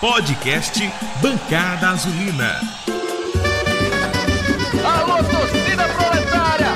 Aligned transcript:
Podcast 0.00 0.78
Bancada 1.20 1.88
Azulina. 1.88 2.60
Alô, 4.86 5.16
torcida 5.16 5.82
proletária! 5.88 6.68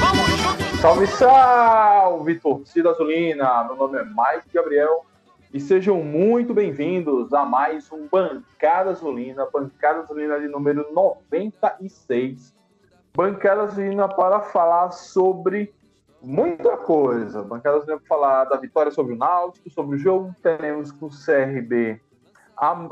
Vamos 0.00 0.26
juntos! 0.40 0.80
Salve, 0.80 1.06
salve, 1.08 2.40
torcida 2.40 2.88
azulina! 2.88 3.64
Meu 3.64 3.76
nome 3.76 3.98
é 3.98 4.04
Mike 4.04 4.48
Gabriel 4.54 5.04
e 5.52 5.60
sejam 5.60 6.02
muito 6.02 6.54
bem-vindos 6.54 7.34
a 7.34 7.44
mais 7.44 7.92
um 7.92 8.08
Bancada 8.10 8.92
Azulina, 8.92 9.46
Bancada 9.52 10.00
Azulina 10.00 10.40
de 10.40 10.48
número 10.48 10.90
96. 10.94 12.54
Bancada 13.14 13.64
Azulina 13.64 14.08
para 14.08 14.40
falar 14.40 14.92
sobre 14.92 15.74
muita 16.22 16.78
coisa. 16.78 17.42
Bancada 17.42 17.76
Azulina 17.76 17.98
para 17.98 18.08
falar 18.08 18.44
da 18.46 18.56
vitória 18.56 18.90
sobre 18.90 19.12
o 19.12 19.18
Náutico, 19.18 19.68
sobre 19.68 19.96
o 19.96 19.98
jogo 19.98 20.32
que 20.32 20.40
teremos 20.40 20.90
com 20.90 21.04
o 21.04 21.10
CRB 21.10 22.00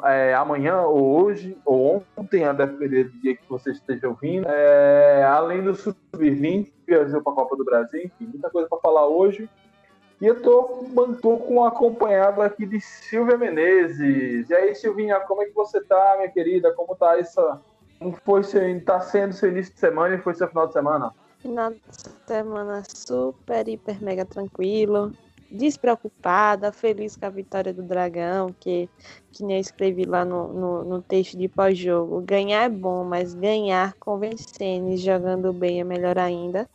é, 0.04 0.34
amanhã 0.34 0.82
ou 0.82 1.22
hoje 1.22 1.56
ou 1.64 2.02
ontem, 2.16 2.44
a 2.44 2.52
depender 2.52 3.04
do 3.04 3.20
dia 3.20 3.36
que 3.36 3.48
você 3.48 3.70
esteja 3.70 4.08
ouvindo. 4.08 4.46
É, 4.48 5.24
além 5.24 5.62
do 5.62 5.74
Sub-20, 5.74 6.64
que 6.64 6.72
viajou 6.86 7.22
para 7.22 7.32
a 7.32 7.36
Copa 7.36 7.56
do 7.56 7.64
Brasil, 7.64 8.02
enfim, 8.04 8.26
muita 8.26 8.50
coisa 8.50 8.68
para 8.68 8.80
falar 8.80 9.06
hoje. 9.06 9.48
E 10.20 10.26
eu 10.26 10.42
tô, 10.42 10.84
tô 11.22 11.38
com 11.38 11.64
acompanhado 11.64 12.42
aqui 12.42 12.66
de 12.66 12.80
Silvia 12.80 13.38
Menezes. 13.38 14.50
E 14.50 14.54
aí, 14.54 14.74
Silvinha, 14.74 15.20
como 15.20 15.42
é 15.42 15.46
que 15.46 15.54
você 15.54 15.80
tá, 15.80 16.14
minha 16.18 16.30
querida? 16.30 16.72
Como 16.72 16.94
tá 16.94 17.18
essa. 17.18 17.60
Como 17.98 18.12
foi 18.24 18.42
seu, 18.42 18.62
tá 18.84 19.00
sendo 19.00 19.32
seu 19.32 19.50
início 19.50 19.72
de 19.72 19.80
semana 19.80 20.14
e 20.14 20.18
foi 20.18 20.34
seu 20.34 20.48
final 20.48 20.66
de 20.66 20.72
semana? 20.72 21.12
Final 21.38 21.70
de 21.70 21.80
semana 22.26 22.82
super, 22.86 23.66
hiper, 23.66 24.02
mega 24.02 24.26
tranquilo 24.26 25.12
despreocupada, 25.50 26.72
feliz 26.72 27.16
com 27.16 27.26
a 27.26 27.30
vitória 27.30 27.72
do 27.72 27.82
Dragão, 27.82 28.54
que, 28.58 28.88
que 29.32 29.42
nem 29.42 29.56
eu 29.56 29.60
escrevi 29.60 30.04
lá 30.04 30.24
no, 30.24 30.52
no, 30.52 30.84
no 30.84 31.02
texto 31.02 31.36
de 31.36 31.48
pós-jogo. 31.48 32.20
Ganhar 32.22 32.64
é 32.64 32.68
bom, 32.68 33.04
mas 33.04 33.34
ganhar 33.34 33.94
convencendo 33.94 34.90
e 34.90 34.96
jogando 34.96 35.52
bem 35.52 35.80
é 35.80 35.84
melhor 35.84 36.18
ainda. 36.18 36.68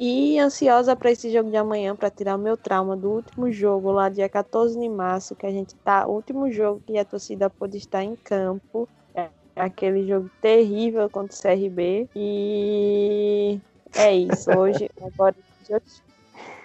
E 0.00 0.38
ansiosa 0.38 0.94
para 0.94 1.10
esse 1.10 1.30
jogo 1.30 1.50
de 1.50 1.56
amanhã, 1.56 1.96
para 1.96 2.08
tirar 2.08 2.36
o 2.36 2.38
meu 2.38 2.56
trauma 2.56 2.96
do 2.96 3.10
último 3.10 3.50
jogo, 3.50 3.90
lá 3.90 4.08
dia 4.08 4.28
14 4.28 4.78
de 4.78 4.88
março, 4.88 5.34
que 5.34 5.44
a 5.44 5.50
gente 5.50 5.74
tá. 5.76 6.06
Último 6.06 6.50
jogo 6.52 6.80
que 6.86 6.96
a 6.96 7.04
torcida 7.04 7.50
pôde 7.50 7.78
estar 7.78 8.04
em 8.04 8.14
campo. 8.14 8.88
É 9.12 9.28
aquele 9.56 10.06
jogo 10.06 10.30
terrível 10.40 11.10
contra 11.10 11.36
o 11.36 11.40
CRB. 11.40 12.08
E 12.14 13.60
é 13.96 14.14
isso. 14.14 14.56
Hoje, 14.56 14.88
agora, 15.02 15.34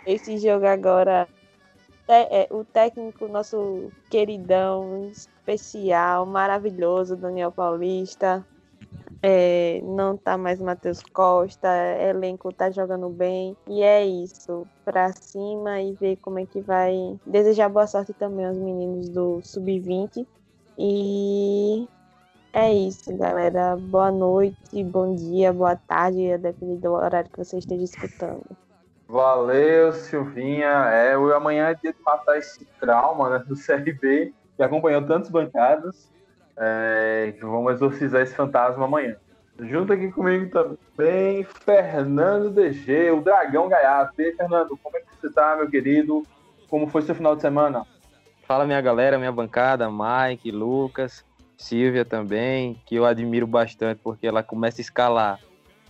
esse 0.06 0.38
jogo 0.38 0.66
agora 0.66 1.28
é, 2.08 2.48
o 2.52 2.64
técnico, 2.66 3.28
nosso 3.28 3.92
queridão, 4.10 5.10
especial, 5.10 6.26
maravilhoso, 6.26 7.16
Daniel 7.16 7.52
Paulista. 7.52 8.46
É, 9.22 9.82
não 9.86 10.18
tá 10.18 10.38
mais 10.38 10.60
Matheus 10.60 11.02
Costa, 11.02 11.70
elenco 11.98 12.52
tá 12.52 12.70
jogando 12.70 13.08
bem. 13.10 13.56
E 13.68 13.82
é 13.82 14.06
isso. 14.06 14.68
Pra 14.84 15.14
cima 15.14 15.82
e 15.82 15.94
ver 15.94 16.18
como 16.18 16.40
é 16.40 16.46
que 16.46 16.60
vai. 16.60 16.94
Desejar 17.26 17.70
boa 17.70 17.88
sorte 17.88 18.14
também 18.14 18.46
aos 18.46 18.58
meninos 18.58 19.08
do 19.10 19.42
Sub-20. 19.42 20.28
E 20.78 21.88
é 22.52 22.74
isso, 22.74 23.16
galera. 23.16 23.78
Boa 23.78 24.12
noite, 24.12 24.84
bom 24.84 25.16
dia, 25.16 25.54
boa 25.54 25.78
tarde, 25.78 26.34
a 26.34 26.38
depender 26.38 26.78
do 26.78 26.92
horário 26.92 27.30
que 27.30 27.38
você 27.38 27.58
esteja 27.58 27.84
escutando. 27.86 28.44
Valeu, 29.14 29.94
Silvinha. 29.94 30.90
É, 30.90 31.16
o 31.16 31.32
amanhã 31.36 31.68
é 31.68 31.76
dia 31.76 31.94
de 31.94 32.00
matar 32.04 32.36
esse 32.36 32.66
trauma 32.80 33.30
né, 33.30 33.46
do 33.48 33.54
CRB, 33.56 34.34
que 34.58 34.64
acompanhou 34.64 35.04
tantas 35.04 35.30
bancadas. 35.30 36.12
É, 36.58 37.32
vamos 37.40 37.74
exorcizar 37.74 38.24
esse 38.24 38.34
fantasma 38.34 38.86
amanhã. 38.86 39.16
Junto 39.60 39.94
aqui 39.94 40.12
comigo 40.12 40.50
também, 40.50 41.44
Fernando 41.44 42.50
DG, 42.50 43.12
o 43.12 43.22
Dragão 43.22 43.70
Gaiato. 43.70 44.20
E 44.20 44.26
aí, 44.26 44.36
Fernando, 44.36 44.76
como 44.82 44.98
é 44.98 45.02
que 45.02 45.06
você 45.22 45.32
tá, 45.32 45.56
meu 45.58 45.70
querido? 45.70 46.24
Como 46.68 46.88
foi 46.88 47.04
seu 47.04 47.14
final 47.14 47.36
de 47.36 47.44
semana? 47.44 47.86
Fala, 48.48 48.66
minha 48.66 48.82
galera, 48.82 49.20
minha 49.20 49.32
bancada, 49.32 49.88
Mike, 49.92 50.50
Lucas, 50.50 51.24
Silvia 51.56 52.04
também, 52.04 52.82
que 52.84 52.96
eu 52.96 53.06
admiro 53.06 53.46
bastante 53.46 54.02
porque 54.04 54.26
ela 54.26 54.42
começa 54.42 54.82
a 54.82 54.82
escalar 54.82 55.40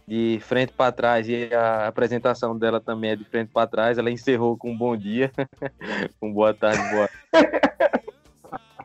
de 0.08 0.40
frente 0.42 0.74
para 0.74 0.92
trás 0.92 1.28
e 1.28 1.54
a 1.54 1.88
apresentação 1.88 2.58
dela 2.58 2.80
também 2.82 3.12
é 3.12 3.16
de 3.16 3.24
frente 3.24 3.50
para 3.52 3.68
trás. 3.68 3.98
Ela 3.98 4.12
encerrou 4.12 4.58
com 4.58 4.72
um 4.72 4.78
bom 4.78 4.96
dia, 4.96 5.32
com 6.20 6.32
boa 6.32 6.54
tarde, 6.54 6.82
boa. 6.92 7.10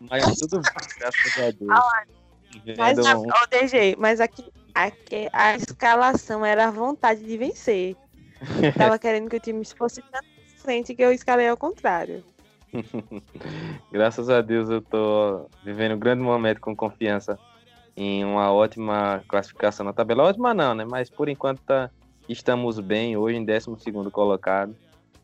Mas 0.08 0.36
tudo 0.36 0.60
bem, 0.60 0.88
graças 0.98 1.38
a 1.38 1.50
Deus. 1.50 1.70
Ah, 1.70 2.04
mas, 2.78 2.98
um... 2.98 3.26
oh, 3.26 3.46
DG, 3.50 3.96
mas 3.98 4.20
aqui, 4.20 4.44
aqui 4.74 5.28
a 5.32 5.56
escalação 5.56 6.44
era 6.46 6.68
a 6.68 6.70
vontade 6.70 7.24
de 7.24 7.36
vencer. 7.36 7.96
Tava 8.76 8.98
querendo 8.98 9.28
que 9.28 9.36
o 9.36 9.40
time 9.40 9.64
fosse 9.64 10.00
tanto 10.02 10.26
frente 10.56 10.94
que 10.94 11.02
eu 11.02 11.12
escalei 11.12 11.48
ao 11.48 11.56
contrário. 11.56 12.24
Graças 13.90 14.30
a 14.30 14.40
Deus 14.40 14.70
eu 14.70 14.80
tô 14.80 15.48
vivendo 15.64 15.94
um 15.94 15.98
grande 15.98 16.22
momento 16.22 16.60
com 16.60 16.76
confiança 16.76 17.38
em 17.98 18.24
uma 18.24 18.52
ótima 18.52 19.24
classificação 19.26 19.84
na 19.84 19.92
tabela. 19.92 20.22
Ótima 20.22 20.54
não, 20.54 20.72
né? 20.72 20.86
Mas 20.88 21.10
por 21.10 21.28
enquanto 21.28 21.60
tá, 21.62 21.90
estamos 22.28 22.78
bem 22.78 23.16
hoje 23.16 23.36
em 23.36 23.44
12 23.44 23.66
colocado. 24.12 24.72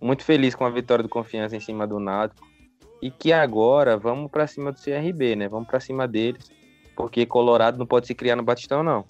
Muito 0.00 0.24
feliz 0.24 0.56
com 0.56 0.66
a 0.66 0.70
vitória 0.70 1.04
do 1.04 1.08
Confiança 1.08 1.56
em 1.56 1.60
cima 1.60 1.86
do 1.86 2.00
Náutico. 2.00 2.44
E 3.00 3.12
que 3.12 3.32
agora 3.32 3.96
vamos 3.96 4.28
para 4.28 4.48
cima 4.48 4.72
do 4.72 4.80
CRB, 4.80 5.36
né? 5.36 5.48
Vamos 5.48 5.68
para 5.68 5.78
cima 5.78 6.08
deles, 6.08 6.50
porque 6.96 7.24
Colorado 7.24 7.78
não 7.78 7.86
pode 7.86 8.08
se 8.08 8.14
criar 8.14 8.34
no 8.34 8.42
Batistão, 8.42 8.82
não. 8.82 9.04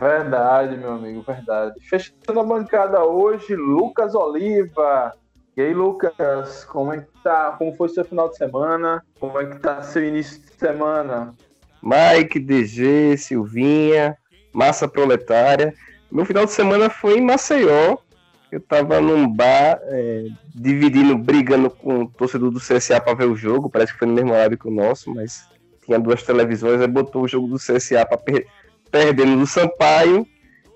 Verdade, 0.00 0.78
meu 0.78 0.92
amigo, 0.92 1.20
verdade. 1.20 1.78
Fechando 1.86 2.40
a 2.40 2.44
bancada 2.44 3.04
hoje, 3.04 3.54
Lucas 3.54 4.14
Oliva. 4.14 5.12
E 5.54 5.60
aí, 5.60 5.74
Lucas, 5.74 6.64
como 6.64 6.94
é 6.94 7.00
que 7.00 7.22
tá? 7.22 7.52
Como 7.58 7.74
foi 7.74 7.90
seu 7.90 8.04
final 8.06 8.30
de 8.30 8.36
semana? 8.36 9.04
Como 9.20 9.38
é 9.38 9.44
que 9.44 9.58
tá 9.58 9.82
seu 9.82 10.02
início 10.02 10.40
de 10.40 10.52
semana? 10.54 11.34
Mike, 11.86 12.40
DG, 12.40 13.16
Silvinha, 13.16 14.16
Massa 14.52 14.88
Proletária. 14.88 15.72
Meu 16.10 16.24
final 16.24 16.44
de 16.44 16.50
semana 16.50 16.90
foi 16.90 17.18
em 17.18 17.20
Maceió. 17.20 17.98
Eu 18.50 18.60
tava 18.60 19.00
num 19.00 19.28
bar, 19.28 19.78
é, 19.82 20.26
dividindo, 20.54 21.16
brigando 21.16 21.70
com 21.70 22.02
o 22.02 22.08
torcedor 22.08 22.50
do 22.50 22.60
CSA 22.60 23.00
para 23.00 23.14
ver 23.14 23.26
o 23.26 23.36
jogo. 23.36 23.70
Parece 23.70 23.92
que 23.92 23.98
foi 23.98 24.08
no 24.08 24.14
mesmo 24.14 24.32
horário 24.32 24.58
que 24.58 24.66
o 24.66 24.70
nosso, 24.70 25.14
mas 25.14 25.46
tinha 25.84 25.98
duas 25.98 26.22
televisões, 26.22 26.80
aí 26.80 26.88
botou 26.88 27.22
o 27.22 27.28
jogo 27.28 27.46
do 27.46 27.56
CSA 27.56 28.04
para 28.04 28.18
per 28.18 28.46
perdendo 28.90 29.38
do 29.38 29.46
Sampaio. 29.46 30.26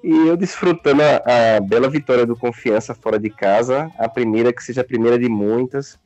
E 0.03 0.29
eu 0.29 0.37
desfrutando 0.37 1.03
a, 1.03 1.57
a, 1.57 1.61
bela 1.61 1.89
vitória 1.89 2.25
do 2.25 2.37
Confiança 2.37 2.95
fora 2.95 3.19
de 3.19 3.31
casa, 3.31 3.91
a 3.99 4.09
primeira 4.09 4.53
que 4.53 4.63
seja 4.63 4.81
a 4.81 4.85
primeira 4.85 5.19
de 5.19 5.29
muitas. 5.29 5.99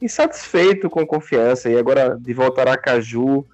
E 0.00 0.08
satisfeito 0.08 0.88
com 0.88 1.06
confiança. 1.06 1.68
E 1.68 1.78
agora 1.78 2.18
de 2.18 2.32
volta 2.32 2.60
a 2.60 2.64
Aracaju, 2.64 3.44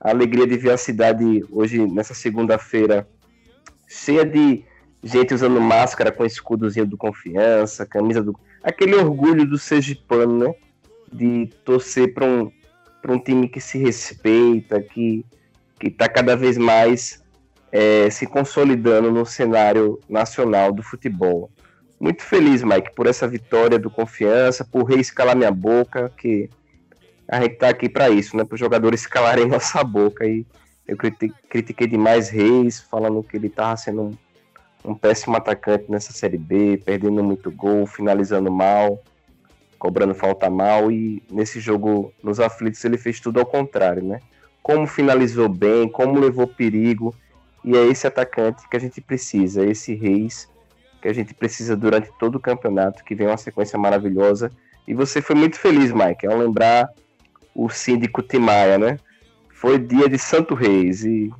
a 0.00 0.10
alegria 0.10 0.46
de 0.46 0.56
ver 0.56 0.72
a 0.72 0.76
cidade 0.76 1.44
hoje, 1.50 1.86
nessa 1.86 2.14
segunda-feira, 2.14 3.08
cheia 3.88 4.24
de 4.24 4.64
gente 5.02 5.34
usando 5.34 5.60
máscara 5.60 6.10
com 6.10 6.24
escudozinho 6.24 6.86
do 6.86 6.96
confiança, 6.96 7.86
camisa 7.86 8.22
do. 8.22 8.38
aquele 8.62 8.94
orgulho 8.94 9.46
do 9.46 9.58
Sergipano, 9.58 10.38
né? 10.38 10.54
De 11.12 11.48
torcer 11.64 12.12
para 12.12 12.26
um, 12.26 12.50
um 13.08 13.18
time 13.18 13.48
que 13.48 13.60
se 13.60 13.78
respeita, 13.78 14.80
que 14.80 15.24
está 15.80 16.08
cada 16.08 16.36
vez 16.36 16.58
mais 16.58 17.22
é, 17.70 18.10
se 18.10 18.26
consolidando 18.26 19.10
no 19.10 19.24
cenário 19.24 20.00
nacional 20.08 20.72
do 20.72 20.82
futebol. 20.82 21.50
Muito 21.98 22.22
feliz, 22.22 22.62
Mike, 22.62 22.94
por 22.94 23.06
essa 23.06 23.26
vitória 23.26 23.78
do 23.78 23.90
Confiança, 23.90 24.64
por 24.64 24.84
reescalar 24.84 25.36
minha 25.36 25.50
boca, 25.50 26.12
que 26.16 26.50
a 27.28 27.40
gente 27.40 27.56
tá 27.56 27.68
aqui 27.68 27.88
para 27.88 28.08
isso, 28.10 28.36
né? 28.36 28.44
Para 28.44 28.54
os 28.54 28.60
jogadores 28.60 29.06
calarem 29.08 29.46
nossa 29.46 29.82
boca. 29.82 30.26
E 30.26 30.46
eu 30.86 30.96
critiquei 30.96 31.86
demais 31.86 32.28
Reis, 32.28 32.80
falando 32.80 33.22
que 33.22 33.36
ele 33.36 33.48
tava 33.48 33.76
sendo 33.76 34.02
um, 34.02 34.90
um, 34.90 34.94
péssimo 34.94 35.36
atacante 35.36 35.90
nessa 35.90 36.12
Série 36.12 36.38
B, 36.38 36.80
perdendo 36.84 37.22
muito 37.24 37.50
gol, 37.50 37.86
finalizando 37.86 38.50
mal, 38.50 39.02
cobrando 39.78 40.14
falta 40.14 40.48
mal. 40.48 40.90
E 40.90 41.22
nesse 41.30 41.60
jogo, 41.60 42.12
nos 42.22 42.38
aflitos, 42.38 42.84
ele 42.84 42.98
fez 42.98 43.20
tudo 43.20 43.40
ao 43.40 43.46
contrário, 43.46 44.02
né? 44.02 44.20
Como 44.62 44.86
finalizou 44.86 45.48
bem, 45.48 45.88
como 45.88 46.18
levou 46.18 46.46
perigo. 46.46 47.14
E 47.64 47.76
é 47.76 47.84
esse 47.86 48.06
atacante 48.06 48.68
que 48.68 48.76
a 48.76 48.80
gente 48.80 49.00
precisa, 49.00 49.64
esse 49.64 49.94
Reis 49.94 50.48
que 51.06 51.08
a 51.08 51.12
gente 51.12 51.34
precisa 51.34 51.76
durante 51.76 52.10
todo 52.18 52.34
o 52.34 52.40
campeonato, 52.40 53.04
que 53.04 53.14
vem 53.14 53.28
uma 53.28 53.36
sequência 53.36 53.78
maravilhosa. 53.78 54.50
E 54.88 54.92
você 54.92 55.22
foi 55.22 55.36
muito 55.36 55.56
feliz, 55.56 55.92
Mike, 55.92 56.26
ao 56.26 56.36
lembrar 56.36 56.88
o 57.56 57.70
síndico 57.70 58.22
Timaya, 58.22 58.76
né? 58.76 58.98
Foi 59.48 59.78
dia 59.78 60.08
de 60.08 60.18
Santo 60.18 60.54
Reis 60.54 61.04
e 61.04 61.32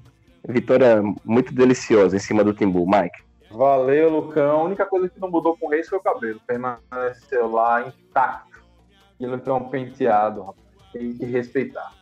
vitória 0.49 1.03
muito 1.25 1.53
deliciosa 1.53 2.17
em 2.17 2.21
cima 2.21 2.43
do 2.43 2.55
Timbu, 2.55 2.87
Mike. 2.87 3.25
Valeu, 3.51 4.09
Lucão. 4.09 4.61
A 4.61 4.65
única 4.65 4.87
coisa 4.87 5.09
que 5.09 5.21
não 5.21 5.31
mudou 5.31 5.57
com 5.57 5.67
o 5.67 5.71
Reis 5.71 5.89
foi 5.89 5.99
o 5.99 6.03
cabelo. 6.03 6.41
Permaneceu 6.47 7.51
lá 7.51 7.87
intacto. 7.87 8.65
E 9.21 9.25
ele 9.25 9.39
tem 9.39 9.53
um 9.53 9.69
penteado, 9.69 10.41
rapaz. 10.41 10.67
Tem 10.93 11.13
que 11.13 11.25
respeitar. 11.27 11.93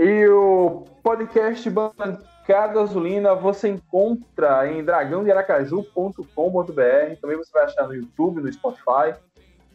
E 0.00 0.26
o 0.28 0.84
podcast 1.02 1.68
Bancada 1.70 2.80
Azulina 2.80 3.34
você 3.34 3.68
encontra 3.68 4.70
em 4.70 4.82
dragãodearacaju.com.br. 4.82 7.20
Também 7.20 7.36
você 7.36 7.52
vai 7.52 7.64
achar 7.64 7.86
no 7.86 7.94
YouTube, 7.94 8.40
no 8.40 8.52
Spotify, 8.52 9.14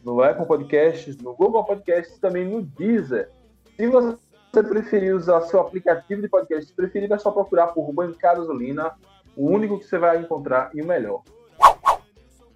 no 0.04 0.22
Apple 0.22 0.46
Podcasts, 0.46 1.16
no 1.18 1.34
Google 1.34 1.64
Podcasts, 1.64 2.18
também 2.18 2.46
no 2.46 2.62
Deezer. 2.62 3.30
Se 3.76 3.86
você 3.86 4.18
preferir 4.52 5.14
usar 5.14 5.42
seu 5.42 5.60
aplicativo 5.60 6.22
de 6.22 6.28
podcast 6.28 6.72
preferido, 6.72 7.14
é 7.14 7.18
só 7.18 7.30
procurar 7.30 7.68
por 7.68 7.92
Bancada 7.92 8.40
Azulina, 8.40 8.92
o 9.36 9.48
único 9.48 9.78
que 9.78 9.84
você 9.84 9.98
vai 9.98 10.18
encontrar 10.18 10.70
e 10.74 10.82
o 10.82 10.86
melhor. 10.86 11.22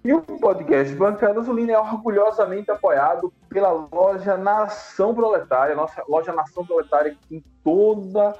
E 0.03 0.13
o 0.13 0.21
podcast 0.21 0.93
Bancada 0.95 1.39
Azulina 1.39 1.73
é 1.73 1.79
orgulhosamente 1.79 2.69
apoiado 2.69 3.33
pela 3.49 3.71
loja 3.71 4.37
Nação 4.37 5.15
Proletária, 5.15 5.75
nossa 5.75 6.03
loja 6.07 6.31
Nação 6.31 6.63
Proletária, 6.63 7.15
que 7.15 7.27
tem 7.27 7.43
toda 7.63 8.33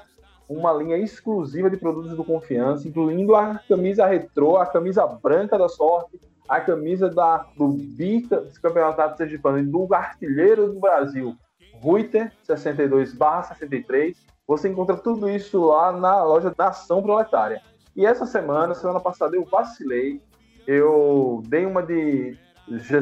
uma 0.48 0.72
linha 0.72 0.96
exclusiva 0.96 1.68
de 1.68 1.76
produtos 1.76 2.16
do 2.16 2.24
Confiança, 2.24 2.86
incluindo 2.86 3.34
a 3.34 3.60
camisa 3.68 4.06
retrô, 4.06 4.58
a 4.58 4.66
camisa 4.66 5.04
branca 5.06 5.58
da 5.58 5.68
sorte, 5.68 6.20
a 6.48 6.60
camisa 6.60 7.08
da, 7.08 7.46
do 7.56 7.68
Bica, 7.68 8.40
do 8.40 8.60
Campeonato 8.60 9.22
e 9.22 9.36
do 9.62 9.94
Artilheiro 9.94 10.72
do 10.72 10.80
Brasil, 10.80 11.34
Ruiter 11.80 12.32
62/63. 12.48 14.16
Você 14.46 14.68
encontra 14.68 14.96
tudo 14.96 15.28
isso 15.28 15.64
lá 15.64 15.92
na 15.92 16.22
loja 16.22 16.54
Nação 16.56 17.02
Proletária. 17.02 17.60
E 17.96 18.06
essa 18.06 18.26
semana, 18.26 18.74
semana 18.74 19.00
passada, 19.00 19.34
eu 19.34 19.44
vacilei 19.44 20.20
eu 20.66 21.42
dei 21.46 21.64
uma 21.64 21.82
de 21.82 22.36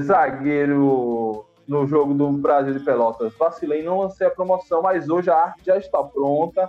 zagueiro 0.00 1.46
no 1.66 1.86
jogo 1.86 2.12
do 2.12 2.30
Brasil 2.30 2.74
de 2.74 2.84
Pelotas. 2.84 3.32
Vacilei, 3.38 3.82
não 3.82 4.00
lancei 4.00 4.26
a 4.26 4.30
promoção, 4.30 4.82
mas 4.82 5.08
hoje 5.08 5.30
a 5.30 5.36
arte 5.36 5.64
já 5.64 5.78
está 5.78 6.02
pronta. 6.02 6.68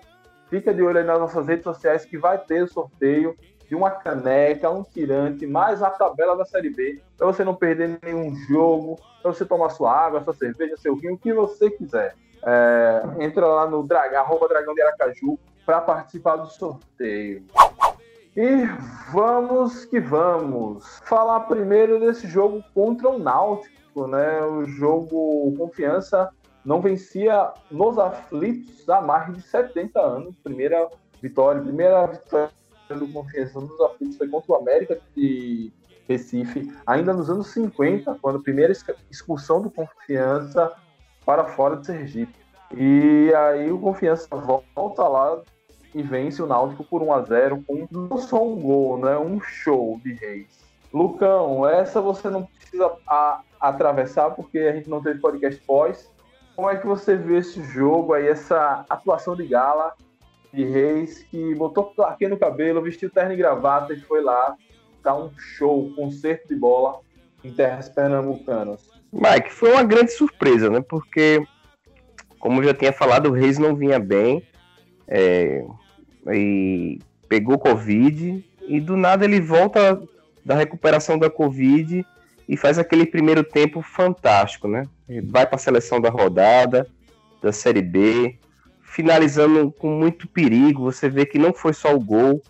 Fica 0.50 0.74
de 0.74 0.81
olho 0.81 1.00
aí 1.00 1.04
nas 1.04 1.19
nossas 1.19 1.48
redes 1.48 1.66
sociais 1.66 2.06
que 2.06 2.18
vai 2.18 2.38
ter 2.38 2.63
o 2.63 2.68
sorteio 2.68 3.36
de 3.67 3.75
uma 3.75 3.91
caneca, 3.91 4.69
um 4.69 4.83
tirante, 4.83 5.47
mais 5.47 5.81
a 5.81 5.89
tabela 5.89 6.35
da 6.35 6.45
Série 6.45 6.69
B, 6.69 7.01
para 7.17 7.27
você 7.27 7.44
não 7.44 7.56
perder 7.56 8.00
nenhum 8.03 8.35
jogo, 8.47 9.00
para 9.21 9.33
você 9.33 9.45
tomar 9.45 9.69
sua 9.69 9.91
água, 9.91 10.23
sua 10.23 10.33
cerveja, 10.33 10.77
seu 10.77 10.95
vinho, 10.95 11.15
o 11.15 11.17
que 11.17 11.33
você 11.33 11.69
quiser. 11.69 12.15
É, 12.44 13.01
entra 13.19 13.45
lá 13.47 13.67
no 13.67 13.81
dragão, 13.81 14.19
arroba 14.19 14.47
dragão 14.47 14.75
de 14.75 14.81
Aracaju 14.81 15.39
para 15.65 15.81
participar 15.81 16.35
do 16.35 16.47
sorteio. 16.47 17.44
E 18.38 18.65
vamos 19.12 19.85
que 19.85 20.00
vamos. 20.00 21.00
Falar 21.06 21.39
primeiro 21.41 22.00
desse 22.00 22.27
jogo 22.27 22.63
contra 22.73 23.09
o 23.09 23.17
Náutico, 23.17 24.06
né? 24.07 24.44
O 24.44 24.65
jogo 24.65 25.56
Confiança 25.57 26.29
não 26.63 26.81
vencia 26.81 27.51
nos 27.71 27.97
aflitos 27.97 28.88
há 28.89 29.01
mais 29.01 29.33
de 29.33 29.41
70 29.41 30.00
anos. 30.00 30.35
Primeira 30.44 30.88
vitória, 31.21 31.62
primeira 31.62 32.06
vitória 32.06 32.51
do 32.94 33.08
Confiança 33.08 33.60
nos 33.60 33.80
aflitos 33.82 34.18
foi 34.18 34.28
contra 34.28 34.52
o 34.52 34.56
América 34.56 35.00
de 35.16 35.72
Recife, 36.08 36.72
ainda 36.86 37.14
nos 37.14 37.30
anos 37.30 37.48
50, 37.48 38.18
quando 38.22 38.38
a 38.38 38.42
primeira 38.42 38.74
expulsão 39.10 39.62
do 39.62 39.72
Confiança 39.72 40.72
para 41.26 41.46
fora 41.46 41.78
de 41.78 41.88
Sergipe. 41.88 42.36
E 42.76 43.34
aí 43.34 43.72
o 43.72 43.80
Confiança 43.80 44.28
volta 44.36 45.08
lá 45.08 45.42
e 45.94 46.04
vence 46.04 46.42
o 46.42 46.48
Náutico 46.48 46.84
por 46.84 47.02
1 47.02 47.14
a 47.14 47.22
0 47.22 47.64
com 47.66 47.88
não 47.90 48.18
só 48.18 48.46
um 48.46 48.60
gol, 48.60 48.98
né? 49.00 49.18
Um 49.18 49.40
show 49.40 50.00
de 50.04 50.14
Reis. 50.14 50.64
Lucão, 50.94 51.68
essa 51.68 52.00
você 52.00 52.30
não 52.30 52.44
precisa 52.44 52.92
a, 53.08 53.42
atravessar 53.60 54.32
porque 54.32 54.60
a 54.60 54.74
gente 54.74 54.90
não 54.90 55.02
teve 55.02 55.20
podcast 55.20 55.60
pós. 55.62 56.12
Como 56.56 56.70
é 56.70 56.78
que 56.78 56.86
você 56.86 57.16
vê 57.16 57.38
esse 57.38 57.64
jogo 57.64 58.14
aí, 58.14 58.28
essa 58.28 58.86
atuação 58.90 59.36
de 59.36 59.46
gala 59.46 59.94
de 60.53 60.63
Reis 60.63 61.24
que 61.24 61.56
botou 61.56 61.86
plaquinha 61.86 62.30
no 62.30 62.38
cabelo, 62.38 62.81
vestiu 62.81 63.09
terno 63.09 63.33
e 63.33 63.38
gravata 63.38 63.94
e 63.94 64.00
foi 64.00 64.21
lá 64.21 64.56
dar 65.03 65.15
um 65.15 65.30
show, 65.38 65.92
concerto 65.95 66.47
de 66.47 66.56
bola 66.56 67.00
em 67.44 67.51
terras 67.51 67.89
pernambucanas? 67.89 68.89
Mike, 69.12 69.51
foi 69.51 69.71
uma 69.71 69.83
grande 69.83 70.12
surpresa, 70.12 70.69
né? 70.69 70.81
Porque, 70.81 71.45
como 72.39 72.59
eu 72.59 72.65
já 72.65 72.74
tinha 72.74 72.92
falado, 72.92 73.30
o 73.30 73.31
Reis 73.31 73.57
não 73.57 73.75
vinha 73.75 74.00
bem. 74.00 74.44
É, 75.07 75.63
e 76.33 77.00
pegou 77.30 77.59
Covid 77.59 78.44
e 78.68 78.80
do 78.80 78.98
nada 78.98 79.25
ele 79.25 79.39
volta 79.39 80.01
da 80.44 80.56
recuperação 80.56 81.18
da 81.18 81.30
Covid 81.30 82.06
e 82.48 82.57
faz 82.57 82.77
aquele 82.77 83.06
primeiro 83.06 83.44
tempo 83.44 83.81
fantástico, 83.81 84.68
né? 84.68 84.83
Ele 85.07 85.21
vai 85.21 85.45
para 85.45 85.56
a 85.56 85.59
seleção 85.59 86.00
da 86.00 86.09
rodada, 86.09 86.88
da 87.41 87.51
Série 87.51 87.81
B, 87.81 88.38
finalizando 88.95 89.74
com 89.74 89.89
muito 89.89 90.25
perigo. 90.25 90.83
Você 90.83 91.09
vê 91.09 91.25
que 91.25 91.38
não 91.38 91.53
foi 91.53 91.74
só 91.74 91.94
o 91.94 92.00
gol, 92.00 92.42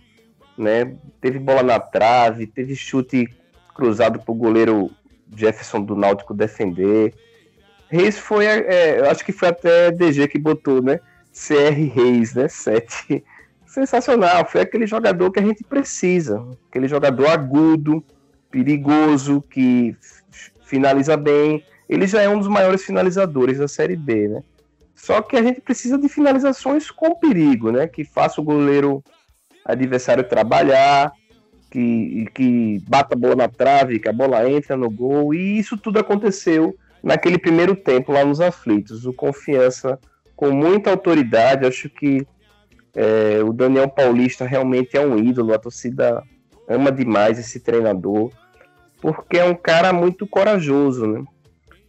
né? 0.56 0.96
Teve 1.20 1.40
bola 1.40 1.64
na 1.64 1.80
trave, 1.80 2.46
teve 2.46 2.76
chute 2.76 3.28
cruzado 3.74 4.20
para 4.20 4.32
o 4.32 4.36
goleiro 4.36 4.92
Jefferson 5.36 5.82
do 5.82 5.96
Náutico 5.96 6.36
defender. 6.36 7.16
Reis 7.90 8.20
foi, 8.20 8.46
é, 8.46 9.00
eu 9.00 9.10
acho 9.10 9.26
que 9.26 9.32
foi 9.32 9.48
até 9.48 9.90
DG 9.90 10.28
que 10.28 10.38
botou, 10.38 10.84
né? 10.84 11.00
CR 11.34 11.96
Reis, 11.96 12.36
né? 12.36 12.48
Sete 12.48 13.24
sensacional. 13.66 14.46
Foi 14.46 14.62
aquele 14.62 14.86
jogador 14.86 15.32
que 15.32 15.40
a 15.40 15.44
gente 15.44 15.64
precisa. 15.64 16.46
Aquele 16.70 16.88
jogador 16.88 17.28
agudo, 17.28 18.04
perigoso, 18.52 19.42
que 19.42 19.98
finaliza 20.64 21.18
bem. 21.18 21.66
Ele 21.90 22.06
já 22.06 22.22
é 22.22 22.30
um 22.30 22.38
dos 22.38 22.48
maiores 22.48 22.84
finalizadores 22.84 23.58
da 23.58 23.68
Série 23.68 23.96
B, 23.96 24.28
né? 24.28 24.44
Só 24.96 25.22
que 25.22 25.36
a 25.36 25.44
gente 25.44 25.62
precisa 25.62 25.98
de 25.98 26.08
finalizações 26.08 26.90
com 26.90 27.20
perigo, 27.20 27.72
né? 27.72 27.88
Que 27.88 28.04
faça 28.04 28.40
o 28.40 28.44
goleiro 28.44 29.04
adversário 29.66 30.24
trabalhar, 30.24 31.12
que, 31.70 32.26
que 32.34 32.82
bata 32.88 33.14
a 33.14 33.18
bola 33.18 33.36
na 33.36 33.50
trave, 33.50 34.00
que 34.00 34.08
a 34.08 34.14
bola 34.14 34.50
entra 34.50 34.78
no 34.78 34.90
gol. 34.90 35.34
E 35.34 35.60
isso 35.60 35.78
tudo 35.78 36.00
aconteceu 36.00 36.76
naquele 37.04 37.38
primeiro 37.38 37.76
tempo 37.76 38.12
lá 38.12 38.24
nos 38.24 38.40
aflitos. 38.40 39.06
O 39.06 39.14
Confiança 39.14 40.00
com 40.36 40.52
muita 40.52 40.90
autoridade, 40.92 41.66
acho 41.66 41.90
que 41.90 42.26
é, 42.96 43.44
o 43.44 43.52
Daniel 43.52 43.90
Paulista 43.90 44.46
realmente 44.46 44.96
é 44.96 45.02
um 45.02 45.18
ídolo, 45.18 45.54
a 45.54 45.60
torcida 45.60 46.24
ama 46.68 46.92
demais 46.92 47.38
esse 47.38 47.60
treinador, 47.60 48.32
porque 49.02 49.38
é 49.38 49.46
um 49.46 49.56
cara 49.56 49.94
muito 49.94 50.26
corajoso, 50.26 51.06
né? 51.06 51.24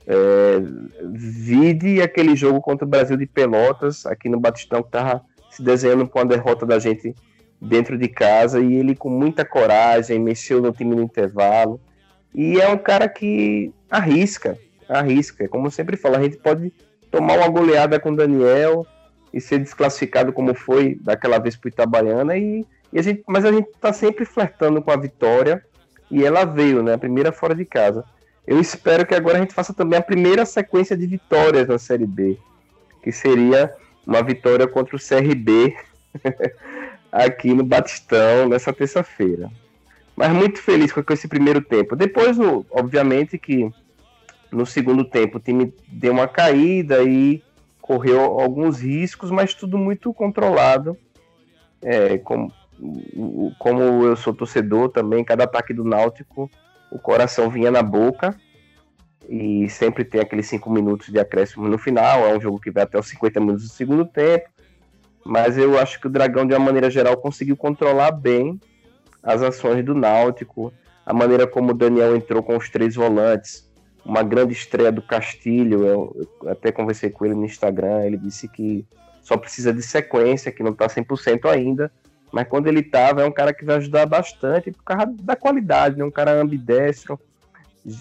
É, 0.07 0.61
vide 1.13 2.01
aquele 2.01 2.37
jogo 2.37 2.61
contra 2.61 2.87
o 2.87 2.89
Brasil 2.89 3.17
de 3.17 3.27
Pelotas, 3.27 4.07
aqui 4.07 4.29
no 4.29 4.39
Batistão, 4.39 4.83
que 4.83 4.89
estava 4.89 5.25
se 5.51 5.63
desenhando 5.63 6.07
com 6.09 6.19
a 6.19 6.25
derrota 6.25 6.65
da 6.65 6.79
gente 6.79 7.15
dentro 7.61 7.99
de 7.99 8.09
casa, 8.09 8.61
e 8.61 8.75
ele 8.75 8.95
com 8.95 9.09
muita 9.09 9.45
coragem, 9.45 10.19
mexeu 10.19 10.61
no 10.61 10.73
time 10.73 10.95
no 10.95 11.03
intervalo, 11.03 11.81
e 12.35 12.61
é 12.61 12.69
um 12.69 12.79
cara 12.79 13.09
que 13.09 13.73
arrisca, 13.91 14.59
arrisca, 14.89 15.49
como 15.49 15.67
eu 15.67 15.71
sempre 15.71 15.97
falo, 15.97 16.17
a 16.17 16.23
gente 16.23 16.37
pode 16.37 16.73
tomar 17.11 17.39
uma 17.39 17.49
goleada 17.49 17.99
com 17.99 18.11
o 18.11 18.17
Daniel, 18.17 18.87
e 19.37 19.41
ser 19.41 19.59
desclassificado 19.59 20.33
como 20.33 20.55
foi 20.55 20.99
daquela 21.03 21.39
vez 21.39 21.55
para 21.57 21.69
Itabaiana 21.69 22.39
e, 22.39 22.65
e, 22.91 22.99
a 22.99 23.03
gente, 23.03 23.23
mas 23.27 23.45
a 23.45 23.53
gente 23.53 23.69
está 23.69 23.93
sempre 23.93 24.25
flertando 24.25 24.81
com 24.81 24.91
a 24.91 24.97
vitória 24.97 25.63
e 26.11 26.25
ela 26.25 26.47
veio, 26.47 26.83
né? 26.83 26.95
A 26.95 26.99
primeira 26.99 27.31
fora 27.31 27.55
de 27.55 27.67
casa. 27.67 28.03
Eu 28.47 28.61
espero 28.61 29.05
que 29.05 29.15
agora 29.15 29.39
a 29.39 29.41
gente 29.41 29.55
faça 29.55 29.75
também 29.75 29.99
a 29.99 30.03
primeira 30.03 30.47
sequência 30.47 30.97
de 30.97 31.07
vitórias 31.07 31.67
na 31.67 31.79
Série 31.79 32.07
B, 32.07 32.39
que 33.03 33.11
seria 33.11 33.75
uma 34.07 34.23
vitória 34.23 34.69
contra 34.69 34.95
o 34.95 35.01
CRB 35.01 35.77
aqui 37.11 37.53
no 37.53 37.65
Batistão 37.65 38.49
nessa 38.49 38.73
terça-feira. 38.73 39.51
Mas 40.15 40.33
muito 40.33 40.61
feliz 40.61 40.93
com 40.93 41.03
esse 41.13 41.27
primeiro 41.27 41.61
tempo. 41.61 41.97
Depois, 41.97 42.39
obviamente, 42.71 43.37
que 43.37 43.69
no 44.51 44.65
segundo 44.65 45.05
tempo 45.05 45.39
o 45.39 45.41
time 45.41 45.75
deu 45.89 46.13
uma 46.13 46.29
caída 46.29 47.03
e 47.03 47.43
correu 47.81 48.21
alguns 48.21 48.81
riscos, 48.81 49.31
mas 49.31 49.55
tudo 49.55 49.77
muito 49.77 50.15
controlado. 50.15 50.97
É, 51.83 52.17
como, 52.19 52.51
como 53.59 54.07
eu 54.07 54.17
sou 54.17 54.33
torcedor 54.33 54.89
também, 54.89 55.23
cada 55.25 55.45
ataque 55.45 55.75
do 55.75 55.85
Náutico, 55.85 56.51
o 56.91 56.99
coração 56.99 57.51
vinha 57.51 57.71
na 57.71 57.83
boca. 57.83 58.35
E 59.29 59.69
sempre 59.69 60.05
tem 60.05 60.21
aqueles 60.21 60.47
cinco 60.47 60.71
minutos 60.71 61.09
de 61.09 61.19
acréscimo 61.19 61.69
no 61.69 61.79
final. 61.79 62.27
É 62.27 62.37
um 62.37 62.41
jogo 62.41 62.61
que 62.61 62.71
vai 62.71 62.85
até 62.85 62.99
os 62.99 63.09
50 63.09 63.41
minutos 63.41 63.65
do 63.65 63.71
segundo 63.71 64.05
tempo. 64.05 64.49
Mas 65.25 65.59
eu 65.59 65.79
acho 65.79 66.01
que 66.01 66.07
o 66.07 66.11
Dragão, 66.11 66.47
de 66.47 66.55
uma 66.55 66.65
maneira 66.65 66.89
geral, 66.89 67.17
conseguiu 67.17 67.57
controlar 67.57 68.13
bem 68.13 68.61
as 69.23 69.43
ações 69.43 69.85
do 69.85 69.95
Náutico. 69.95 70.73
A 71.05 71.13
maneira 71.13 71.47
como 71.47 71.73
o 71.73 71.75
Daniel 71.75 72.15
entrou 72.15 72.43
com 72.43 72.57
os 72.57 72.69
três 72.71 72.95
volantes, 72.95 73.69
uma 74.05 74.23
grande 74.23 74.53
estreia 74.53 74.93
do 74.93 75.03
Castilho. 75.03 75.85
Eu, 75.85 76.29
eu, 76.43 76.51
até 76.51 76.71
conversei 76.71 77.11
com 77.11 77.25
ele 77.25 77.35
no 77.35 77.45
Instagram. 77.45 78.05
Ele 78.05 78.17
disse 78.17 78.47
que 78.47 78.87
só 79.21 79.37
precisa 79.37 79.73
de 79.73 79.83
sequência, 79.83 80.53
que 80.53 80.63
não 80.63 80.71
está 80.71 80.87
100% 80.87 81.51
ainda. 81.51 81.91
Mas 82.37 82.49
quando 82.49 82.67
ele 82.67 82.81
estava, 82.81 83.23
é 83.23 83.25
um 83.25 83.33
cara 83.33 83.55
que 83.55 83.65
vai 83.65 83.77
ajudar 83.77 84.05
bastante 84.05 84.71
por 84.71 84.85
causa 84.85 85.07
da 85.23 85.35
qualidade, 85.35 85.97
né? 85.97 86.05
Um 86.05 86.11
cara 86.11 86.39
ambidestro. 86.39 87.19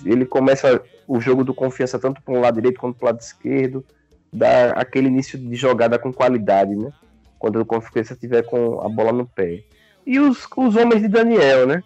Ele 0.05 0.25
começa 0.25 0.81
o 1.07 1.21
jogo 1.21 1.45
do 1.45 1.53
confiança 1.53 1.97
tanto 1.97 2.21
para 2.21 2.33
um 2.33 2.41
lado 2.41 2.55
direito 2.55 2.77
quanto 2.79 2.97
para 2.97 3.05
o 3.05 3.09
lado 3.11 3.21
esquerdo. 3.21 3.85
Dá 4.33 4.71
aquele 4.71 5.07
início 5.07 5.39
de 5.39 5.55
jogada 5.55 5.97
com 5.97 6.11
qualidade, 6.11 6.75
né? 6.75 6.91
quando 7.39 7.61
o 7.61 7.65
Confiança 7.65 8.13
estiver 8.13 8.43
com 8.43 8.81
a 8.81 8.89
bola 8.89 9.11
no 9.11 9.25
pé. 9.25 9.63
E 10.05 10.19
os, 10.19 10.47
os 10.57 10.75
homens 10.75 11.01
de 11.01 11.07
Daniel, 11.07 11.65
né? 11.67 11.83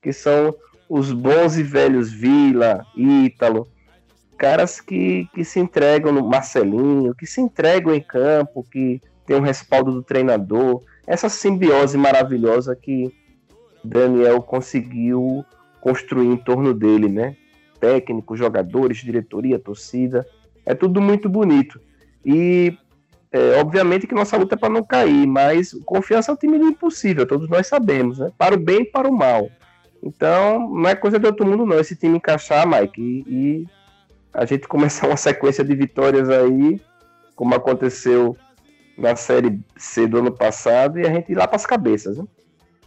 Que 0.00 0.12
são 0.12 0.54
os 0.88 1.12
bons 1.12 1.56
e 1.56 1.62
velhos 1.62 2.10
Vila, 2.10 2.84
Ítalo, 2.96 3.68
caras 4.36 4.80
que, 4.80 5.28
que 5.34 5.44
se 5.44 5.60
entregam 5.60 6.12
no 6.12 6.26
Marcelinho, 6.26 7.14
que 7.14 7.26
se 7.26 7.40
entregam 7.40 7.94
em 7.94 8.00
campo, 8.00 8.66
que 8.70 9.00
tem 9.26 9.36
o 9.36 9.42
respaldo 9.42 9.92
do 9.92 10.02
treinador. 10.02 10.82
Essa 11.06 11.28
simbiose 11.28 11.96
maravilhosa 11.98 12.76
que 12.76 13.12
Daniel 13.84 14.42
conseguiu 14.42 15.44
construir 15.80 16.28
em 16.28 16.36
torno 16.36 16.72
dele, 16.72 17.08
né? 17.08 17.36
Técnicos, 17.80 18.38
jogadores, 18.38 18.98
diretoria, 18.98 19.58
torcida. 19.58 20.26
É 20.64 20.74
tudo 20.74 21.00
muito 21.00 21.28
bonito. 21.28 21.80
E 22.24 22.76
é, 23.32 23.58
obviamente 23.58 24.06
que 24.06 24.14
nossa 24.14 24.36
luta 24.36 24.54
é 24.54 24.58
para 24.58 24.72
não 24.72 24.84
cair, 24.84 25.26
mas 25.26 25.72
confiança 25.84 26.30
é 26.30 26.34
um 26.34 26.36
time 26.36 26.58
impossível, 26.58 27.26
todos 27.26 27.48
nós 27.48 27.66
sabemos, 27.66 28.18
né? 28.18 28.30
Para 28.36 28.54
o 28.54 28.58
bem 28.58 28.82
e 28.82 28.84
para 28.84 29.08
o 29.08 29.12
mal. 29.12 29.50
Então, 30.02 30.68
não 30.68 30.88
é 30.88 30.94
coisa 30.94 31.18
de 31.18 31.26
outro 31.26 31.46
mundo, 31.46 31.64
não. 31.64 31.78
Esse 31.78 31.96
time 31.96 32.16
encaixar, 32.16 32.66
Mike, 32.66 33.00
e, 33.00 33.24
e 33.26 33.66
a 34.34 34.44
gente 34.44 34.68
começar 34.68 35.06
uma 35.06 35.16
sequência 35.16 35.64
de 35.64 35.74
vitórias 35.74 36.28
aí, 36.28 36.80
como 37.34 37.54
aconteceu 37.54 38.36
na 39.02 39.16
Série 39.16 39.60
C 39.76 40.06
do 40.06 40.18
ano 40.18 40.32
passado, 40.32 40.98
e 40.98 41.06
a 41.06 41.10
gente 41.10 41.32
ir 41.32 41.34
lá 41.34 41.46
para 41.46 41.56
as 41.56 41.66
cabeças. 41.66 42.16
Né? 42.16 42.24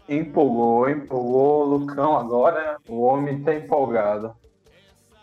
Empolgou, 0.07 0.89
empolgou 0.89 1.65
Lucão 1.65 2.17
agora, 2.17 2.77
o 2.87 3.01
homem 3.01 3.39
está 3.39 3.53
empolgado. 3.53 4.33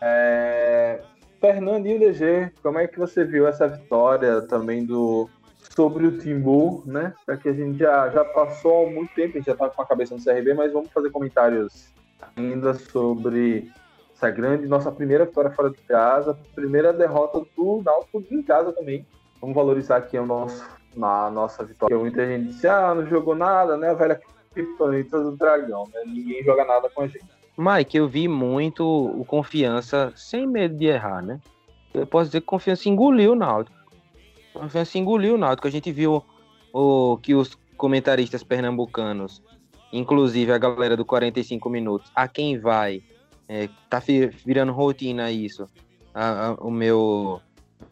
É... 0.01 1.01
Fernandinho 1.41 1.99
DG, 1.99 2.53
como 2.63 2.79
é 2.79 2.87
que 2.87 2.99
você 2.99 3.25
viu 3.25 3.49
essa 3.49 3.67
vitória 3.67 4.43
também 4.43 4.85
do 4.85 5.29
sobre 5.75 6.07
o 6.07 6.19
Timbu, 6.19 6.83
né? 6.85 7.15
Para 7.25 7.37
que 7.37 7.49
a 7.49 7.53
gente 7.53 7.79
já, 7.79 8.11
já 8.11 8.25
passou 8.25 8.91
muito 8.91 9.15
tempo, 9.15 9.31
a 9.31 9.39
gente 9.39 9.47
já 9.47 9.53
está 9.53 9.71
com 9.71 9.83
a 9.83 9.87
cabeça 9.87 10.15
no 10.15 10.23
CRB, 10.23 10.55
mas 10.55 10.73
vamos 10.73 10.91
fazer 10.93 11.11
comentários 11.11 11.89
ainda 12.37 12.75
sobre 12.75 13.73
essa 14.15 14.31
grande 14.31 14.67
nossa 14.67 14.93
primeira 14.93 15.25
vitória 15.25 15.51
fora 15.51 15.71
de 15.71 15.79
casa, 15.79 16.39
primeira 16.55 16.93
derrota 16.93 17.45
do 17.57 17.83
Náutico 17.83 18.23
em 18.31 18.43
casa 18.43 18.73
também. 18.73 19.07
Vamos 19.41 19.57
valorizar 19.57 19.97
aqui 19.97 20.17
o 20.17 20.25
nosso, 20.25 20.65
na 20.95 21.31
nossa 21.31 21.65
vitória. 21.65 21.99
Muita 21.99 22.27
gente 22.27 22.49
disse, 22.49 22.67
ah, 22.67 22.95
não 22.95 23.07
jogou 23.07 23.35
nada, 23.35 23.77
né? 23.77 23.91
A 23.91 23.95
velha 23.95 24.21
criptonita 24.53 25.23
do 25.23 25.37
dragão, 25.37 25.85
né? 25.93 26.03
Ninguém 26.07 26.43
joga 26.45 26.65
nada 26.65 26.89
com 26.91 27.03
a 27.03 27.07
gente. 27.07 27.25
Mike, 27.57 27.97
eu 27.97 28.09
vi 28.09 28.29
muito 28.29 28.85
o 28.85 29.25
Confiança 29.25 30.13
sem 30.17 30.47
medo 30.47 30.77
de 30.77 30.87
errar, 30.87 31.23
né? 31.23 31.41
Eu 31.93 32.07
posso 32.07 32.27
dizer 32.27 32.41
que 32.41 32.47
Confiança 32.47 32.89
engoliu 32.89 33.33
o 33.33 33.37
Náutico. 33.37 33.77
Confiança 34.55 34.99
engoliu 34.99 35.35
o 35.35 35.39
Náutico. 35.39 35.69
A 35.69 35.71
gente 35.71 35.93
viu 35.93 36.25
o, 36.73 37.19
que 37.19 37.35
os 37.35 37.57
comentaristas 37.77 38.43
pernambucanos, 38.43 39.43
inclusive 39.93 40.53
a 40.53 40.59
galera 40.59 40.97
do 40.97 41.05
45 41.05 41.69
minutos, 41.69 42.11
a 42.15 42.27
quem 42.27 42.59
vai, 42.59 43.03
é, 43.49 43.69
tá 43.91 44.03
virando 44.45 44.73
rotina 44.73 45.31
isso. 45.31 45.67
A, 46.15 46.49
a, 46.49 46.53
o 46.55 46.71
meu 46.71 47.41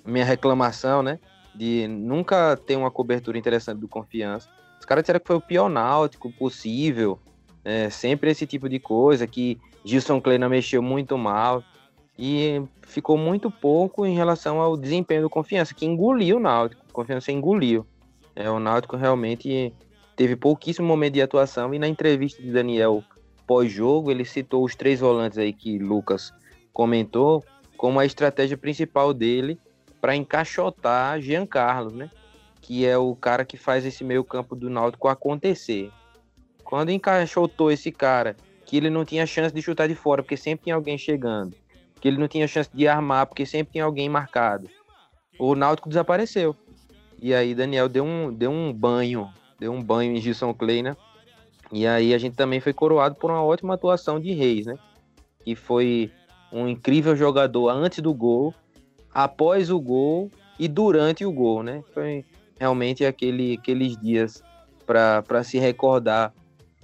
minha 0.04 0.24
reclamação, 0.24 1.02
né? 1.02 1.18
De 1.54 1.86
nunca 1.88 2.56
ter 2.56 2.76
uma 2.76 2.90
cobertura 2.90 3.38
interessante 3.38 3.78
do 3.78 3.88
Confiança. 3.88 4.48
Os 4.78 4.86
caras 4.86 5.02
disseram 5.02 5.20
que 5.20 5.26
foi 5.26 5.36
o 5.36 5.40
pior 5.40 5.68
náutico 5.68 6.32
possível. 6.32 7.18
É, 7.64 7.90
sempre 7.90 8.30
esse 8.30 8.46
tipo 8.46 8.68
de 8.68 8.78
coisa, 8.78 9.26
que 9.26 9.58
Gilson 9.84 10.20
Kleina 10.20 10.48
mexeu 10.48 10.80
muito 10.80 11.18
mal. 11.18 11.62
E 12.18 12.62
ficou 12.82 13.16
muito 13.16 13.50
pouco 13.50 14.04
em 14.04 14.14
relação 14.14 14.60
ao 14.60 14.76
desempenho 14.76 15.22
do 15.22 15.30
Confiança, 15.30 15.74
que 15.74 15.86
engoliu 15.86 16.36
o 16.36 16.40
Náutico. 16.40 16.84
O 16.90 16.92
Confiança 16.92 17.32
engoliu. 17.32 17.86
É, 18.36 18.50
o 18.50 18.60
Náutico 18.60 18.94
realmente 18.94 19.72
teve 20.16 20.36
pouquíssimo 20.36 20.86
momento 20.86 21.14
de 21.14 21.22
atuação. 21.22 21.72
E 21.72 21.78
na 21.78 21.88
entrevista 21.88 22.42
de 22.42 22.52
Daniel 22.52 23.02
pós-jogo, 23.46 24.10
ele 24.10 24.26
citou 24.26 24.62
os 24.62 24.76
três 24.76 25.00
volantes 25.00 25.38
aí 25.38 25.50
que 25.50 25.78
Lucas 25.78 26.30
comentou 26.74 27.42
como 27.76 27.98
a 27.98 28.04
estratégia 28.04 28.58
principal 28.58 29.14
dele 29.14 29.58
para 30.00 30.16
encaixotar 30.16 31.20
Jean 31.20 31.46
Carlos, 31.46 31.92
né? 31.92 32.10
Que 32.60 32.86
é 32.86 32.96
o 32.96 33.14
cara 33.14 33.44
que 33.44 33.56
faz 33.56 33.84
esse 33.84 34.04
meio 34.04 34.24
campo 34.24 34.54
do 34.54 34.70
Náutico 34.70 35.08
acontecer. 35.08 35.90
Quando 36.64 36.90
encaixotou 36.90 37.70
esse 37.70 37.90
cara, 37.90 38.36
que 38.64 38.76
ele 38.76 38.90
não 38.90 39.04
tinha 39.04 39.26
chance 39.26 39.54
de 39.54 39.60
chutar 39.60 39.88
de 39.88 39.94
fora, 39.94 40.22
porque 40.22 40.36
sempre 40.36 40.64
tinha 40.64 40.76
alguém 40.76 40.96
chegando, 40.96 41.56
que 42.00 42.06
ele 42.06 42.18
não 42.18 42.28
tinha 42.28 42.46
chance 42.46 42.70
de 42.72 42.86
armar, 42.86 43.26
porque 43.26 43.44
sempre 43.44 43.72
tinha 43.72 43.84
alguém 43.84 44.08
marcado, 44.08 44.68
o 45.38 45.54
Náutico 45.54 45.88
desapareceu. 45.88 46.54
E 47.20 47.34
aí 47.34 47.54
Daniel 47.54 47.88
deu 47.88 48.04
um, 48.04 48.32
deu 48.32 48.50
um 48.50 48.72
banho, 48.72 49.28
deu 49.58 49.72
um 49.72 49.82
banho 49.82 50.16
em 50.16 50.20
Gilson 50.20 50.54
Kleina. 50.54 50.96
E 51.72 51.86
aí 51.86 52.14
a 52.14 52.18
gente 52.18 52.36
também 52.36 52.60
foi 52.60 52.72
coroado 52.72 53.14
por 53.14 53.30
uma 53.30 53.42
ótima 53.42 53.74
atuação 53.74 54.20
de 54.20 54.32
Reis, 54.32 54.66
né? 54.66 54.78
Que 55.44 55.54
foi 55.54 56.10
um 56.52 56.68
incrível 56.68 57.16
jogador 57.16 57.68
antes 57.70 58.00
do 58.00 58.12
gol 58.14 58.54
após 59.12 59.70
o 59.70 59.80
gol 59.80 60.30
e 60.58 60.68
durante 60.68 61.24
o 61.24 61.32
gol, 61.32 61.62
né? 61.62 61.82
Foi 61.92 62.24
realmente 62.58 63.04
aquele, 63.04 63.58
aqueles 63.60 63.96
dias 63.96 64.42
para 64.86 65.42
se 65.42 65.58
recordar 65.58 66.32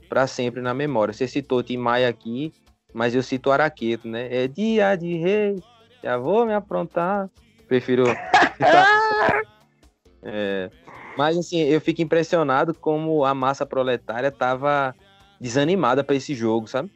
para 0.08 0.26
sempre 0.26 0.60
na 0.60 0.72
memória. 0.72 1.12
Você 1.12 1.28
citou 1.28 1.62
Tim 1.62 1.76
Maia 1.76 2.08
aqui, 2.08 2.52
mas 2.94 3.14
eu 3.14 3.22
cito 3.22 3.50
Araqueto, 3.50 4.08
né? 4.08 4.28
É 4.30 4.48
dia 4.48 4.96
de 4.96 5.16
rei, 5.16 5.62
já 6.02 6.16
vou 6.16 6.46
me 6.46 6.54
aprontar. 6.54 7.28
Prefiro. 7.68 8.04
é, 10.22 10.70
mas 11.16 11.36
assim, 11.36 11.58
eu 11.58 11.80
fico 11.80 12.00
impressionado 12.00 12.72
como 12.72 13.24
a 13.24 13.34
massa 13.34 13.66
proletária 13.66 14.30
tava 14.30 14.94
desanimada 15.40 16.04
para 16.04 16.16
esse 16.16 16.34
jogo, 16.34 16.66
sabe? 16.66 16.90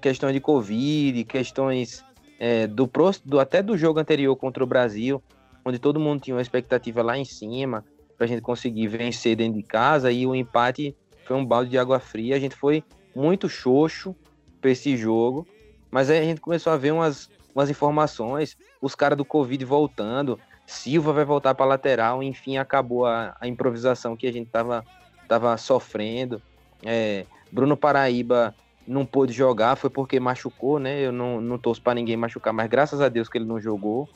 Questões 0.00 0.32
de 0.32 0.40
Covid, 0.40 1.24
questões 1.24 2.04
é, 2.42 2.66
do, 2.66 2.90
do, 3.24 3.38
até 3.38 3.62
do 3.62 3.78
jogo 3.78 4.00
anterior 4.00 4.34
contra 4.34 4.64
o 4.64 4.66
Brasil, 4.66 5.22
onde 5.64 5.78
todo 5.78 6.00
mundo 6.00 6.22
tinha 6.22 6.34
uma 6.34 6.42
expectativa 6.42 7.00
lá 7.00 7.16
em 7.16 7.24
cima 7.24 7.84
para 8.16 8.24
a 8.24 8.26
gente 8.26 8.42
conseguir 8.42 8.88
vencer 8.88 9.36
dentro 9.36 9.54
de 9.54 9.62
casa 9.62 10.10
e 10.10 10.26
o 10.26 10.34
empate 10.34 10.96
foi 11.24 11.36
um 11.36 11.46
balde 11.46 11.70
de 11.70 11.78
água 11.78 12.00
fria. 12.00 12.34
A 12.34 12.40
gente 12.40 12.56
foi 12.56 12.82
muito 13.14 13.48
xoxo 13.48 14.12
para 14.60 14.72
esse 14.72 14.96
jogo, 14.96 15.46
mas 15.88 16.10
aí 16.10 16.18
a 16.18 16.24
gente 16.24 16.40
começou 16.40 16.72
a 16.72 16.76
ver 16.76 16.90
umas, 16.90 17.30
umas 17.54 17.70
informações, 17.70 18.58
os 18.80 18.96
caras 18.96 19.16
do 19.16 19.24
Covid 19.24 19.64
voltando, 19.64 20.36
Silva 20.66 21.12
vai 21.12 21.24
voltar 21.24 21.54
para 21.54 21.64
lateral, 21.64 22.24
enfim, 22.24 22.56
acabou 22.56 23.06
a, 23.06 23.36
a, 23.40 23.46
improvisação 23.46 24.16
que 24.16 24.26
a 24.26 24.32
gente 24.32 24.50
tava, 24.50 24.84
tava 25.28 25.56
sofrendo. 25.56 26.42
É, 26.84 27.24
Bruno 27.52 27.76
Paraíba 27.76 28.52
não 28.86 29.06
pôde 29.06 29.32
jogar 29.32 29.76
foi 29.76 29.90
porque 29.90 30.18
machucou, 30.18 30.78
né? 30.78 31.00
Eu 31.00 31.12
não, 31.12 31.40
não 31.40 31.58
torço 31.58 31.80
para 31.82 31.94
ninguém 31.94 32.16
machucar, 32.16 32.52
mas 32.52 32.68
graças 32.68 33.00
a 33.00 33.08
Deus 33.08 33.28
que 33.28 33.38
ele 33.38 33.44
não 33.44 33.60
jogou. 33.60 34.08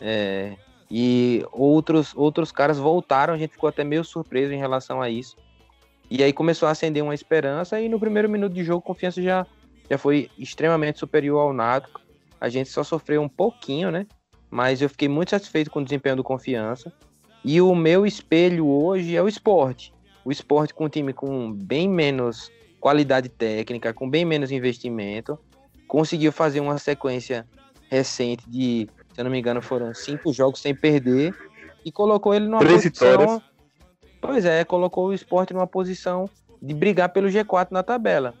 É, 0.00 0.56
e 0.90 1.44
outros, 1.52 2.12
outros 2.14 2.52
caras 2.52 2.78
voltaram, 2.78 3.32
a 3.32 3.38
gente 3.38 3.52
ficou 3.52 3.68
até 3.68 3.82
meio 3.82 4.04
surpreso 4.04 4.52
em 4.52 4.58
relação 4.58 5.00
a 5.00 5.08
isso. 5.08 5.36
E 6.10 6.22
aí 6.22 6.32
começou 6.32 6.68
a 6.68 6.72
acender 6.72 7.02
uma 7.02 7.14
esperança 7.14 7.80
e 7.80 7.88
no 7.88 7.98
primeiro 7.98 8.28
minuto 8.28 8.52
de 8.52 8.62
jogo, 8.62 8.82
confiança 8.82 9.22
já, 9.22 9.46
já 9.90 9.96
foi 9.96 10.30
extremamente 10.38 10.98
superior 10.98 11.40
ao 11.40 11.52
Náutico. 11.52 12.02
A 12.38 12.50
gente 12.50 12.68
só 12.68 12.84
sofreu 12.84 13.22
um 13.22 13.28
pouquinho, 13.28 13.90
né? 13.90 14.06
Mas 14.50 14.82
eu 14.82 14.88
fiquei 14.90 15.08
muito 15.08 15.30
satisfeito 15.30 15.70
com 15.70 15.80
o 15.80 15.84
desempenho 15.84 16.16
do 16.16 16.22
Confiança. 16.22 16.92
E 17.42 17.60
o 17.62 17.74
meu 17.74 18.04
espelho 18.04 18.66
hoje 18.66 19.16
é 19.16 19.22
o 19.22 19.28
esporte. 19.28 19.94
O 20.24 20.30
esporte 20.30 20.74
com 20.74 20.84
um 20.84 20.88
time 20.88 21.14
com 21.14 21.50
bem 21.50 21.88
menos 21.88 22.50
qualidade 22.82 23.28
técnica, 23.28 23.94
com 23.94 24.10
bem 24.10 24.24
menos 24.24 24.50
investimento, 24.50 25.38
conseguiu 25.86 26.32
fazer 26.32 26.58
uma 26.58 26.78
sequência 26.78 27.46
recente 27.88 28.42
de, 28.50 28.88
se 29.14 29.20
eu 29.20 29.24
não 29.24 29.30
me 29.30 29.38
engano, 29.38 29.62
foram 29.62 29.94
cinco 29.94 30.32
jogos 30.32 30.60
sem 30.60 30.74
perder 30.74 31.32
e 31.84 31.92
colocou 31.92 32.34
ele 32.34 32.46
numa 32.46 32.58
posição. 32.58 33.08
Vitórias. 33.20 33.42
Pois 34.20 34.44
é, 34.44 34.64
colocou 34.64 35.08
o 35.08 35.14
esporte 35.14 35.54
numa 35.54 35.66
posição 35.66 36.28
de 36.60 36.74
brigar 36.74 37.10
pelo 37.10 37.28
G4 37.28 37.68
na 37.70 37.84
tabela. 37.84 38.34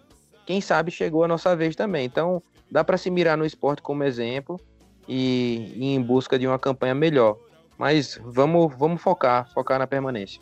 Quem 0.44 0.60
sabe 0.60 0.90
chegou 0.90 1.22
a 1.22 1.28
nossa 1.28 1.54
vez 1.54 1.76
também. 1.76 2.04
Então, 2.04 2.42
dá 2.68 2.82
para 2.82 2.98
se 2.98 3.10
mirar 3.10 3.38
no 3.38 3.46
esporte 3.46 3.80
como 3.80 4.02
exemplo 4.02 4.60
e, 5.06 5.72
e 5.76 5.94
em 5.94 6.02
busca 6.02 6.36
de 6.36 6.48
uma 6.48 6.58
campanha 6.58 6.96
melhor. 6.96 7.38
Mas 7.78 8.20
vamos, 8.24 8.74
vamos 8.76 9.00
focar, 9.00 9.48
focar 9.52 9.78
na 9.78 9.86
permanência. 9.86 10.40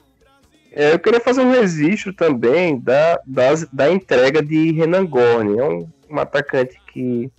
É, 0.73 0.93
eu 0.93 0.99
queria 0.99 1.21
fazer 1.21 1.41
um 1.41 1.51
registro 1.51 2.13
também 2.13 2.79
da, 2.79 3.21
da, 3.73 3.91
entrega 3.91 4.43
de 4.43 4.73
Renan 4.73 5.05
Gorni. 5.05 5.59
É 5.59 5.65
um, 5.65 5.89
um 6.09 6.19
atacante 6.19 6.81
que 6.93 7.31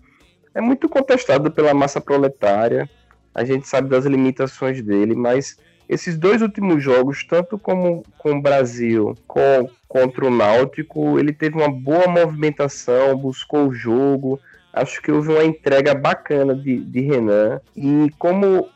é 0.53 0.59
muito 0.59 0.89
contestado 0.89 1.49
pela 1.49 1.73
massa 1.73 2.01
proletária. 2.01 2.89
A 3.33 3.45
gente 3.45 3.67
sabe 3.67 3.89
das 3.89 4.05
limitações 4.05 4.81
dele, 4.81 5.15
mas 5.15 5.57
esses 5.87 6.17
dois 6.17 6.41
últimos 6.41 6.83
jogos, 6.83 7.23
tanto 7.23 7.57
como 7.57 8.03
com 8.17 8.31
o 8.31 8.41
Brasil, 8.41 9.15
com, 9.27 9.69
contra 9.87 10.25
o 10.25 10.29
Náutico, 10.29 11.17
ele 11.17 11.31
teve 11.31 11.57
uma 11.57 11.69
boa 11.69 12.07
movimentação, 12.07 13.17
buscou 13.17 13.67
o 13.67 13.73
jogo. 13.73 14.39
Acho 14.73 15.01
que 15.01 15.11
houve 15.11 15.31
uma 15.31 15.43
entrega 15.43 15.93
bacana 15.93 16.55
de, 16.55 16.79
de 16.79 17.01
Renan. 17.01 17.61
E 17.75 18.09
como 18.17 18.69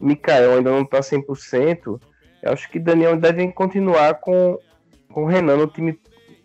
Mikael 0.00 0.56
ainda 0.56 0.70
não 0.70 0.82
está 0.82 1.00
100%, 1.00 2.00
Eu 2.42 2.52
acho 2.52 2.70
que 2.70 2.78
Daniel 2.78 3.16
deve 3.16 3.50
continuar 3.52 4.14
com, 4.14 4.58
com 5.12 5.24
o 5.24 5.26
Renan 5.26 5.56
no 5.56 5.66
time 5.66 5.98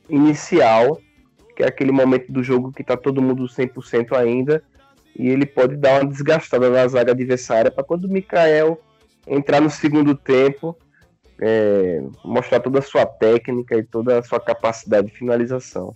inicial, 0.09 1.00
que 1.55 1.63
é 1.63 1.67
aquele 1.67 1.91
momento 1.91 2.31
do 2.31 2.43
jogo 2.43 2.71
que 2.71 2.83
tá 2.83 2.97
todo 2.97 3.21
mundo 3.21 3.45
100% 3.45 4.17
ainda, 4.17 4.63
e 5.15 5.29
ele 5.29 5.45
pode 5.45 5.75
dar 5.75 6.01
uma 6.01 6.09
desgastada 6.09 6.69
na 6.69 6.88
zaga 6.88 7.12
adversária 7.12 7.69
para 7.69 7.83
quando 7.83 8.05
o 8.05 8.09
Mikael 8.09 8.79
entrar 9.27 9.62
no 9.62 9.69
segundo 9.69 10.15
tempo, 10.15 10.75
é, 11.39 12.01
mostrar 12.25 12.59
toda 12.59 12.79
a 12.79 12.81
sua 12.81 13.05
técnica 13.05 13.75
e 13.77 13.83
toda 13.83 14.19
a 14.19 14.23
sua 14.23 14.39
capacidade 14.39 15.07
de 15.07 15.13
finalização. 15.13 15.95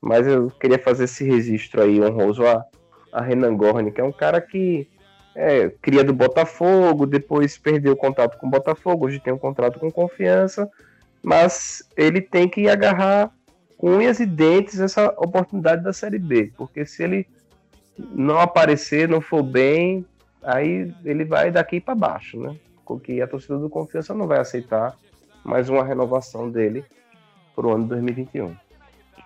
Mas 0.00 0.26
eu 0.26 0.50
queria 0.50 0.78
fazer 0.78 1.04
esse 1.04 1.24
registro 1.24 1.82
aí 1.82 2.02
honroso 2.02 2.46
a, 2.46 2.64
a 3.12 3.22
Renan 3.22 3.56
Gorni, 3.56 3.92
que 3.92 4.00
é 4.00 4.04
um 4.04 4.12
cara 4.12 4.40
que 4.40 4.88
é, 5.36 5.68
cria 5.82 6.02
do 6.02 6.14
Botafogo, 6.14 7.06
depois 7.06 7.58
perdeu 7.58 7.92
o 7.92 7.96
contato 7.96 8.38
com 8.38 8.46
o 8.46 8.50
Botafogo, 8.50 9.06
hoje 9.06 9.20
tem 9.20 9.32
um 9.32 9.38
contrato 9.38 9.78
com 9.78 9.90
confiança, 9.90 10.68
mas 11.22 11.86
ele 11.94 12.22
tem 12.22 12.48
que 12.48 12.68
agarrar 12.68 13.30
com 13.76 13.90
unhas 13.90 14.18
e 14.18 14.24
dentes 14.24 14.80
essa 14.80 15.08
oportunidade 15.18 15.84
da 15.84 15.92
Série 15.92 16.18
B, 16.18 16.50
porque 16.56 16.86
se 16.86 17.02
ele 17.04 17.26
não 17.98 18.40
aparecer, 18.40 19.06
não 19.06 19.20
for 19.20 19.42
bem, 19.42 20.06
aí 20.42 20.94
ele 21.04 21.24
vai 21.24 21.50
daqui 21.50 21.80
para 21.80 21.94
baixo, 21.94 22.40
né? 22.40 22.56
Porque 22.86 23.20
a 23.20 23.26
torcida 23.26 23.58
do 23.58 23.68
Confiança 23.68 24.14
não 24.14 24.26
vai 24.26 24.38
aceitar 24.38 24.96
mais 25.44 25.68
uma 25.68 25.84
renovação 25.84 26.50
dele 26.50 26.82
para 27.54 27.66
o 27.66 27.74
ano 27.74 27.86
2021. 27.88 28.56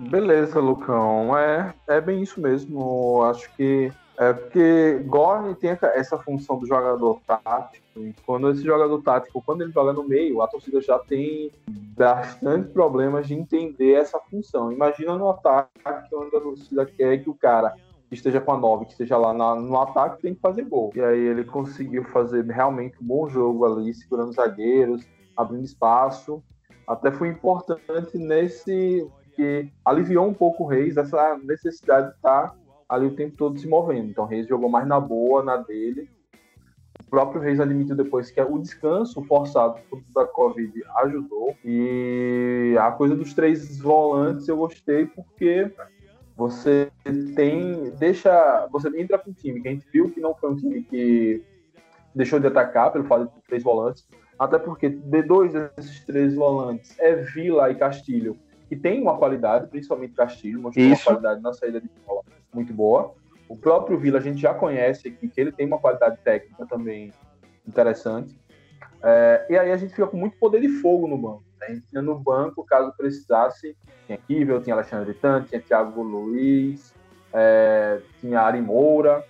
Beleza, 0.00 0.58
Lucão. 0.58 1.36
É, 1.36 1.74
é 1.88 2.00
bem 2.00 2.22
isso 2.22 2.40
mesmo. 2.40 3.22
Acho 3.24 3.50
que 3.54 3.92
é 4.20 4.34
porque 4.34 5.02
Gorn 5.06 5.54
tem 5.54 5.70
essa 5.70 6.18
função 6.18 6.58
do 6.58 6.66
jogador 6.66 7.18
tático. 7.26 7.86
E 7.96 8.14
quando 8.26 8.50
esse 8.50 8.62
jogador 8.62 9.00
tático, 9.00 9.40
quando 9.40 9.62
ele 9.62 9.72
joga 9.72 9.94
no 9.94 10.06
meio, 10.06 10.42
a 10.42 10.46
torcida 10.46 10.78
já 10.82 10.98
tem 10.98 11.50
bastante 11.96 12.68
problemas 12.68 13.26
de 13.26 13.32
entender 13.32 13.94
essa 13.94 14.20
função. 14.30 14.70
Imagina 14.70 15.16
no 15.16 15.30
ataque, 15.30 15.70
onde 16.14 16.36
a 16.36 16.40
torcida 16.40 16.84
quer 16.84 17.24
que 17.24 17.30
o 17.30 17.34
cara 17.34 17.74
esteja 18.10 18.42
com 18.42 18.52
a 18.52 18.58
9, 18.58 18.84
que 18.84 18.92
esteja 18.92 19.16
lá 19.16 19.32
na, 19.32 19.54
no 19.54 19.80
ataque, 19.80 20.20
tem 20.20 20.34
que 20.34 20.40
fazer 20.42 20.64
gol. 20.64 20.92
E 20.94 21.00
aí 21.00 21.18
ele 21.18 21.44
conseguiu 21.44 22.04
fazer 22.04 22.44
realmente 22.44 23.02
um 23.02 23.06
bom 23.06 23.26
jogo 23.26 23.64
ali, 23.64 23.94
segurando 23.94 24.34
zagueiros, 24.34 25.02
abrindo 25.34 25.64
espaço. 25.64 26.42
Até 26.86 27.10
foi 27.10 27.28
importante 27.28 28.18
nesse 28.18 29.08
que 29.34 29.72
aliviou 29.82 30.26
um 30.26 30.34
pouco 30.34 30.64
o 30.64 30.66
Reis 30.66 30.98
essa 30.98 31.38
necessidade 31.42 32.08
de 32.08 32.16
estar 32.16 32.54
ali 32.90 33.06
o 33.06 33.14
tempo 33.14 33.36
todo 33.36 33.58
se 33.58 33.68
movendo. 33.68 34.10
Então 34.10 34.24
o 34.24 34.26
Reis 34.26 34.48
jogou 34.48 34.68
mais 34.68 34.86
na 34.86 34.98
boa, 34.98 35.44
na 35.44 35.56
dele. 35.56 36.10
O 37.00 37.10
próprio 37.10 37.40
Reis 37.40 37.60
admitiu 37.60 37.94
depois 37.94 38.30
que 38.30 38.40
o 38.42 38.58
descanso 38.58 39.22
forçado 39.22 39.78
da 40.12 40.26
Covid 40.26 40.82
ajudou. 40.96 41.56
E 41.64 42.76
a 42.80 42.90
coisa 42.90 43.14
dos 43.14 43.32
três 43.32 43.78
volantes 43.78 44.48
eu 44.48 44.56
gostei 44.56 45.06
porque 45.06 45.70
você 46.36 46.90
tem. 47.36 47.90
Deixa. 47.92 48.66
Você 48.72 48.88
entra 49.00 49.18
com 49.18 49.30
um 49.30 49.34
time 49.34 49.62
que 49.62 49.68
a 49.68 49.70
gente 49.70 49.86
viu 49.92 50.10
que 50.10 50.20
não 50.20 50.34
foi 50.34 50.50
um 50.50 50.56
time 50.56 50.82
que 50.82 51.42
deixou 52.12 52.40
de 52.40 52.48
atacar 52.48 52.92
pelo 52.92 53.04
fato 53.04 53.32
de 53.32 53.42
três 53.46 53.62
volantes. 53.62 54.06
Até 54.36 54.58
porque 54.58 54.88
de 54.88 55.22
dois 55.22 55.52
desses 55.52 56.04
três 56.04 56.34
volantes 56.34 56.98
é 56.98 57.14
Vila 57.14 57.70
e 57.70 57.74
Castilho, 57.74 58.38
que 58.68 58.74
tem 58.74 59.00
uma 59.00 59.18
qualidade, 59.18 59.68
principalmente 59.68 60.14
Castilho, 60.14 60.60
mostrou 60.60 60.86
Isso. 60.86 61.02
uma 61.02 61.04
qualidade 61.04 61.42
na 61.42 61.52
saída 61.52 61.78
de 61.78 61.90
bola 62.06 62.22
muito 62.52 62.72
boa. 62.72 63.14
O 63.48 63.56
próprio 63.56 63.98
Vila 63.98 64.18
a 64.18 64.22
gente 64.22 64.40
já 64.40 64.54
conhece 64.54 65.08
aqui, 65.08 65.28
que 65.28 65.40
ele 65.40 65.50
tem 65.50 65.66
uma 65.66 65.78
qualidade 65.78 66.18
técnica 66.22 66.64
também 66.66 67.12
interessante. 67.66 68.38
É, 69.02 69.46
e 69.48 69.58
aí 69.58 69.72
a 69.72 69.76
gente 69.76 69.90
fica 69.90 70.06
com 70.06 70.16
muito 70.16 70.36
poder 70.36 70.60
de 70.60 70.68
fogo 70.68 71.08
no 71.08 71.18
banco. 71.18 71.42
Né? 71.58 71.66
A 71.66 71.72
gente 71.72 71.86
tinha 71.86 72.02
no 72.02 72.18
banco, 72.18 72.64
caso 72.64 72.92
precisasse, 72.96 73.76
tinha 74.06 74.18
Kivel, 74.18 74.62
tinha 74.62 74.74
Alexandre 74.74 75.14
Tante, 75.14 75.48
tinha 75.48 75.60
Thiago 75.60 76.02
Luiz, 76.02 76.94
é, 77.32 78.00
tinha 78.20 78.40
Ari 78.40 78.60
Moura. 78.60 79.24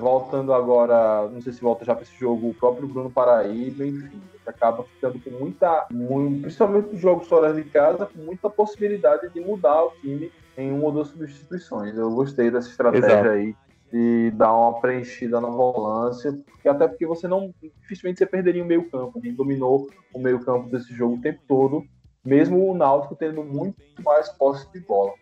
voltando 0.00 0.52
agora, 0.52 1.28
não 1.28 1.40
sei 1.40 1.52
se 1.52 1.60
volta 1.60 1.84
já 1.84 1.94
para 1.94 2.02
esse 2.02 2.18
jogo, 2.18 2.48
o 2.48 2.54
próprio 2.54 2.88
Bruno 2.88 3.10
Paraíba, 3.10 3.84
enfim, 3.86 4.22
acaba 4.46 4.82
ficando 4.84 5.20
com 5.20 5.30
muita, 5.30 5.86
muito, 5.92 6.42
principalmente 6.42 6.92
nos 6.92 7.00
jogos 7.00 7.28
fora 7.28 7.52
de 7.52 7.62
casa, 7.64 8.06
com 8.06 8.18
muita 8.18 8.48
possibilidade 8.48 9.28
de 9.28 9.40
mudar 9.40 9.84
o 9.84 9.92
time 10.00 10.32
em 10.56 10.72
uma 10.72 10.84
ou 10.84 10.92
duas 10.92 11.08
substituições. 11.08 11.96
Eu 11.96 12.10
gostei 12.10 12.50
dessa 12.50 12.68
estratégia 12.68 13.06
Exato. 13.06 13.28
aí 13.28 13.54
de 13.92 14.30
dar 14.32 14.54
uma 14.54 14.80
preenchida 14.80 15.40
na 15.40 15.48
volância, 15.48 16.32
porque 16.46 16.66
até 16.66 16.88
porque 16.88 17.06
você 17.06 17.28
não 17.28 17.52
dificilmente 17.82 18.18
você 18.18 18.26
perderia 18.26 18.64
o 18.64 18.66
meio 18.66 18.90
campo, 18.90 19.18
ele 19.18 19.32
dominou 19.32 19.86
o 20.14 20.18
meio 20.18 20.42
campo 20.42 20.70
desse 20.70 20.94
jogo 20.94 21.16
o 21.16 21.20
tempo 21.20 21.40
todo, 21.46 21.84
mesmo 22.24 22.70
o 22.70 22.74
Náutico 22.74 23.14
tendo 23.14 23.44
muito 23.44 23.76
mais 24.02 24.30
posse 24.30 24.70
de 24.72 24.80
bola. 24.80 25.12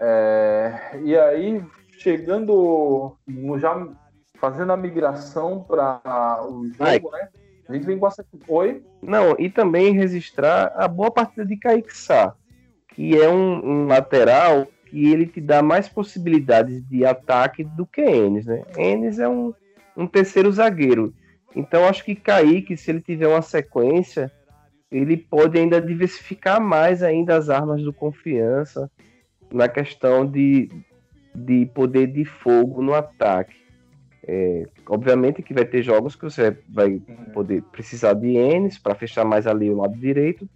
É, 0.00 0.98
e 1.04 1.18
aí 1.18 1.62
chegando 1.90 3.14
já 3.58 3.86
fazendo 4.40 4.72
a 4.72 4.76
migração 4.76 5.62
para 5.62 6.46
o 6.48 6.66
jogo, 6.66 6.80
Ai. 6.80 7.00
né? 7.00 7.28
A 7.68 7.74
gente 7.74 7.84
vem 7.84 7.98
com 7.98 8.06
essa. 8.06 8.24
Oi? 8.48 8.82
Não, 9.02 9.36
e 9.38 9.50
também 9.50 9.92
registrar 9.92 10.72
a 10.74 10.88
boa 10.88 11.10
partida 11.10 11.44
de 11.44 11.56
Kaique 11.56 11.94
Sá, 11.94 12.34
que 12.98 13.16
é 13.16 13.28
um, 13.28 13.64
um 13.64 13.86
lateral 13.86 14.66
que 14.86 15.12
ele 15.12 15.24
te 15.24 15.40
dá 15.40 15.62
mais 15.62 15.88
possibilidades 15.88 16.82
de 16.88 17.06
ataque 17.06 17.62
do 17.62 17.86
que 17.86 18.00
Enes, 18.00 18.44
né? 18.44 18.64
Enes 18.76 19.20
é 19.20 19.28
um, 19.28 19.54
um 19.96 20.04
terceiro 20.04 20.50
zagueiro. 20.50 21.14
Então 21.54 21.86
acho 21.86 22.04
que 22.04 22.16
Kaique, 22.16 22.76
se 22.76 22.90
ele 22.90 23.00
tiver 23.00 23.28
uma 23.28 23.40
sequência, 23.40 24.32
ele 24.90 25.16
pode 25.16 25.56
ainda 25.56 25.80
diversificar 25.80 26.60
mais 26.60 27.00
ainda 27.00 27.36
as 27.36 27.48
armas 27.48 27.80
do 27.84 27.92
confiança 27.92 28.90
na 29.52 29.68
questão 29.68 30.26
de, 30.26 30.68
de 31.32 31.66
poder 31.66 32.08
de 32.08 32.24
fogo 32.24 32.82
no 32.82 32.94
ataque. 32.94 33.54
É, 34.26 34.66
obviamente 34.88 35.40
que 35.40 35.54
vai 35.54 35.64
ter 35.64 35.84
jogos 35.84 36.16
que 36.16 36.24
você 36.24 36.56
vai 36.68 37.00
poder 37.32 37.62
precisar 37.70 38.14
de 38.14 38.36
Enes 38.36 38.76
para 38.76 38.96
fechar 38.96 39.24
mais 39.24 39.46
ali 39.46 39.70
o 39.70 39.76
lado 39.76 39.96
direito, 39.96 40.48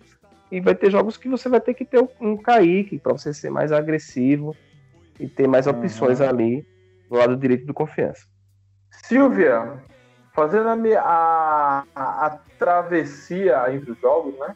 e 0.53 0.61
vai 0.61 0.75
ter 0.75 0.91
jogos 0.91 1.17
que 1.17 1.31
você 1.31 1.49
vai 1.49 1.63
ter 1.63 1.73
que 1.73 1.83
ter 1.83 2.07
um 2.21 2.37
Kaique 2.37 2.99
para 2.99 3.15
você 3.15 3.33
ser 3.33 3.49
mais 3.49 3.73
agressivo 3.73 4.55
e 5.19 5.27
ter 5.27 5.49
mais 5.49 5.67
uhum. 5.67 5.73
opções 5.73 6.21
ali 6.21 6.63
no 7.11 7.17
lado 7.17 7.35
direito 7.39 7.65
do 7.65 7.73
confiança. 7.73 8.27
Silvia, 8.91 9.83
fazendo 10.35 10.69
a, 10.69 11.85
a, 11.95 12.27
a, 12.27 12.39
travessia 12.59 13.75
entre 13.75 13.93
os 13.93 13.99
jogos, 13.99 14.39
né? 14.39 14.55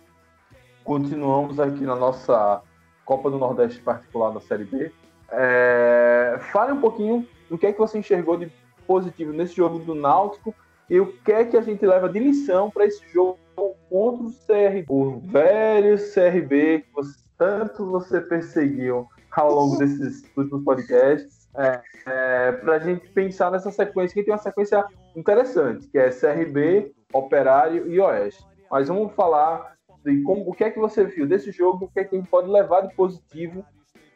Continuamos 0.85 1.59
aqui 1.59 1.85
na 1.85 1.97
nossa 1.97 2.61
Copa 3.07 3.31
do 3.31 3.39
Nordeste 3.39 3.81
particular 3.81 4.35
da 4.35 4.41
Série 4.41 4.65
B. 4.65 4.93
É, 5.31 6.37
fale 6.53 6.73
um 6.73 6.81
pouquinho 6.81 7.27
do 7.49 7.57
que 7.57 7.67
é 7.67 7.73
que 7.73 7.79
você 7.79 7.99
enxergou 7.99 8.37
de 8.37 8.53
positivo 8.87 9.33
nesse 9.33 9.57
jogo 9.57 9.79
do 9.79 9.95
Náutico 9.95 10.55
e 10.91 11.01
o 11.01 11.07
que 11.07 11.33
é 11.33 11.43
que 11.47 11.57
a 11.57 11.63
gente 11.63 11.87
leva 11.87 12.07
de 12.07 12.19
lição 12.19 12.71
para 12.71 12.85
esse 12.85 13.03
jogo 13.09 13.39
contra 13.57 14.27
o 14.27 14.33
CRB, 14.47 14.87
o 14.89 15.19
velho 15.21 15.97
CRB 15.99 16.81
que 16.81 16.93
você, 16.95 17.19
tanto 17.39 17.91
você 17.91 18.21
perseguiu 18.21 19.09
ao 19.33 19.53
longo 19.53 19.77
desses 19.77 20.25
últimos 20.37 20.65
podcasts, 20.65 21.49
é, 21.57 21.83
é, 22.07 22.53
para 22.53 22.75
a 22.75 22.79
gente 22.79 23.09
pensar 23.09 23.51
nessa 23.51 23.71
sequência, 23.71 24.15
que 24.15 24.23
tem 24.23 24.33
uma 24.33 24.41
sequência 24.41 24.85
interessante, 25.15 25.87
que 25.89 25.99
é 25.99 26.11
CRB, 26.11 26.95
Operário 27.13 27.91
e 27.91 28.01
Oeste. 28.01 28.45
Mas 28.71 28.89
vamos 28.89 29.13
falar 29.15 29.77
de 30.05 30.23
como, 30.23 30.49
o 30.49 30.55
que 30.55 30.65
é 30.65 30.71
que 30.71 30.79
você 30.79 31.05
viu 31.05 31.27
desse 31.27 31.51
jogo, 31.51 31.87
o 31.87 31.89
que 31.89 32.01
é 32.01 32.05
que 32.05 32.15
a 32.15 32.19
gente 32.19 32.31
pode 32.31 32.49
levar 32.49 32.83
de 32.83 32.95
positivo 32.95 33.65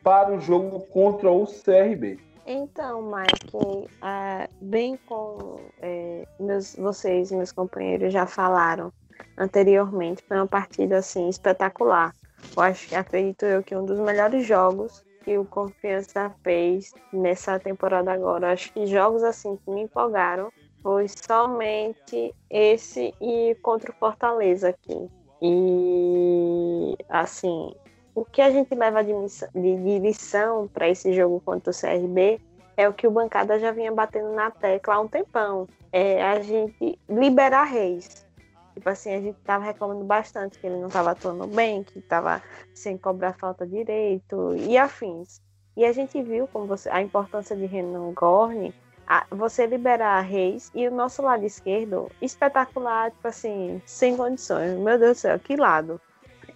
para 0.03 0.35
o 0.35 0.41
jogo 0.41 0.81
contra 0.87 1.31
o 1.31 1.47
CRB. 1.47 2.19
Então, 2.47 3.03
Mike, 3.03 3.89
é, 4.03 4.49
bem 4.61 4.99
como 5.07 5.61
é, 5.81 6.27
meus, 6.39 6.75
vocês, 6.77 7.31
meus 7.31 7.53
companheiros 7.53 8.13
já 8.13 8.27
falaram 8.27 8.93
anteriormente, 9.37 10.23
foi 10.27 10.37
uma 10.37 10.47
partida 10.47 10.99
assim 10.99 11.29
espetacular. 11.29 12.15
Eu 12.57 12.63
acho 12.63 12.89
que 12.89 12.95
acredito 12.95 13.45
eu 13.45 13.63
que 13.63 13.77
um 13.77 13.85
dos 13.85 13.99
melhores 13.99 14.47
jogos 14.47 15.05
que 15.25 15.37
o 15.37 15.45
Confiança 15.45 16.35
fez 16.43 16.93
nessa 17.13 17.59
temporada 17.59 18.13
agora. 18.13 18.53
Acho 18.53 18.73
que 18.73 18.87
jogos 18.87 19.23
assim 19.23 19.57
que 19.57 19.71
me 19.71 19.83
empolgaram 19.83 20.51
foi 20.83 21.07
somente 21.09 22.35
esse 22.49 23.15
e 23.21 23.55
contra 23.63 23.91
o 23.91 23.95
Fortaleza 23.95 24.71
aqui. 24.71 25.09
E 25.43 26.97
assim, 27.09 27.75
o 28.15 28.25
que 28.25 28.43
a 28.43 28.51
gente 28.51 28.75
leva 28.75 29.03
de, 29.03 29.13
de, 29.55 29.77
de 29.77 29.99
lição 29.99 30.69
para 30.69 30.89
esse 30.89 31.13
jogo 31.13 31.41
contra 31.45 31.71
o 31.71 31.75
CRB 31.75 32.41
é 32.77 32.89
o 32.89 32.95
que 32.95 33.07
o 33.07 33.11
bancada 33.11 33.59
já 33.59 33.71
vinha 33.73 33.93
batendo 33.93 34.33
na 34.33 34.51
tecla 34.51 34.95
há 34.95 35.01
um 35.01 35.09
tempão. 35.09 35.69
É 35.93 36.23
a 36.23 36.41
gente 36.41 36.99
liberar 37.09 37.65
Reis. 37.65 38.27
Tipo 38.75 38.89
assim, 38.89 39.13
a 39.15 39.21
gente 39.21 39.39
tava 39.45 39.65
reclamando 39.65 40.05
bastante 40.05 40.59
que 40.59 40.67
ele 40.67 40.77
não 40.77 40.89
tava 40.89 41.11
atuando 41.11 41.47
bem, 41.49 41.83
que 41.83 42.01
tava 42.03 42.43
sem 42.75 42.97
cobrar 42.97 43.35
falta 43.35 43.67
direito 43.67 44.55
e 44.57 44.79
afins. 44.79 45.41
E 45.77 45.85
a 45.85 45.93
gente 45.93 46.21
viu 46.23 46.47
como 46.49 46.67
você, 46.67 46.89
a 46.91 47.01
importância 47.03 47.57
de 47.57 47.67
Renan 47.67 48.13
Gorni 48.13 48.75
a- 49.07 49.27
você 49.31 49.67
liberar 49.67 50.21
Reis 50.21 50.71
e 50.73 50.87
o 50.87 50.91
nosso 50.95 51.21
lado 51.21 51.45
esquerdo, 51.45 52.09
espetacular, 52.23 53.11
tipo 53.11 53.27
assim, 53.27 53.83
sem 53.85 54.17
condições. 54.17 54.79
Meu 54.79 54.99
Deus 54.99 55.17
do 55.17 55.21
céu, 55.21 55.39
que 55.41 55.57
lado. 55.57 56.01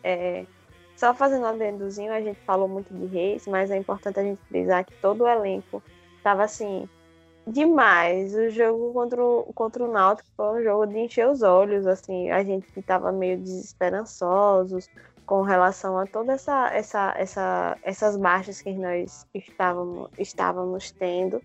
É, 0.05 0.47
só 0.97 1.13
fazendo 1.13 1.43
um 1.43 1.49
adendozinho, 1.49 2.13
a 2.13 2.21
gente 2.21 2.39
falou 2.47 2.69
muito 2.69 2.95
de 2.95 3.07
Reis, 3.07 3.47
mas 3.49 3.71
é 3.73 3.77
importante 3.77 4.21
a 4.21 4.23
gente 4.23 4.41
frisar 4.47 4.85
que 4.85 4.95
todo 5.01 5.25
o 5.25 5.29
elenco 5.29 5.83
tava 6.23 6.45
assim, 6.45 6.89
demais. 7.47 8.35
O 8.35 8.51
jogo 8.51 8.93
contra 8.93 9.25
o, 9.25 9.53
contra 9.55 9.85
o 9.85 9.91
Náutico 9.91 10.29
foi 10.37 10.61
um 10.61 10.63
jogo 10.63 10.87
de 10.87 10.99
encher 10.99 11.29
os 11.29 11.43
olhos, 11.43 11.87
assim, 11.87 12.31
a 12.31 12.43
gente 12.43 12.71
que 12.73 12.83
tava 12.83 13.13
meio 13.13 13.39
desesperançosos 13.39 14.89
com 15.27 15.43
relação 15.43 15.99
a 15.99 16.07
toda 16.07 16.33
essa, 16.33 16.71
essa, 16.75 17.15
essa, 17.17 17.79
essas 17.83 18.17
baixas 18.17 18.61
que 18.61 18.73
nós 18.73 19.27
estávamos, 19.35 20.11
estávamos 20.19 20.91
tendo. 20.91 21.43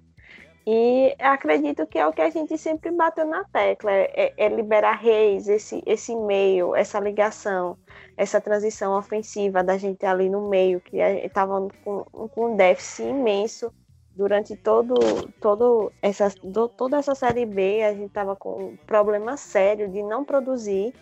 E 0.68 1.16
acredito 1.20 1.88
que 1.88 1.98
é 1.98 2.06
o 2.06 2.14
que 2.14 2.22
a 2.22 2.30
gente 2.30 2.58
sempre 2.58 2.92
bateu 2.92 3.26
na 3.26 3.44
tecla, 3.46 3.92
é, 3.92 4.34
é 4.38 4.50
liberar 4.50 4.98
reis, 4.98 5.48
esse, 5.48 5.82
esse 5.86 6.16
meio, 6.16 6.76
essa 6.76 7.00
ligação, 7.00 7.78
essa 8.16 8.40
transição 8.40 8.96
ofensiva 8.98 9.64
da 9.64 9.78
gente 9.78 10.06
ali 10.06 10.30
no 10.30 10.48
meio, 10.48 10.80
que 10.82 10.98
estava 10.98 11.68
com, 11.84 12.04
com 12.04 12.54
um 12.54 12.56
déficit 12.56 13.08
imenso 13.08 13.74
durante 14.20 14.54
todo, 14.58 14.96
todo 15.40 15.94
essa, 16.02 16.28
do, 16.44 16.68
toda 16.68 16.98
essa 16.98 17.16
Série 17.16 17.46
B, 17.46 17.82
a 17.84 17.94
gente 17.94 18.08
estava 18.08 18.36
com 18.36 18.50
um 18.72 18.76
problema 18.86 19.38
sério 19.38 19.88
de 19.88 20.04
não 20.04 20.26
produzir, 20.26 20.94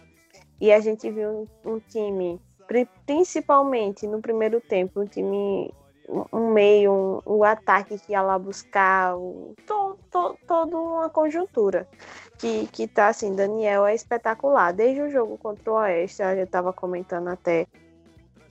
e 0.61 0.71
a 0.71 0.79
gente 0.79 1.09
viu 1.09 1.49
um, 1.65 1.73
um 1.73 1.79
time, 1.79 2.39
pri- 2.67 2.87
principalmente 3.07 4.05
no 4.05 4.21
primeiro 4.21 4.61
tempo, 4.61 5.01
um 5.01 5.07
time 5.07 5.73
um- 6.07 6.25
um 6.31 6.51
meio, 6.53 6.93
um, 6.93 7.21
o 7.25 7.43
ataque 7.43 7.97
que 7.97 8.11
ia 8.11 8.21
lá 8.21 8.37
buscar, 8.37 9.17
o, 9.17 9.55
to, 9.65 9.97
to, 10.11 10.37
toda 10.47 10.77
uma 10.77 11.09
conjuntura 11.09 11.87
que, 12.37 12.67
que 12.67 12.87
tá 12.87 13.07
assim, 13.07 13.33
Daniel 13.33 13.83
é 13.87 13.95
espetacular. 13.95 14.71
Desde 14.73 15.01
o 15.01 15.09
jogo 15.09 15.39
contra 15.39 15.71
o 15.71 15.75
Oeste, 15.75 16.21
eu 16.21 16.43
estava 16.43 16.71
comentando 16.71 17.29
até 17.29 17.65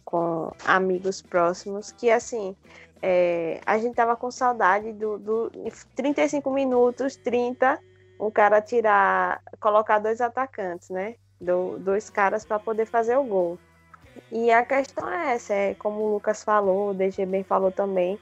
com 0.05 0.51
amigos 0.65 1.23
próximos, 1.23 1.91
que 1.93 2.11
assim, 2.11 2.55
é, 3.03 3.61
a 3.65 3.79
gente 3.79 3.95
tava 3.95 4.17
com 4.17 4.31
saudade 4.31 4.93
do, 4.93 5.19
do 5.19 5.53
35 5.95 6.51
minutos, 6.51 7.17
30, 7.17 7.79
um 8.19 8.31
cara 8.31 8.61
tirar, 8.61 9.43
colocar 9.61 9.99
dois 9.99 10.21
atacantes, 10.21 10.91
né? 10.91 11.15
Do, 11.41 11.79
dois 11.79 12.09
caras 12.09 12.45
para 12.45 12.59
poder 12.59 12.87
fazer 12.87 13.17
o 13.17 13.25
gol. 13.25 13.59
E 14.33 14.51
a 14.51 14.65
questão 14.65 15.09
é 15.11 15.35
essa, 15.35 15.53
é 15.53 15.75
como 15.75 16.01
o 16.01 16.13
Lucas 16.15 16.43
falou, 16.43 16.91
o 16.91 16.95
DG 16.95 17.27
bem 17.27 17.45
falou 17.45 17.71
também. 17.71 18.19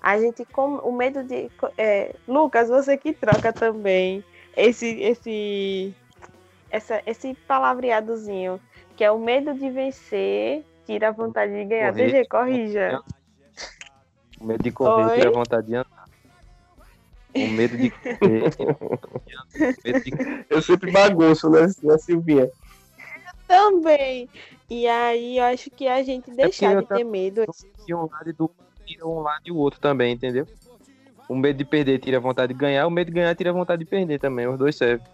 A 0.00 0.18
gente 0.18 0.44
com 0.44 0.76
o 0.76 0.92
medo 0.92 1.22
de. 1.24 1.50
é, 1.76 2.14
Lucas, 2.26 2.68
você 2.68 2.96
que 2.96 3.12
troca 3.12 3.52
também 3.52 4.24
esse 4.56 5.00
esse 5.00 5.94
essa, 6.70 7.02
esse 7.06 7.34
palavreadozinho, 7.46 8.60
que 8.96 9.04
é 9.04 9.10
o 9.10 9.18
medo 9.18 9.54
de 9.54 9.68
vencer, 9.70 10.64
tira 10.86 11.08
a 11.08 11.12
vontade 11.12 11.52
de 11.52 11.64
ganhar. 11.64 11.92
Correr. 11.92 12.06
DG, 12.06 12.28
corrija. 12.28 13.02
O 14.42 14.46
medo 14.46 14.64
de 14.64 14.72
correr, 14.72 15.04
Oi? 15.04 15.14
tira 15.14 15.28
a 15.28 15.32
vontade 15.32 15.66
de 15.68 15.74
andar. 15.76 16.04
O 17.34 17.46
medo 17.46 17.78
de 17.78 17.90
correr, 17.90 18.42
medo 19.84 20.00
de 20.02 20.12
Eu 20.50 20.60
sempre 20.60 20.90
bagunço, 20.90 21.48
né, 21.48 21.60
né 21.82 21.98
Silvinha? 21.98 22.50
Também. 23.46 24.28
E 24.68 24.88
aí 24.88 25.38
eu 25.38 25.44
acho 25.44 25.70
que 25.70 25.86
a 25.86 26.02
gente 26.02 26.30
deixar 26.32 26.74
eu 26.74 26.82
de 26.82 26.88
ter 26.88 27.04
medo. 27.04 27.44
de 27.86 27.94
um 27.94 28.08
lado 28.10 28.28
e 28.28 28.32
do 28.32 28.50
tira 28.84 29.06
um 29.06 29.20
lado 29.20 29.42
e 29.46 29.52
o 29.52 29.56
outro 29.56 29.78
também, 29.80 30.14
entendeu? 30.14 30.44
O 31.28 31.36
medo 31.36 31.56
de 31.56 31.64
perder 31.64 32.00
tira 32.00 32.16
a 32.16 32.20
vontade 32.20 32.52
de 32.52 32.58
ganhar, 32.58 32.84
o 32.86 32.90
medo 32.90 33.06
de 33.06 33.14
ganhar 33.14 33.34
tira 33.36 33.50
a 33.50 33.52
vontade 33.52 33.84
de 33.84 33.88
perder 33.88 34.18
também. 34.18 34.48
Os 34.48 34.58
dois 34.58 34.74
servem. 34.76 35.06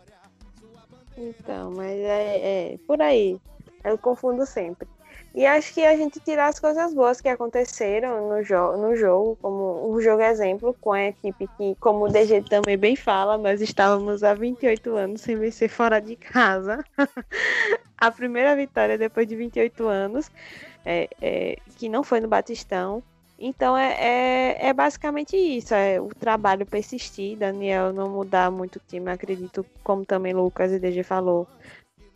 Então, 1.18 1.70
mas 1.72 1.98
é, 1.98 2.72
é 2.72 2.78
por 2.86 3.02
aí. 3.02 3.38
Eu 3.84 3.98
confundo 3.98 4.46
sempre. 4.46 4.88
E 5.38 5.46
acho 5.46 5.72
que 5.72 5.84
a 5.84 5.96
gente 5.96 6.18
tirar 6.18 6.48
as 6.48 6.58
coisas 6.58 6.92
boas 6.92 7.20
que 7.20 7.28
aconteceram 7.28 8.28
no, 8.28 8.42
jo 8.42 8.76
no 8.76 8.96
jogo, 8.96 9.38
como 9.40 9.88
um 9.88 10.00
jogo 10.00 10.20
exemplo, 10.20 10.76
com 10.80 10.90
a 10.90 11.04
equipe 11.04 11.48
que, 11.56 11.76
como 11.78 12.06
o 12.06 12.08
DG 12.08 12.42
também 12.42 12.76
bem 12.76 12.96
fala, 12.96 13.38
nós 13.38 13.60
estávamos 13.60 14.24
há 14.24 14.34
28 14.34 14.96
anos 14.96 15.20
sem 15.20 15.36
vencer 15.36 15.68
fora 15.68 16.00
de 16.00 16.16
casa. 16.16 16.84
a 17.96 18.10
primeira 18.10 18.56
vitória 18.56 18.98
depois 18.98 19.28
de 19.28 19.36
28 19.36 19.86
anos, 19.86 20.28
é, 20.84 21.08
é, 21.22 21.56
que 21.76 21.88
não 21.88 22.02
foi 22.02 22.18
no 22.18 22.26
Batistão. 22.26 23.00
Então 23.38 23.78
é, 23.78 23.92
é, 23.92 24.66
é 24.70 24.72
basicamente 24.72 25.36
isso, 25.36 25.72
é 25.72 26.00
o 26.00 26.08
trabalho 26.08 26.66
persistir, 26.66 27.38
Daniel 27.38 27.92
não 27.92 28.08
mudar 28.10 28.50
muito 28.50 28.80
o 28.80 28.82
time, 28.88 29.08
acredito, 29.08 29.64
como 29.84 30.04
também 30.04 30.32
Lucas 30.32 30.72
e 30.72 30.80
DG 30.80 31.04
falou, 31.04 31.46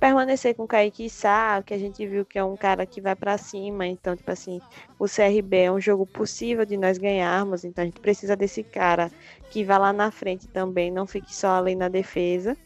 permanecer 0.02 0.56
com 0.56 0.64
o 0.64 0.66
Kaique 0.66 1.08
Sá, 1.08 1.62
que 1.64 1.72
a 1.72 1.78
gente 1.78 2.04
viu 2.04 2.24
que 2.24 2.36
é 2.36 2.42
um 2.42 2.56
cara 2.56 2.84
que 2.84 3.00
vai 3.00 3.14
pra 3.14 3.38
cima, 3.38 3.86
então, 3.86 4.16
tipo 4.16 4.32
assim, 4.32 4.60
o 4.98 5.04
CRB 5.04 5.56
é 5.58 5.70
um 5.70 5.80
jogo 5.80 6.04
possível 6.04 6.66
de 6.66 6.76
nós 6.76 6.98
ganharmos, 6.98 7.64
então 7.64 7.82
a 7.82 7.84
gente 7.84 8.00
precisa 8.00 8.34
desse 8.34 8.64
cara 8.64 9.12
que 9.48 9.62
vá 9.62 9.78
lá 9.78 9.92
na 9.92 10.10
frente 10.10 10.48
também, 10.48 10.90
não 10.90 11.06
fique 11.06 11.32
só 11.32 11.52
ali 11.52 11.76
na 11.76 11.86
defesa. 11.86 12.56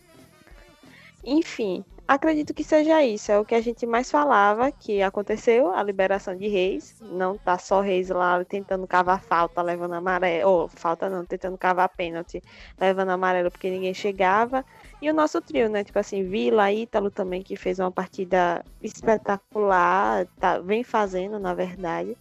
Enfim, 1.22 1.85
acredito 2.07 2.55
que 2.55 2.62
seja 2.64 3.03
isso, 3.05 3.33
é 3.33 3.38
o 3.38 3.45
que 3.45 3.55
a 3.55 3.61
gente 3.61 3.87
mais 3.87 4.11
falava, 4.11 4.71
que 4.71 5.03
aconteceu, 5.03 5.73
a 5.73 5.83
liberação 5.83 6.37
de 6.37 6.49
Reis, 6.49 6.97
não 7.01 7.37
tá 7.37 7.59
só 7.59 7.81
Reis 7.81 8.09
lá 8.09 8.45
tentando 8.45 8.87
cavar 8.87 9.21
falta, 9.21 9.62
levando 9.62 9.95
amarelo, 9.95 10.51
ou 10.51 10.69
falta 10.69 11.09
não, 11.09 11.25
tentando 11.25 11.59
cavar 11.59 11.88
pênalti, 11.88 12.42
levando 12.79 13.11
amarelo 13.11 13.51
porque 13.51 13.71
ninguém 13.71 13.95
chegava, 13.95 14.64
e 15.01 15.11
o 15.11 15.14
nosso 15.14 15.40
trio, 15.40 15.69
né? 15.69 15.85
Tipo 15.85 15.99
assim, 15.99 16.23
Vila, 16.23 16.73
Ítalo 16.73 17.11
também, 17.11 17.42
que 17.42 17.57
fez 17.57 17.79
uma 17.79 17.90
partida 17.90 18.64
espetacular, 18.83 20.27
tá, 20.38 20.59
vem 20.59 20.83
fazendo, 20.83 21.38
na 21.38 21.55
verdade. 21.55 22.16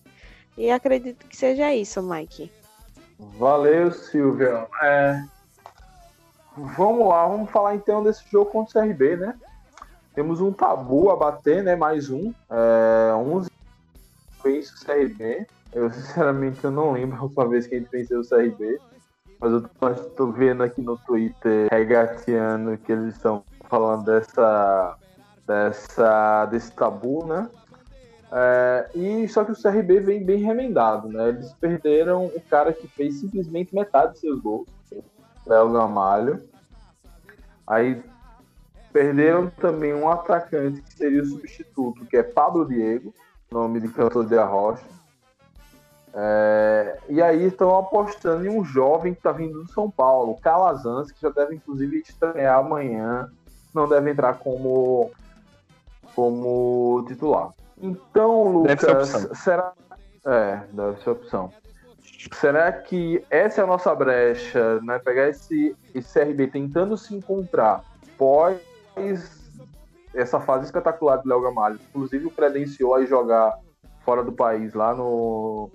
E 0.58 0.72
acredito 0.72 1.26
que 1.28 1.36
seja 1.36 1.74
isso, 1.74 2.02
Mike. 2.02 2.52
Valeu, 3.18 3.92
Silvia. 3.92 4.68
É, 4.82 5.24
Vamos 6.58 7.10
lá, 7.10 7.28
vamos 7.28 7.52
falar 7.52 7.76
então 7.76 8.02
desse 8.02 8.24
jogo 8.32 8.50
contra 8.50 8.80
o 8.80 8.88
CRB, 8.88 9.18
né? 9.18 9.36
Temos 10.16 10.40
um 10.40 10.52
tabu 10.54 11.12
a 11.12 11.16
bater, 11.18 11.62
né? 11.62 11.76
Mais 11.76 12.10
um. 12.10 12.34
É, 12.50 13.14
11 13.14 13.52
vence 14.42 14.74
o 14.74 14.86
CRB. 14.86 15.46
Eu, 15.74 15.92
sinceramente, 15.94 16.64
eu 16.64 16.72
não 16.72 16.94
lembro 16.94 17.18
a 17.18 17.24
última 17.24 17.50
vez 17.50 17.68
que 17.68 17.76
a 17.76 17.80
gente 17.80 17.92
venceu 17.92 18.22
o 18.22 18.28
CRB. 18.28 18.80
Mas 19.42 19.52
eu 19.52 19.62
tô, 19.62 19.94
tô 19.94 20.32
vendo 20.32 20.64
aqui 20.64 20.82
no 20.82 20.98
Twitter 20.98 21.68
regateando 21.70 22.78
que 22.78 22.94
eles 22.94 23.16
estão 23.16 23.44
falando 23.70 24.06
dessa, 24.06 24.98
dessa, 25.46 26.46
desse 26.46 26.72
tabu, 26.72 27.26
né? 27.26 27.50
É, 28.32 28.90
e 28.96 29.28
só 29.28 29.44
que 29.44 29.52
o 29.52 29.62
CRB 29.62 30.00
vem 30.00 30.24
bem 30.24 30.42
remendado, 30.42 31.10
né? 31.10 31.30
Eles 31.30 31.52
perderam 31.54 32.26
o 32.28 32.42
cara 32.50 32.72
que 32.72 32.88
fez 32.88 33.20
simplesmente 33.20 33.76
metade 33.76 34.14
de 34.14 34.20
seus 34.20 34.40
gols, 34.40 34.68
Léo 35.46 35.74
Gamalho. 35.74 36.42
Aí 37.68 38.02
perderam 38.96 39.50
também 39.50 39.94
um 39.94 40.10
atacante 40.10 40.82
que 40.82 40.94
seria 40.94 41.22
o 41.22 41.26
substituto, 41.26 42.06
que 42.06 42.16
é 42.16 42.24
Pablo 42.24 42.66
Diego, 42.66 43.14
nome 43.52 43.82
de 43.82 43.90
cantor 43.90 44.26
de 44.26 44.38
Arrocha. 44.38 44.86
É, 46.14 46.98
e 47.10 47.22
aí 47.22 47.44
estão 47.44 47.78
apostando 47.78 48.46
em 48.46 48.50
um 48.50 48.64
jovem 48.64 49.12
que 49.12 49.20
está 49.20 49.34
vindo 49.34 49.62
do 49.62 49.70
São 49.70 49.92
Paulo, 49.92 50.40
Calazans, 50.42 51.12
que 51.12 51.22
já 51.22 51.30
deve 51.30 51.56
inclusive 51.56 51.98
estrear 51.98 52.60
amanhã, 52.60 53.30
não 53.74 53.86
deve 53.86 54.12
entrar 54.12 54.36
como, 54.36 55.12
como 56.16 57.04
titular. 57.06 57.50
Então, 57.78 58.48
Lucas, 58.48 59.28
será. 59.34 59.74
É, 60.26 60.62
deve 60.72 61.04
ser 61.04 61.10
opção. 61.10 61.52
Será 62.32 62.72
que 62.72 63.22
essa 63.30 63.60
é 63.60 63.64
a 63.66 63.68
nossa 63.68 63.94
brecha, 63.94 64.80
né? 64.84 65.00
Pegar 65.00 65.28
esse, 65.28 65.76
esse 65.94 66.14
CRB 66.14 66.48
tentando 66.48 66.96
se 66.96 67.14
encontrar 67.14 67.84
pós 68.18 68.58
essa 70.14 70.40
fase 70.40 70.66
espetacular 70.66 71.18
de 71.18 71.28
Léo 71.28 71.42
Gamalho, 71.42 71.80
inclusive 71.90 72.26
o 72.26 72.32
credenciou 72.32 72.96
a 72.96 73.06
jogar 73.06 73.58
fora 74.04 74.24
do 74.24 74.32
país, 74.32 74.74
lá 74.74 74.94
no, 74.94 75.70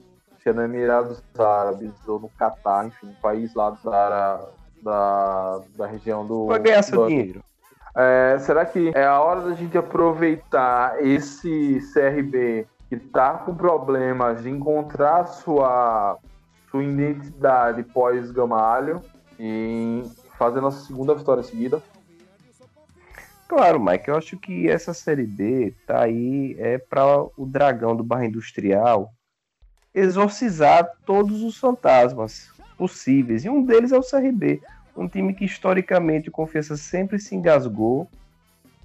no 0.46 0.62
Emirados 0.62 1.22
Árabes 1.38 1.92
ou 2.06 2.18
no 2.20 2.28
Catar, 2.30 2.86
enfim, 2.86 3.08
um 3.08 3.20
país 3.20 3.54
lá 3.54 3.76
da, 3.84 4.48
da, 4.82 5.60
da 5.76 5.86
região 5.86 6.26
do. 6.26 6.46
Vai 6.46 6.58
ganhar 6.60 6.82
seu 6.82 7.02
do- 7.02 7.08
dinheiro. 7.08 7.42
é, 7.94 8.38
será 8.40 8.64
que 8.64 8.92
é 8.94 9.04
a 9.04 9.20
hora 9.20 9.42
da 9.42 9.54
gente 9.54 9.76
aproveitar 9.76 11.04
esse 11.04 11.80
CRB 11.92 12.66
que 12.88 12.96
tá 12.96 13.34
com 13.34 13.54
problemas 13.54 14.42
de 14.42 14.50
encontrar 14.50 15.26
sua, 15.26 16.16
sua 16.70 16.82
identidade 16.82 17.82
pós-Gamalho 17.82 19.00
e 19.38 20.02
fazer 20.38 20.60
nossa 20.60 20.84
segunda 20.86 21.14
vitória 21.14 21.42
seguida? 21.42 21.82
Claro, 23.50 23.80
Mike, 23.80 24.06
eu 24.06 24.16
acho 24.16 24.36
que 24.36 24.68
essa 24.68 24.94
série 24.94 25.26
B 25.26 25.74
tá 25.84 26.04
aí 26.04 26.54
é 26.56 26.78
para 26.78 27.20
o 27.36 27.44
dragão 27.44 27.96
do 27.96 28.04
Barra 28.04 28.24
Industrial 28.24 29.12
exorcizar 29.92 30.88
todos 31.04 31.42
os 31.42 31.58
fantasmas 31.58 32.48
possíveis. 32.78 33.44
E 33.44 33.48
um 33.48 33.64
deles 33.64 33.90
é 33.90 33.98
o 33.98 34.04
CRB. 34.04 34.62
um 34.96 35.08
time 35.08 35.34
que 35.34 35.44
historicamente 35.44 36.28
o 36.28 36.32
Confiança 36.32 36.76
sempre 36.76 37.18
se 37.18 37.34
engasgou. 37.34 38.08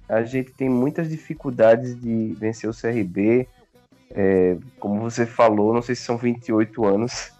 A 0.08 0.24
gente 0.24 0.50
tem 0.50 0.68
muitas 0.68 1.08
dificuldades 1.08 1.96
de 2.00 2.36
vencer 2.36 2.68
o 2.68 2.74
CRB. 2.74 3.46
É, 4.10 4.56
como 4.80 5.00
você 5.00 5.24
falou, 5.24 5.72
não 5.72 5.80
sei 5.80 5.94
se 5.94 6.02
são 6.02 6.16
28 6.16 6.84
anos 6.84 7.30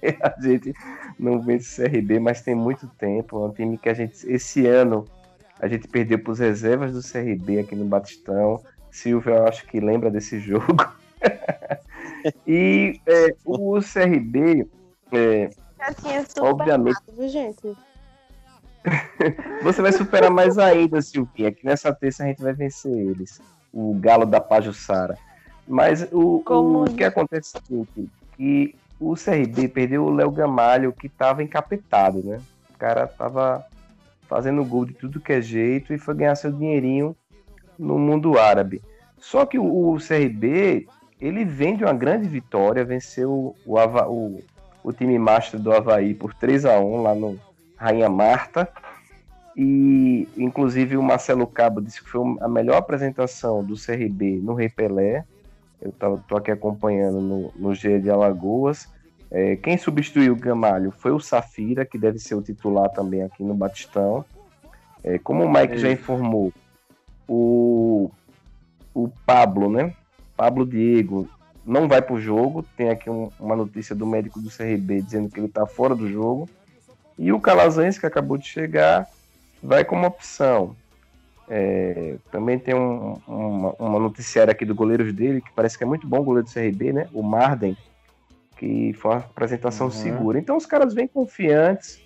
que 0.00 0.16
a 0.20 0.34
gente 0.40 0.74
não 1.16 1.40
vence 1.40 1.80
o 1.80 1.88
CRB, 1.88 2.18
mas 2.18 2.42
tem 2.42 2.56
muito 2.56 2.88
tempo. 2.98 3.40
É 3.40 3.48
um 3.48 3.52
time 3.52 3.78
que 3.78 3.88
a 3.88 3.94
gente, 3.94 4.28
esse 4.28 4.66
ano, 4.66 5.06
a 5.62 5.68
gente 5.68 5.88
perdeu 5.88 6.18
para 6.18 6.32
os 6.32 6.38
reservas 6.38 6.92
do 6.92 7.00
CRB 7.00 7.60
aqui 7.60 7.74
no 7.74 7.86
Batistão. 7.86 8.62
Silvio, 8.90 9.32
eu 9.32 9.46
acho 9.46 9.66
que 9.66 9.80
lembra 9.80 10.10
desse 10.10 10.38
jogo. 10.38 10.76
e 12.46 13.00
é, 13.06 13.34
o 13.46 13.78
CRB, 13.80 14.68
é, 15.12 15.48
Assim, 15.82 16.10
é 16.10 16.24
Obviamente. 16.40 17.00
viu, 17.16 17.76
você 19.62 19.82
vai 19.82 19.92
superar 19.92 20.30
mais 20.30 20.56
ainda, 20.58 21.02
Silvinha, 21.02 21.50
que 21.52 21.64
nessa 21.64 21.92
terça 21.92 22.22
a 22.22 22.26
gente 22.26 22.42
vai 22.42 22.52
vencer 22.52 22.92
eles. 22.92 23.40
O 23.72 23.94
Galo 23.94 24.24
da 24.24 24.40
Pajussara. 24.40 25.18
Mas 25.66 26.06
o, 26.12 26.40
Como 26.44 26.84
o 26.84 26.94
que 26.94 27.02
acontece 27.02 27.56
é 27.56 27.60
que 28.36 28.76
o 29.00 29.14
CRB 29.14 29.68
perdeu 29.68 30.04
o 30.04 30.10
Léo 30.10 30.30
Gamalho, 30.30 30.92
que 30.92 31.06
estava 31.08 31.42
encapetado, 31.42 32.22
né? 32.22 32.40
O 32.74 32.78
cara 32.78 33.06
tava 33.06 33.64
fazendo 34.32 34.64
gol 34.64 34.86
de 34.86 34.94
tudo 34.94 35.20
que 35.20 35.30
é 35.30 35.42
jeito 35.42 35.92
e 35.92 35.98
foi 35.98 36.14
ganhar 36.14 36.34
seu 36.36 36.50
dinheirinho 36.50 37.14
no 37.78 37.98
mundo 37.98 38.38
árabe. 38.38 38.80
Só 39.18 39.44
que 39.44 39.58
o, 39.58 39.92
o 39.92 39.98
CRB, 39.98 40.86
ele 41.20 41.44
vem 41.44 41.76
de 41.76 41.84
uma 41.84 41.92
grande 41.92 42.26
vitória, 42.26 42.82
venceu 42.82 43.54
o, 43.66 43.78
Ava, 43.78 44.08
o, 44.08 44.42
o 44.82 44.90
time 44.90 45.18
master 45.18 45.60
do 45.60 45.70
Havaí 45.70 46.14
por 46.14 46.32
3 46.32 46.64
a 46.64 46.80
1 46.80 47.02
lá 47.02 47.14
no 47.14 47.38
Rainha 47.76 48.08
Marta. 48.08 48.66
E 49.54 50.26
inclusive 50.34 50.96
o 50.96 51.02
Marcelo 51.02 51.46
Cabo 51.46 51.82
disse 51.82 52.02
que 52.02 52.08
foi 52.08 52.22
a 52.40 52.48
melhor 52.48 52.78
apresentação 52.78 53.62
do 53.62 53.74
CRB 53.74 54.40
no 54.42 54.54
Rei 54.54 54.70
Pelé. 54.70 55.26
Eu 55.78 55.92
tô 56.26 56.38
aqui 56.38 56.50
acompanhando 56.50 57.20
no, 57.20 57.52
no 57.54 57.74
G 57.74 58.00
de 58.00 58.08
Alagoas. 58.08 58.88
É, 59.34 59.56
quem 59.56 59.78
substituiu 59.78 60.34
o 60.34 60.36
Gamalho 60.36 60.90
foi 60.90 61.10
o 61.10 61.18
Safira, 61.18 61.86
que 61.86 61.96
deve 61.96 62.18
ser 62.18 62.34
o 62.34 62.42
titular 62.42 62.90
também 62.90 63.22
aqui 63.22 63.42
no 63.42 63.54
Batistão. 63.54 64.22
É, 65.02 65.18
como 65.18 65.42
o 65.42 65.50
Mike 65.50 65.78
já 65.78 65.90
informou, 65.90 66.52
o, 67.26 68.10
o 68.92 69.08
Pablo, 69.24 69.70
né? 69.70 69.94
Pablo 70.36 70.66
Diego 70.66 71.26
não 71.64 71.88
vai 71.88 72.02
para 72.02 72.14
o 72.14 72.20
jogo. 72.20 72.62
Tem 72.76 72.90
aqui 72.90 73.08
um, 73.08 73.30
uma 73.40 73.56
notícia 73.56 73.94
do 73.94 74.06
médico 74.06 74.38
do 74.38 74.50
CRB 74.50 75.00
dizendo 75.00 75.30
que 75.30 75.40
ele 75.40 75.46
está 75.46 75.66
fora 75.66 75.94
do 75.94 76.06
jogo. 76.10 76.46
E 77.18 77.32
o 77.32 77.40
Calazans, 77.40 77.98
que 77.98 78.04
acabou 78.04 78.36
de 78.36 78.46
chegar, 78.46 79.08
vai 79.62 79.82
como 79.82 80.06
opção. 80.06 80.76
É, 81.48 82.16
também 82.30 82.58
tem 82.58 82.74
um, 82.74 83.18
uma, 83.26 83.74
uma 83.78 83.98
noticiária 83.98 84.52
aqui 84.52 84.66
do 84.66 84.74
goleiro 84.74 85.10
dele, 85.10 85.40
que 85.40 85.52
parece 85.54 85.78
que 85.78 85.84
é 85.84 85.86
muito 85.86 86.06
bom 86.06 86.20
o 86.20 86.24
goleiro 86.24 86.46
do 86.46 86.52
CRB, 86.52 86.92
né? 86.92 87.08
O 87.14 87.22
Marden, 87.22 87.76
que 88.62 88.92
foi 88.92 89.10
uma 89.10 89.18
apresentação 89.18 89.88
uhum. 89.88 89.92
segura. 89.92 90.38
Então 90.38 90.56
os 90.56 90.64
caras 90.64 90.94
vêm 90.94 91.08
confiantes, 91.08 92.00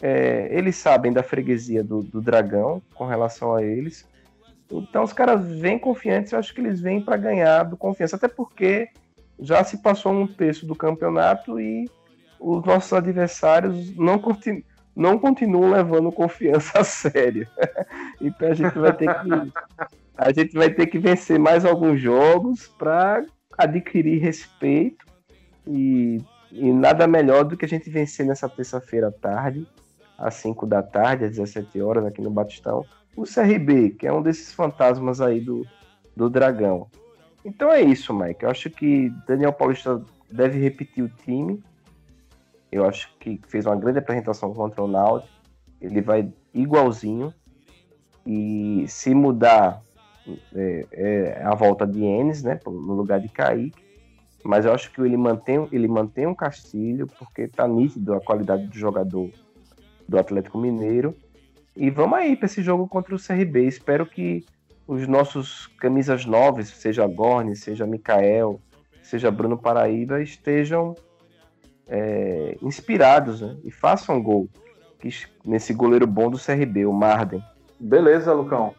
é, 0.00 0.48
eles 0.50 0.76
sabem 0.76 1.12
da 1.12 1.22
freguesia 1.22 1.84
do, 1.84 2.02
do 2.02 2.22
Dragão 2.22 2.80
com 2.94 3.04
relação 3.04 3.54
a 3.54 3.62
eles. 3.62 4.08
Então 4.70 5.04
os 5.04 5.12
caras 5.12 5.46
vêm 5.46 5.78
confiantes, 5.78 6.32
eu 6.32 6.38
acho 6.38 6.54
que 6.54 6.60
eles 6.62 6.80
vêm 6.80 7.02
para 7.02 7.18
ganhar 7.18 7.64
do 7.64 7.76
confiança, 7.76 8.16
até 8.16 8.28
porque 8.28 8.88
já 9.38 9.62
se 9.62 9.82
passou 9.82 10.12
um 10.12 10.26
terço 10.26 10.64
do 10.64 10.74
campeonato 10.74 11.60
e 11.60 11.84
os 12.40 12.64
nossos 12.64 12.94
adversários 12.94 13.94
não, 13.94 14.18
continu 14.18 14.62
não 14.96 15.18
continuam 15.18 15.70
levando 15.70 16.10
confiança 16.10 16.78
a 16.80 16.84
sério. 16.84 17.46
então 18.22 18.48
a 18.48 18.54
gente 18.54 18.78
vai 18.78 18.92
ter 18.94 19.12
que 19.12 19.52
a 20.16 20.32
gente 20.32 20.54
vai 20.54 20.70
ter 20.70 20.86
que 20.86 20.98
vencer 20.98 21.38
mais 21.38 21.66
alguns 21.66 22.00
jogos 22.00 22.68
para 22.68 23.22
adquirir 23.58 24.18
respeito 24.18 25.04
e, 25.66 26.20
e, 26.50 26.72
nada 26.72 27.06
melhor 27.06 27.44
do 27.44 27.56
que 27.56 27.64
a 27.64 27.68
gente 27.68 27.88
vencer 27.90 28.26
nessa 28.26 28.48
terça-feira 28.48 29.08
à 29.08 29.12
tarde, 29.12 29.66
às 30.18 30.34
5 30.34 30.66
da 30.66 30.82
tarde, 30.82 31.24
às 31.24 31.30
17 31.32 31.80
horas, 31.80 32.04
aqui 32.04 32.20
no 32.20 32.30
Batistão, 32.30 32.84
o 33.16 33.22
CRB, 33.22 33.90
que 33.90 34.06
é 34.06 34.12
um 34.12 34.22
desses 34.22 34.52
fantasmas 34.52 35.20
aí 35.20 35.40
do, 35.40 35.66
do 36.16 36.28
Dragão. 36.28 36.88
Então 37.44 37.70
é 37.70 37.80
isso, 37.82 38.14
Mike. 38.14 38.44
Eu 38.44 38.50
acho 38.50 38.70
que 38.70 39.10
Daniel 39.26 39.52
Paulista 39.52 40.02
deve 40.30 40.58
repetir 40.58 41.04
o 41.04 41.08
time. 41.08 41.62
Eu 42.72 42.86
acho 42.86 43.14
que 43.20 43.40
fez 43.46 43.66
uma 43.66 43.76
grande 43.76 43.98
apresentação 43.98 44.52
contra 44.54 44.82
o 44.82 44.88
Náutico. 44.88 45.32
Ele 45.80 46.00
vai 46.00 46.32
igualzinho. 46.52 47.32
E 48.26 48.86
se 48.88 49.14
mudar 49.14 49.82
é, 50.54 50.86
é 50.92 51.42
a 51.44 51.54
volta 51.54 51.86
de 51.86 52.02
Enes, 52.02 52.42
né, 52.42 52.58
no 52.64 52.94
lugar 52.94 53.20
de 53.20 53.28
Kaique. 53.28 53.83
Mas 54.44 54.66
eu 54.66 54.72
acho 54.72 54.92
que 54.92 55.00
ele 55.00 55.16
mantém, 55.16 55.66
ele 55.72 55.88
mantém 55.88 56.26
um 56.26 56.34
Castilho, 56.34 57.06
porque 57.18 57.42
está 57.42 57.66
nítido 57.66 58.14
a 58.14 58.20
qualidade 58.20 58.66
do 58.66 58.78
jogador 58.78 59.30
do 60.06 60.18
Atlético 60.18 60.58
Mineiro. 60.58 61.14
E 61.74 61.90
vamos 61.90 62.18
aí 62.18 62.36
para 62.36 62.46
esse 62.46 62.62
jogo 62.62 62.86
contra 62.86 63.14
o 63.14 63.18
CRB. 63.18 63.66
Espero 63.66 64.04
que 64.04 64.44
os 64.86 65.08
nossos 65.08 65.66
camisas 65.78 66.26
novas, 66.26 66.68
seja 66.68 67.06
Gorne, 67.06 67.56
seja 67.56 67.86
Mikael, 67.86 68.60
seja 69.02 69.30
Bruno 69.30 69.56
Paraíba, 69.56 70.20
estejam 70.20 70.94
é, 71.88 72.56
inspirados 72.60 73.40
né? 73.40 73.56
e 73.64 73.70
façam 73.70 74.22
gol 74.22 74.48
nesse 75.44 75.74
goleiro 75.74 76.06
bom 76.06 76.30
do 76.30 76.38
CRB, 76.38 76.86
o 76.86 76.92
Marden. 76.92 77.42
Beleza, 77.78 78.32
Lucão. 78.32 78.74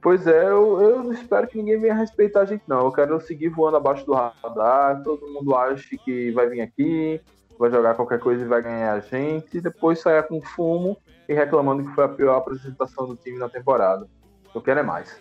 Pois 0.00 0.26
é, 0.26 0.44
eu, 0.44 0.80
eu 0.80 1.12
espero 1.12 1.48
que 1.48 1.58
ninguém 1.58 1.80
venha 1.80 1.94
respeitar 1.94 2.42
a 2.42 2.44
gente, 2.44 2.62
não. 2.68 2.84
Eu 2.84 2.92
quero 2.92 3.20
seguir 3.20 3.48
voando 3.48 3.76
abaixo 3.76 4.06
do 4.06 4.12
radar. 4.12 5.02
Todo 5.02 5.26
mundo 5.26 5.54
acha 5.56 5.96
que 6.04 6.30
vai 6.30 6.48
vir 6.48 6.60
aqui, 6.60 7.20
vai 7.58 7.70
jogar 7.70 7.94
qualquer 7.94 8.20
coisa 8.20 8.44
e 8.44 8.48
vai 8.48 8.62
ganhar 8.62 8.92
a 8.92 9.00
gente, 9.00 9.58
e 9.58 9.60
depois 9.60 9.98
sair 9.98 10.22
com 10.22 10.40
fumo 10.40 10.96
e 11.28 11.34
reclamando 11.34 11.84
que 11.84 11.94
foi 11.94 12.04
a 12.04 12.08
pior 12.08 12.36
apresentação 12.36 13.06
do 13.06 13.16
time 13.16 13.38
na 13.38 13.48
temporada. 13.48 14.06
Eu 14.54 14.62
quero 14.62 14.80
é 14.80 14.82
mais. 14.82 15.20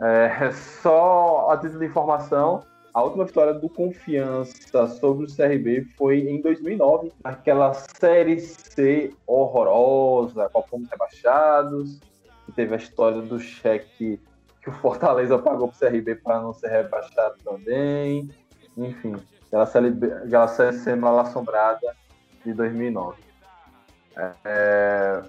É, 0.00 0.50
só 0.82 1.50
a 1.50 1.56
título 1.56 1.80
de 1.80 1.86
informação, 1.86 2.62
a 2.94 3.02
última 3.02 3.24
vitória 3.24 3.54
do 3.54 3.68
Confiança 3.68 4.86
sobre 4.86 5.26
o 5.26 5.28
CRB 5.28 5.84
foi 5.96 6.20
em 6.20 6.40
2009, 6.40 7.12
naquela 7.22 7.72
Série 7.74 8.40
C 8.40 9.12
horrorosa, 9.26 10.48
com 10.52 10.62
fomos 10.62 10.88
rebaixados, 10.88 12.00
que 12.50 12.56
teve 12.56 12.74
a 12.74 12.78
história 12.78 13.22
do 13.22 13.38
cheque 13.38 14.20
que 14.60 14.68
o 14.68 14.72
Fortaleza 14.72 15.38
pagou 15.38 15.68
para 15.68 15.76
o 15.76 15.90
CRB 15.90 16.16
para 16.16 16.42
não 16.42 16.52
ser 16.52 16.68
rebaixado 16.68 17.36
também. 17.42 18.28
Enfim, 18.76 19.16
aquela 19.46 19.66
série, 19.66 19.88
aquela 20.24 20.48
série 20.48 20.96
mal 20.96 21.18
assombrada 21.18 21.96
de 22.44 22.52
2009. 22.52 23.16
É... 24.44 25.22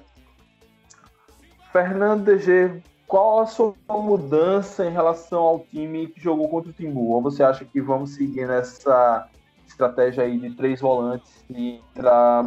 Fernando 1.72 2.26
DG, 2.26 2.82
qual 3.08 3.40
a 3.40 3.46
sua 3.46 3.74
mudança 3.90 4.86
em 4.86 4.92
relação 4.92 5.42
ao 5.42 5.60
time 5.62 6.08
que 6.08 6.20
jogou 6.20 6.50
contra 6.50 6.72
o 6.72 6.74
Timbu? 6.74 7.12
Ou 7.12 7.22
você 7.22 7.44
acha 7.44 7.64
que 7.64 7.80
vamos 7.80 8.16
seguir 8.16 8.48
nessa 8.48 9.30
estratégia 9.66 10.26
aí 10.26 10.38
de 10.38 10.54
três 10.56 10.82
volantes 10.82 11.46
e 11.50 11.82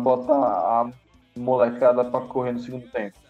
botar 0.02 0.34
a 0.34 0.90
molecada 1.34 2.04
para 2.04 2.26
correr 2.26 2.52
no 2.52 2.60
segundo 2.60 2.86
tempo? 2.90 3.23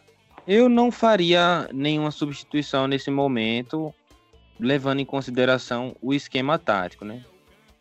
Eu 0.46 0.68
não 0.68 0.90
faria 0.90 1.68
nenhuma 1.72 2.11
substituição 2.11 2.87
nesse 2.87 3.11
momento, 3.11 3.94
levando 4.61 5.00
em 5.00 5.04
consideração 5.04 5.96
o 6.02 6.12
esquema 6.12 6.59
tático, 6.59 7.04
né? 7.04 7.24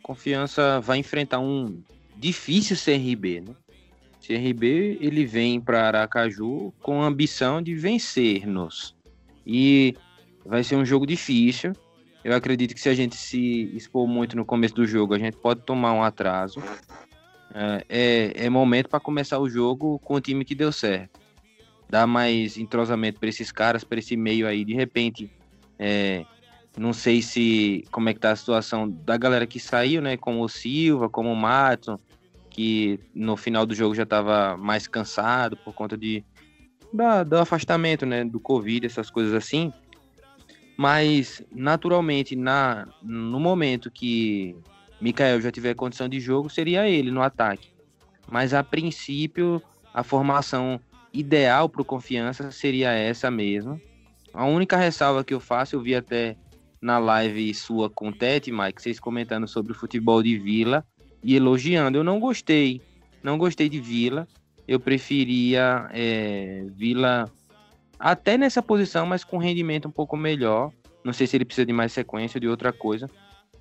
Confiança 0.02 0.80
vai 0.80 0.98
enfrentar 0.98 1.40
um 1.40 1.82
difícil 2.16 2.78
CRB, 2.78 3.42
né? 3.42 3.56
CRB 4.26 4.98
ele 5.02 5.26
vem 5.26 5.60
para 5.60 5.86
Aracaju 5.88 6.74
com 6.82 7.02
a 7.02 7.08
ambição 7.08 7.62
de 7.62 7.76
vencer-nos. 7.76 8.96
E 9.46 9.96
vai 10.46 10.64
ser 10.64 10.78
um 10.78 10.86
jogo 10.86 11.06
difícil. 11.06 11.74
Eu 12.24 12.34
acredito 12.34 12.74
que 12.74 12.80
se 12.80 12.88
a 12.88 12.94
gente 12.94 13.18
se 13.18 13.70
expor 13.76 14.08
muito 14.08 14.38
no 14.38 14.46
começo 14.46 14.74
do 14.74 14.88
jogo, 14.88 15.14
a 15.14 15.20
gente 15.20 15.36
pode 15.36 15.62
tomar 15.62 15.92
um 15.92 16.02
atraso. 16.02 16.64
É, 17.54 17.86
é, 17.90 18.46
é 18.46 18.50
momento 18.50 18.88
para 18.88 19.02
começar 19.02 19.40
o 19.40 19.50
jogo 19.50 20.00
com 20.00 20.16
o 20.16 20.22
time 20.22 20.46
que 20.46 20.56
deu 20.56 20.72
certo. 20.72 21.23
Dar 21.94 22.08
mais 22.08 22.58
entrosamento 22.58 23.20
para 23.20 23.30
esses 23.30 23.52
caras, 23.52 23.84
para 23.84 24.00
esse 24.00 24.18
meio 24.18 24.48
aí. 24.48 24.66
De 24.66 24.74
repente, 24.74 25.30
é, 25.78 26.26
não 26.76 26.92
sei 26.92 27.22
se 27.22 27.86
como 27.92 28.10
é 28.10 28.16
que 28.16 28.20
tá 28.20 28.32
a 28.32 28.36
situação 28.36 28.90
da 28.90 29.16
galera 29.16 29.46
que 29.46 29.60
saiu, 29.60 30.02
né? 30.02 30.18
Como 30.18 30.44
o 30.44 30.50
Silva, 30.50 31.08
como 31.08 31.32
o 31.32 31.36
Matson 31.36 31.98
que 32.54 33.00
no 33.16 33.36
final 33.36 33.66
do 33.66 33.74
jogo 33.74 33.96
já 33.96 34.04
estava 34.04 34.56
mais 34.56 34.88
cansado 34.88 35.58
por 35.58 35.74
conta 35.74 35.98
de 35.98 36.24
da, 36.94 37.24
do 37.24 37.38
afastamento, 37.38 38.06
né, 38.06 38.24
do 38.24 38.40
Covid, 38.40 38.86
essas 38.86 39.10
coisas 39.10 39.34
assim. 39.34 39.74
Mas 40.78 41.42
naturalmente 41.52 42.36
na 42.36 42.88
no 43.02 43.40
momento 43.40 43.90
que 43.90 44.56
Mikael 45.02 45.42
já 45.42 45.52
tiver 45.52 45.74
condição 45.74 46.08
de 46.08 46.20
jogo, 46.20 46.50
seria 46.50 46.88
ele 46.88 47.10
no 47.10 47.24
ataque. 47.24 47.70
Mas 48.32 48.54
a 48.54 48.64
princípio 48.64 49.62
a 49.92 50.04
formação 50.04 50.80
ideal 51.14 51.70
para 51.70 51.82
o 51.82 51.86
Confiança 51.86 52.52
seria 52.52 52.92
essa 52.92 53.30
mesmo. 53.30 53.80
A 54.34 54.46
única 54.46 54.76
ressalva 54.76 55.24
que 55.24 55.34
eu 55.34 55.40
faço, 55.40 55.76
eu 55.76 55.82
vi 55.82 55.94
até 55.94 56.36
na 56.82 56.98
live 56.98 57.54
sua 57.54 57.90
com 57.90 58.10
o 58.10 58.12
Tete, 58.12 58.52
Mike, 58.52 58.82
vocês 58.82 59.00
comentando 59.00 59.48
sobre 59.48 59.72
o 59.72 59.76
futebol 59.76 60.24
de 60.24 60.38
Vila 60.38 60.84
e 61.24 61.36
elogiando. 61.36 61.98
Eu 61.98 62.04
não 62.04 62.20
gostei, 62.20 62.82
não 63.22 63.38
gostei 63.38 63.70
de 63.70 63.80
Vila. 63.80 64.28
Eu 64.68 64.80
preferia 64.80 65.88
é, 65.94 66.66
Vila 66.76 67.32
até 68.00 68.38
nessa 68.38 68.62
posição, 68.62 69.06
mas 69.06 69.24
com 69.24 69.38
rendimento 69.38 69.88
um 69.88 69.92
pouco 69.92 70.18
melhor. 70.18 70.72
Não 71.04 71.14
sei 71.14 71.28
se 71.28 71.38
ele 71.38 71.46
precisa 71.46 71.66
de 71.66 71.74
mais 71.74 71.94
sequência 71.94 72.38
ou 72.38 72.42
de 72.42 72.48
outra 72.48 72.74
coisa. 72.74 73.10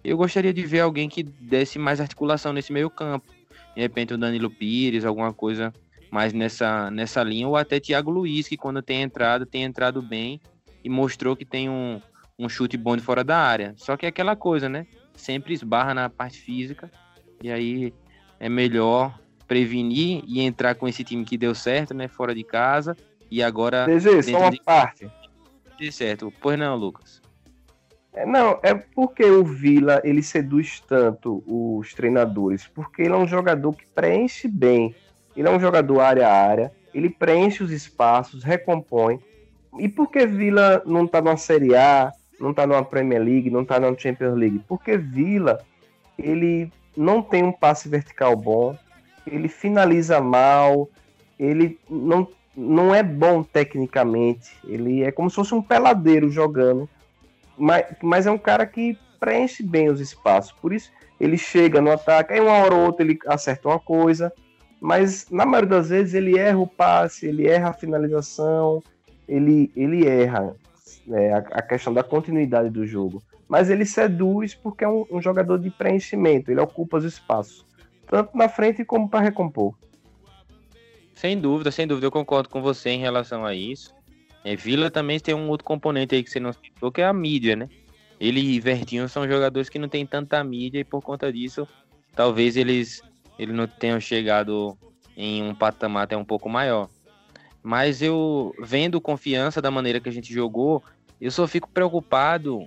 Eu 0.02 0.16
gostaria 0.16 0.52
de 0.52 0.62
ver 0.64 0.80
alguém 0.80 1.08
que 1.08 1.22
desse 1.22 1.78
mais 1.78 2.00
articulação 2.00 2.52
nesse 2.52 2.72
meio 2.72 2.90
campo. 2.90 3.26
De 3.74 3.80
repente 3.80 4.14
o 4.14 4.18
Danilo 4.18 4.50
Pires, 4.50 5.04
alguma 5.04 5.32
coisa 5.32 5.72
mais 6.12 6.34
nessa, 6.34 6.90
nessa 6.90 7.22
linha, 7.22 7.48
ou 7.48 7.56
até 7.56 7.80
Thiago 7.80 8.10
Luiz, 8.10 8.46
que 8.46 8.58
quando 8.58 8.82
tem 8.82 9.00
entrado, 9.00 9.46
tem 9.46 9.62
entrado 9.62 10.02
bem 10.02 10.38
e 10.84 10.90
mostrou 10.90 11.34
que 11.34 11.46
tem 11.46 11.70
um, 11.70 12.02
um 12.38 12.50
chute 12.50 12.76
bom 12.76 12.94
de 12.94 13.02
fora 13.02 13.24
da 13.24 13.38
área. 13.38 13.72
Só 13.78 13.96
que 13.96 14.04
é 14.04 14.10
aquela 14.10 14.36
coisa, 14.36 14.68
né? 14.68 14.86
Sempre 15.14 15.54
esbarra 15.54 15.94
na 15.94 16.10
parte 16.10 16.38
física, 16.38 16.90
e 17.42 17.50
aí 17.50 17.94
é 18.38 18.46
melhor 18.46 19.18
prevenir 19.48 20.22
e 20.28 20.42
entrar 20.42 20.74
com 20.74 20.86
esse 20.86 21.02
time 21.02 21.24
que 21.24 21.38
deu 21.38 21.54
certo, 21.54 21.94
né? 21.94 22.08
Fora 22.08 22.34
de 22.34 22.44
casa, 22.44 22.94
e 23.30 23.42
agora. 23.42 23.86
DG, 23.86 24.22
só 24.24 24.38
uma 24.38 24.50
de... 24.50 24.62
parte. 24.62 25.10
Certo. 25.90 26.32
Pois 26.42 26.58
não, 26.58 26.76
Lucas. 26.76 27.22
É, 28.12 28.26
não, 28.26 28.60
é 28.62 28.74
porque 28.74 29.24
o 29.24 29.42
Vila 29.42 30.00
ele 30.04 30.22
seduz 30.22 30.80
tanto 30.80 31.42
os 31.46 31.94
treinadores, 31.94 32.68
porque 32.68 33.00
ele 33.00 33.14
é 33.14 33.16
um 33.16 33.26
jogador 33.26 33.74
que 33.74 33.86
preenche 33.86 34.46
bem. 34.46 34.94
Ele 35.36 35.48
é 35.48 35.50
um 35.50 35.60
jogador 35.60 36.00
área 36.00 36.28
a 36.28 36.32
área, 36.32 36.72
ele 36.94 37.08
preenche 37.08 37.62
os 37.62 37.70
espaços, 37.70 38.44
recompõe. 38.44 39.18
E 39.78 39.88
por 39.88 40.10
que 40.10 40.26
Vila 40.26 40.82
não 40.84 41.06
tá 41.06 41.20
na 41.22 41.36
Série 41.36 41.74
A, 41.74 42.12
não 42.38 42.52
tá 42.52 42.66
numa 42.66 42.84
Premier 42.84 43.22
League, 43.22 43.50
não 43.50 43.64
tá 43.64 43.80
na 43.80 43.96
Champions 43.96 44.36
League? 44.36 44.62
Porque 44.68 44.96
Vila 44.96 45.60
ele 46.18 46.70
não 46.96 47.22
tem 47.22 47.42
um 47.42 47.52
passe 47.52 47.88
vertical 47.88 48.36
bom, 48.36 48.76
ele 49.26 49.48
finaliza 49.48 50.20
mal, 50.20 50.90
ele 51.38 51.78
não, 51.88 52.28
não 52.54 52.94
é 52.94 53.02
bom 53.02 53.42
tecnicamente, 53.42 54.56
ele 54.64 55.02
é 55.02 55.10
como 55.10 55.30
se 55.30 55.36
fosse 55.36 55.54
um 55.54 55.62
peladeiro 55.62 56.28
jogando 56.28 56.88
mas, 57.56 57.84
mas 58.02 58.26
é 58.26 58.30
um 58.30 58.38
cara 58.38 58.66
que 58.66 58.98
preenche 59.20 59.62
bem 59.62 59.88
os 59.88 60.00
espaços. 60.00 60.52
Por 60.52 60.72
isso, 60.72 60.90
ele 61.20 61.38
chega 61.38 61.80
no 61.80 61.92
ataque, 61.92 62.32
aí 62.32 62.40
uma 62.40 62.52
hora 62.52 62.74
ou 62.74 62.86
outra 62.86 63.04
ele 63.04 63.18
acerta 63.26 63.68
uma 63.68 63.78
coisa, 63.78 64.32
mas 64.82 65.30
na 65.30 65.46
maioria 65.46 65.70
das 65.70 65.90
vezes 65.90 66.12
ele 66.12 66.36
erra 66.36 66.58
o 66.58 66.66
passe, 66.66 67.28
ele 67.28 67.46
erra 67.46 67.68
a 67.68 67.72
finalização, 67.72 68.82
ele, 69.28 69.70
ele 69.76 70.08
erra 70.08 70.56
né, 71.06 71.34
a, 71.34 71.38
a, 71.38 71.62
questão 71.62 71.94
da 71.94 72.02
continuidade 72.02 72.68
do 72.68 72.84
jogo. 72.84 73.22
Mas 73.48 73.70
ele 73.70 73.86
seduz 73.86 74.56
porque 74.56 74.82
é 74.82 74.88
um, 74.88 75.06
um 75.08 75.22
jogador 75.22 75.56
de 75.58 75.70
preenchimento, 75.70 76.50
ele 76.50 76.60
ocupa 76.60 76.96
os 76.96 77.04
espaços, 77.04 77.64
tanto 78.08 78.36
na 78.36 78.48
frente 78.48 78.84
como 78.84 79.08
para 79.08 79.20
recompor. 79.20 79.72
Sem 81.14 81.38
dúvida, 81.38 81.70
sem 81.70 81.86
dúvida, 81.86 82.08
eu 82.08 82.10
concordo 82.10 82.48
com 82.48 82.60
você 82.60 82.90
em 82.90 82.98
relação 82.98 83.46
a 83.46 83.54
isso. 83.54 83.94
É, 84.44 84.56
Vila 84.56 84.90
também 84.90 85.20
tem 85.20 85.32
um 85.32 85.48
outro 85.48 85.64
componente 85.64 86.16
aí 86.16 86.24
que 86.24 86.30
você 86.30 86.40
não 86.40 86.52
citou, 86.52 86.90
que 86.90 87.00
é 87.00 87.06
a 87.06 87.12
mídia, 87.12 87.54
né? 87.54 87.68
Ele 88.18 88.40
e 88.40 88.58
Vertinho 88.58 89.08
são 89.08 89.28
jogadores 89.28 89.68
que 89.68 89.78
não 89.78 89.88
tem 89.88 90.04
tanta 90.04 90.42
mídia 90.42 90.80
e 90.80 90.84
por 90.84 91.02
conta 91.02 91.32
disso, 91.32 91.68
talvez 92.16 92.56
eles, 92.56 93.00
eles 93.42 93.54
não 93.54 93.66
tenham 93.66 94.00
chegado 94.00 94.76
em 95.16 95.42
um 95.42 95.54
patamar 95.54 96.04
até 96.04 96.16
um 96.16 96.24
pouco 96.24 96.48
maior. 96.48 96.88
Mas 97.62 98.02
eu, 98.02 98.54
vendo 98.60 99.00
confiança 99.00 99.60
da 99.60 99.70
maneira 99.70 100.00
que 100.00 100.08
a 100.08 100.12
gente 100.12 100.32
jogou, 100.32 100.82
eu 101.20 101.30
só 101.30 101.46
fico 101.46 101.68
preocupado, 101.68 102.66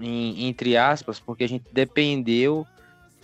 em, 0.00 0.46
entre 0.46 0.76
aspas, 0.76 1.18
porque 1.18 1.44
a 1.44 1.48
gente 1.48 1.64
dependeu 1.72 2.66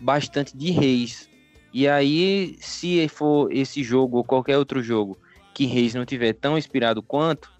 bastante 0.00 0.56
de 0.56 0.70
Reis. 0.70 1.28
E 1.72 1.88
aí, 1.88 2.56
se 2.60 3.06
for 3.08 3.52
esse 3.52 3.82
jogo 3.82 4.18
ou 4.18 4.24
qualquer 4.24 4.58
outro 4.58 4.82
jogo 4.82 5.16
que 5.52 5.66
Reis 5.66 5.94
não 5.94 6.04
tiver 6.04 6.32
tão 6.32 6.58
inspirado 6.58 7.02
quanto, 7.02 7.52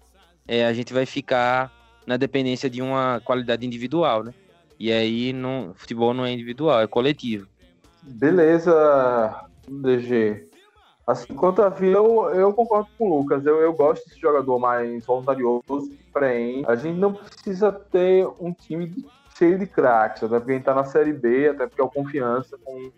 é, 0.47 0.65
a 0.65 0.73
gente 0.73 0.93
vai 0.93 1.05
ficar 1.05 1.71
na 2.05 2.17
dependência 2.17 2.69
de 2.69 2.81
uma 2.81 3.21
qualidade 3.23 3.65
individual, 3.65 4.23
né? 4.23 4.33
E 4.79 4.91
aí 4.91 5.31
no 5.31 5.73
futebol 5.75 6.13
não 6.13 6.25
é 6.25 6.31
individual, 6.31 6.81
é 6.81 6.87
coletivo. 6.87 7.47
Beleza, 8.07 9.47
DG. 9.67 10.47
Assim, 11.05 11.33
quanto 11.35 11.61
a 11.61 11.69
Vila, 11.69 11.97
eu, 11.97 12.29
eu, 12.31 12.53
concordo 12.53 12.87
com 12.97 13.09
o 13.09 13.19
Lucas. 13.19 13.45
Eu, 13.45 13.57
eu 13.57 13.73
gosto 13.73 14.07
desse 14.07 14.19
jogador 14.19 14.57
mais 14.57 15.05
voluntarioso, 15.05 15.91
preenche. 16.13 16.65
A 16.67 16.75
gente 16.75 16.97
não 16.97 17.13
precisa 17.13 17.71
ter 17.71 18.27
um 18.39 18.51
time 18.51 19.05
cheio 19.37 19.59
de 19.59 19.67
craques, 19.67 20.23
até 20.23 20.39
porque 20.39 20.51
a 20.51 20.55
gente 20.55 20.63
tá 20.63 20.73
na 20.73 20.85
Série 20.85 21.13
B, 21.13 21.49
até 21.49 21.67
porque 21.67 21.81
é 21.81 21.83
o 21.83 21.89
confiança 21.89 22.57
com 22.63 22.91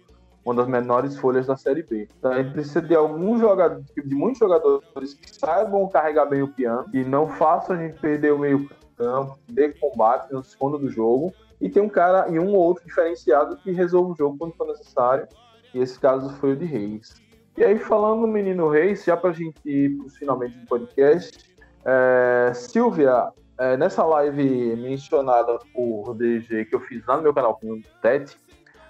uma 0.45 0.55
das 0.55 0.67
menores 0.67 1.17
folhas 1.17 1.47
da 1.47 1.57
Série 1.57 1.83
B. 1.83 2.07
Então 2.17 2.31
a 2.31 2.41
gente 2.41 2.53
precisa 2.53 2.81
de 2.81 2.95
alguns 2.95 3.41
jogadores, 3.41 3.85
de 3.93 4.15
muitos 4.15 4.39
jogadores 4.39 5.13
que 5.13 5.35
saibam 5.35 5.89
carregar 5.89 6.25
bem 6.25 6.41
o 6.41 6.47
piano 6.47 6.85
e 6.93 7.03
não 7.03 7.27
façam 7.27 7.75
a 7.75 7.79
gente 7.79 7.99
perder 7.99 8.31
o 8.31 8.39
meio 8.39 8.69
campo, 8.95 9.37
de 9.47 9.69
combate 9.73 10.31
no 10.31 10.43
segundo 10.43 10.77
do 10.77 10.89
jogo. 10.89 11.33
E 11.59 11.69
tem 11.69 11.81
um 11.81 11.89
cara 11.89 12.29
e 12.29 12.39
um 12.39 12.53
ou 12.53 12.57
outro 12.57 12.85
diferenciado 12.85 13.57
que 13.57 13.71
resolve 13.71 14.11
o 14.11 14.15
jogo 14.15 14.37
quando 14.37 14.53
for 14.53 14.67
necessário. 14.67 15.27
E 15.73 15.79
esse 15.79 15.99
caso 15.99 16.29
foi 16.35 16.53
o 16.53 16.55
de 16.55 16.65
Reis. 16.65 17.15
E 17.57 17.63
aí, 17.63 17.79
falando 17.79 18.21
no 18.21 18.27
menino 18.27 18.69
Reis, 18.69 19.03
já 19.03 19.17
para 19.17 19.31
a 19.31 19.33
gente 19.33 19.57
ir 19.65 19.97
para 19.97 20.09
finalmente 20.09 20.57
do 20.59 20.67
podcast, 20.67 21.55
é, 21.83 22.51
Silvia, 22.53 23.31
é, 23.57 23.75
nessa 23.75 24.03
live 24.05 24.75
mencionada 24.75 25.57
por 25.73 26.13
DG 26.13 26.65
que 26.65 26.75
eu 26.75 26.79
fiz 26.81 27.05
lá 27.07 27.17
no 27.17 27.23
meu 27.23 27.33
canal 27.33 27.55
com 27.55 27.73
o 27.73 27.81
Tete, 28.01 28.37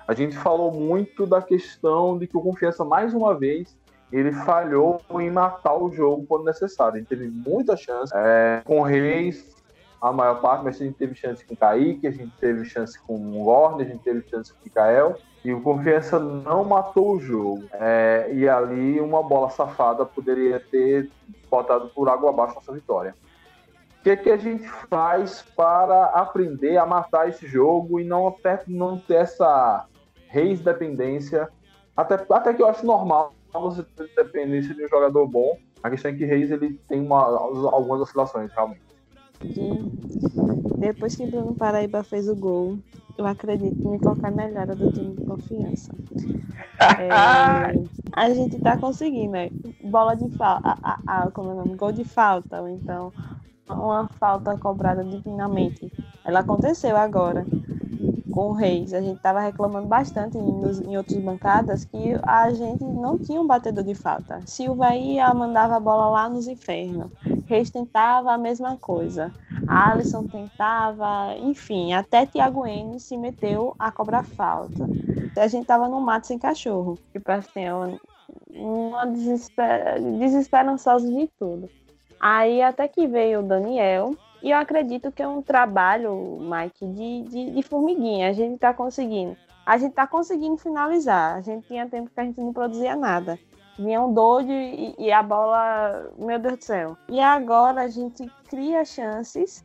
a 0.08 0.14
gente 0.14 0.38
falou 0.38 0.72
muito 0.72 1.26
da 1.26 1.42
questão 1.42 2.18
de 2.18 2.28
que 2.28 2.36
o 2.36 2.42
Confiança, 2.42 2.84
mais 2.84 3.14
uma 3.14 3.38
vez, 3.38 3.78
ele 4.12 4.32
falhou 4.32 5.02
em 5.20 5.30
matar 5.30 5.76
o 5.76 5.92
jogo 5.92 6.26
quando 6.28 6.46
necessário. 6.46 7.00
Gente 7.00 7.08
teve 7.08 7.28
muita 7.28 7.76
chance 7.76 8.12
é, 8.16 8.62
com 8.66 8.82
Reis, 8.82 9.56
a 10.02 10.12
maior 10.12 10.42
parte, 10.42 10.64
mas 10.64 10.80
a 10.80 10.86
gente 10.86 10.96
teve 10.96 11.16
chance 11.16 11.44
com 11.44 11.56
Kaique, 11.56 12.08
a 12.08 12.12
gente 12.12 12.32
teve 12.40 12.66
chance 12.66 13.00
com 13.00 13.16
o 13.16 13.44
Gorne, 13.44 13.84
a 13.84 13.86
gente 13.86 14.04
teve 14.04 14.28
chance 14.28 14.54
com 14.54 14.60
o 14.60 14.64
Mikael. 14.64 15.18
E 15.44 15.54
o 15.54 15.62
Confiança 15.62 16.20
não 16.20 16.64
matou 16.64 17.16
o 17.16 17.20
jogo. 17.20 17.64
É, 17.74 18.30
e 18.34 18.48
ali 18.48 19.00
uma 19.00 19.24
bola 19.24 19.50
safada 19.50 20.06
poderia 20.06 20.60
ter 20.60 21.10
botado 21.50 21.90
por 21.90 22.10
água 22.10 22.30
abaixo 22.30 22.56
nossa 22.56 22.72
vitória. 22.72 23.16
O 24.00 24.04
que, 24.04 24.16
que 24.18 24.30
a 24.30 24.38
gente 24.38 24.68
faz 24.90 25.42
para 25.56 26.06
aprender 26.06 26.78
a 26.78 26.86
matar 26.86 27.28
esse 27.28 27.48
jogo 27.48 28.00
e 28.00 28.04
não, 28.04 28.32
ter, 28.32 28.62
não 28.68 28.98
ter 28.98 29.16
essa 29.16 29.86
Reis 30.28 30.60
dependência. 30.60 31.50
Até, 31.96 32.16
até 32.30 32.54
que 32.54 32.62
eu 32.62 32.68
acho 32.68 32.86
normal 32.86 33.34
você 33.54 33.84
ter 33.84 34.10
dependência 34.16 34.76
de 34.76 34.86
um 34.86 34.88
jogador 34.88 35.28
bom. 35.28 35.58
A 35.82 35.90
questão 35.90 36.12
é 36.12 36.14
que 36.14 36.26
Reis 36.26 36.52
ele 36.52 36.80
tem 36.88 37.02
uma, 37.02 37.24
algumas 37.24 38.02
oscilações, 38.02 38.52
realmente. 38.52 38.87
Depois 40.78 41.15
que 41.15 41.26
Bruno 41.26 41.54
Paraíba 41.56 42.04
fez 42.04 42.28
o 42.28 42.36
gol, 42.36 42.78
eu 43.17 43.26
acredito 43.26 43.93
em 43.93 43.97
qualquer 43.97 44.32
melhora 44.32 44.76
do 44.76 44.91
time 44.91 45.15
de 45.15 45.23
confiança. 45.26 45.91
É, 46.80 47.10
a 48.13 48.30
gente 48.30 48.60
tá 48.60 48.78
conseguindo, 48.78 49.32
né? 49.32 49.50
Bola 49.84 50.15
de 50.15 50.30
falta, 50.38 50.78
como 51.34 51.50
é 51.50 51.54
o 51.54 51.58
nome? 51.58 51.76
Gol 51.76 51.91
de 51.91 52.04
falta, 52.04 52.62
ou 52.62 52.69
então 52.69 53.12
uma 53.67 54.08
falta 54.19 54.56
cobrada 54.58 55.04
divinamente. 55.04 55.91
Ela 56.23 56.41
aconteceu 56.41 56.95
agora 56.95 57.45
com 58.32 58.50
o 58.50 58.54
Reis. 58.54 58.93
A 58.93 59.02
gente 59.02 59.17
estava 59.17 59.39
reclamando 59.39 59.88
bastante 59.88 60.38
em, 60.38 60.91
em 60.91 60.97
outras 60.97 61.19
bancadas 61.19 61.84
que 61.84 62.15
a 62.21 62.54
gente 62.54 62.84
não 62.84 63.17
tinha 63.17 63.41
um 63.41 63.47
batedor 63.47 63.84
de 63.84 63.95
falta. 63.95 64.41
Silva 64.45 64.95
ia, 64.95 65.34
mandava 65.34 65.78
a 65.78 65.80
bola 65.80 66.10
lá 66.10 66.29
nos 66.29 66.48
infernos. 66.48 67.10
Reis 67.48 67.69
tentava 67.69 68.33
a 68.33 68.37
mesma 68.37 68.77
coisa. 68.77 69.31
Alisson 69.67 70.27
tentava, 70.27 71.35
enfim, 71.37 71.93
até 71.93 72.25
Thiago 72.25 72.65
N 72.67 73.00
se 73.00 73.17
meteu 73.17 73.73
a 73.79 73.91
cobrar 73.91 74.23
falta. 74.23 74.87
A 75.37 75.48
gente 75.48 75.65
tava 75.65 75.87
no 75.87 76.02
mato 76.02 76.27
sem 76.27 76.37
cachorro. 76.37 76.98
Tipo 77.12 77.31
assim, 77.31 77.65
uma 78.50 79.06
desesper... 79.06 80.02
desesperançosa 80.19 81.10
de 81.10 81.27
tudo. 81.39 81.69
Aí 82.19 82.62
até 82.62 82.87
que 82.87 83.08
veio 83.08 83.39
o 83.39 83.43
Daniel, 83.43 84.15
e 84.41 84.52
eu 84.52 84.58
acredito 84.58 85.12
que 85.12 85.21
é 85.21 85.27
um 85.27 85.41
trabalho, 85.41 86.39
Mike, 86.41 86.85
de, 86.85 87.21
de, 87.23 87.52
de 87.52 87.62
formiguinha. 87.63 88.29
A 88.29 88.33
gente 88.33 88.56
está 88.56 88.73
conseguindo. 88.73 89.37
A 89.65 89.77
gente 89.77 89.91
está 89.91 90.06
conseguindo 90.06 90.58
finalizar. 90.58 91.35
A 91.35 91.41
gente 91.41 91.67
tinha 91.67 91.87
tempo 91.87 92.10
que 92.13 92.19
a 92.19 92.23
gente 92.23 92.39
não 92.39 92.54
produzia 92.54 92.95
nada. 92.95 93.39
Vinha 93.78 94.02
um 94.02 94.13
doido 94.13 94.52
e, 94.52 94.96
e 94.98 95.12
a 95.12 95.21
bola, 95.21 96.12
meu 96.17 96.40
Deus 96.40 96.58
do 96.58 96.63
céu. 96.63 96.98
E 97.10 97.19
agora 97.19 97.82
a 97.82 97.88
gente 97.88 98.25
cria 98.50 98.84
chances, 98.84 99.63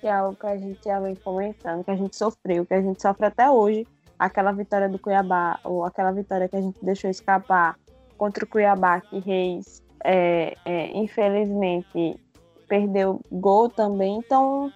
que 0.00 0.06
é 0.06 0.12
algo 0.12 0.36
que 0.36 0.46
a 0.46 0.56
gente 0.56 0.80
já 0.84 1.00
vem 1.00 1.16
comentando, 1.16 1.84
que 1.84 1.90
a 1.90 1.96
gente 1.96 2.16
sofreu, 2.16 2.64
que 2.64 2.74
a 2.74 2.80
gente 2.80 3.02
sofre 3.02 3.26
até 3.26 3.50
hoje. 3.50 3.86
Aquela 4.16 4.52
vitória 4.52 4.88
do 4.88 4.98
Cuiabá, 4.98 5.58
ou 5.64 5.84
aquela 5.84 6.12
vitória 6.12 6.48
que 6.48 6.56
a 6.56 6.60
gente 6.60 6.78
deixou 6.82 7.10
escapar 7.10 7.76
contra 8.16 8.44
o 8.44 8.48
Cuiabá, 8.48 9.00
que 9.00 9.18
Reis 9.18 9.82
é, 10.04 10.54
é, 10.64 10.96
infelizmente, 10.96 12.20
perdeu 12.68 13.20
gol 13.32 13.68
também. 13.68 14.18
Então, 14.18 14.70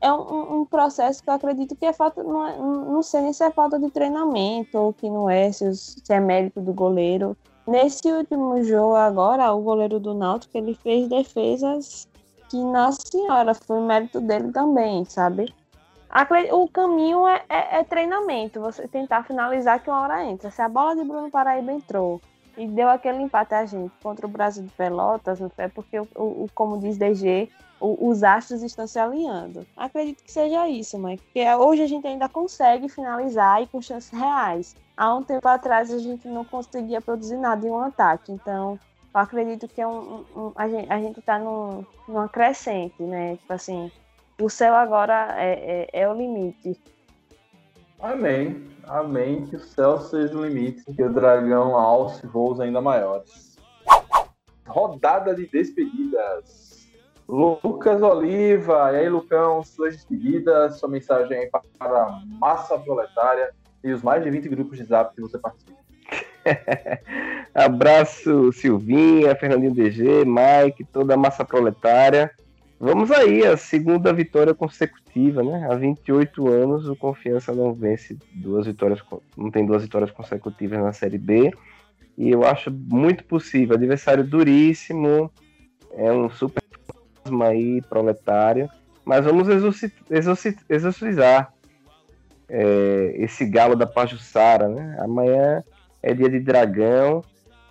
é 0.00 0.12
um, 0.12 0.60
um, 0.60 0.64
processo 0.66 1.22
que 1.22 1.30
eu 1.30 1.34
acredito 1.34 1.74
que 1.74 1.86
é 1.86 1.92
falta, 1.92 2.22
não, 2.22 2.46
é, 2.46 2.56
não 2.58 3.02
sei 3.02 3.22
nem 3.22 3.32
se 3.32 3.42
é 3.42 3.50
falta 3.50 3.78
de 3.78 3.90
treinamento 3.90 4.78
ou 4.78 4.92
que 4.92 5.08
não 5.08 5.30
é, 5.30 5.50
se, 5.50 5.64
é 6.10 6.20
mérito 6.20 6.60
do 6.60 6.74
goleiro. 6.74 7.34
Nesse 7.66 8.12
último 8.12 8.62
jogo 8.62 8.94
agora, 8.94 9.52
o 9.52 9.62
goleiro 9.62 9.98
do 9.98 10.12
Náutico, 10.12 10.56
ele 10.58 10.74
fez 10.74 11.08
defesas 11.08 12.06
que, 12.50 12.56
nossa 12.58 13.00
senhora, 13.06 13.54
foi 13.54 13.80
mérito 13.80 14.20
dele 14.20 14.52
também, 14.52 15.04
sabe? 15.06 15.52
O 16.52 16.68
caminho 16.68 17.26
é, 17.26 17.42
é, 17.48 17.78
é, 17.78 17.84
treinamento, 17.84 18.60
você 18.60 18.86
tentar 18.86 19.24
finalizar 19.24 19.82
que 19.82 19.90
uma 19.90 20.02
hora 20.02 20.24
entra. 20.24 20.50
Se 20.50 20.62
a 20.62 20.68
bola 20.68 20.94
de 20.94 21.02
Bruno 21.02 21.30
Paraíba 21.30 21.72
entrou 21.72 22.20
e 22.56 22.68
deu 22.68 22.88
aquele 22.88 23.22
empate 23.22 23.54
a 23.54 23.64
gente 23.64 23.92
contra 24.00 24.26
o 24.26 24.28
Brasil 24.28 24.62
de 24.62 24.70
Pelotas, 24.70 25.40
é 25.58 25.68
porque, 25.68 25.98
o, 25.98 26.06
o, 26.14 26.48
como 26.54 26.78
diz 26.78 26.96
DG, 26.96 27.50
o, 27.84 28.08
os 28.08 28.22
astros 28.22 28.62
estão 28.62 28.86
se 28.86 28.98
alinhando. 28.98 29.66
Acredito 29.76 30.24
que 30.24 30.32
seja 30.32 30.66
isso, 30.68 30.98
mas 30.98 31.20
porque 31.20 31.46
hoje 31.54 31.82
a 31.82 31.86
gente 31.86 32.06
ainda 32.06 32.28
consegue 32.28 32.88
finalizar 32.88 33.62
e 33.62 33.66
com 33.66 33.82
chances 33.82 34.10
reais. 34.10 34.74
Há 34.96 35.14
um 35.14 35.22
tempo 35.22 35.46
atrás 35.46 35.92
a 35.92 35.98
gente 35.98 36.26
não 36.26 36.44
conseguia 36.44 37.00
produzir 37.00 37.36
nada 37.36 37.66
em 37.66 37.70
um 37.70 37.80
ataque, 37.80 38.32
então 38.32 38.78
eu 39.14 39.20
acredito 39.20 39.68
que 39.68 39.80
é 39.80 39.86
um, 39.86 40.24
um 40.34 40.52
a 40.56 40.68
gente 40.68 40.90
a 40.90 40.98
gente 40.98 41.20
está 41.20 41.38
num, 41.38 41.84
numa 42.08 42.28
crescente, 42.28 43.02
né? 43.02 43.36
Tipo 43.36 43.52
assim, 43.52 43.92
o 44.40 44.48
céu 44.48 44.74
agora 44.74 45.34
é, 45.36 45.88
é, 45.92 46.00
é, 46.02 46.08
o 46.08 46.14
limite. 46.14 46.80
Amém. 48.00 48.66
Amém. 48.84 49.46
Que 49.46 49.56
o 49.56 49.60
céu 49.60 50.00
seja 50.00 50.36
o 50.36 50.44
limite, 50.44 50.84
que 50.84 51.02
o 51.02 51.12
dragão 51.12 51.76
alce 51.76 52.26
voos 52.26 52.60
ainda 52.60 52.80
maiores. 52.80 53.56
Rodada 54.66 55.34
de 55.34 55.46
despedidas. 55.46 56.83
Lucas 57.28 58.02
Oliva, 58.02 58.92
e 58.92 58.96
aí, 58.96 59.08
Lucão, 59.08 59.62
suas 59.62 59.94
despedidas, 59.94 60.78
sua 60.78 60.88
mensagem 60.88 61.38
aí 61.38 61.50
para 61.78 62.02
a 62.02 62.22
massa 62.38 62.78
proletária 62.78 63.50
e 63.82 63.92
os 63.92 64.02
mais 64.02 64.22
de 64.22 64.30
20 64.30 64.48
grupos 64.48 64.78
de 64.78 64.84
zap 64.84 65.14
que 65.14 65.22
você 65.22 65.38
participa. 65.38 65.84
Abraço, 67.54 68.52
Silvinha, 68.52 69.34
Fernandinho 69.36 69.74
DG, 69.74 70.24
Mike, 70.24 70.84
toda 70.84 71.14
a 71.14 71.16
massa 71.16 71.44
proletária. 71.44 72.30
Vamos 72.78 73.10
aí, 73.10 73.46
a 73.46 73.56
segunda 73.56 74.12
vitória 74.12 74.52
consecutiva, 74.52 75.42
né? 75.42 75.66
Há 75.70 75.74
28 75.74 76.48
anos 76.48 76.88
o 76.88 76.96
Confiança 76.96 77.54
não 77.54 77.72
vence 77.72 78.18
duas 78.34 78.66
vitórias, 78.66 79.02
não 79.36 79.50
tem 79.50 79.64
duas 79.64 79.82
vitórias 79.82 80.10
consecutivas 80.10 80.78
na 80.78 80.92
Série 80.92 81.16
B. 81.16 81.50
E 82.18 82.30
eu 82.30 82.44
acho 82.44 82.70
muito 82.70 83.24
possível. 83.24 83.76
Adversário 83.76 84.24
duríssimo, 84.24 85.30
é 85.92 86.12
um 86.12 86.28
super 86.28 86.63
aí, 87.42 87.82
proletário. 87.82 88.68
Mas 89.04 89.24
vamos 89.24 89.48
exorcizar 90.68 91.52
é, 92.48 93.14
esse 93.16 93.44
galo 93.44 93.76
da 93.76 93.86
Pajussara, 93.86 94.68
né? 94.68 94.96
Amanhã 95.00 95.62
é 96.02 96.14
dia 96.14 96.28
de 96.28 96.40
dragão 96.40 97.22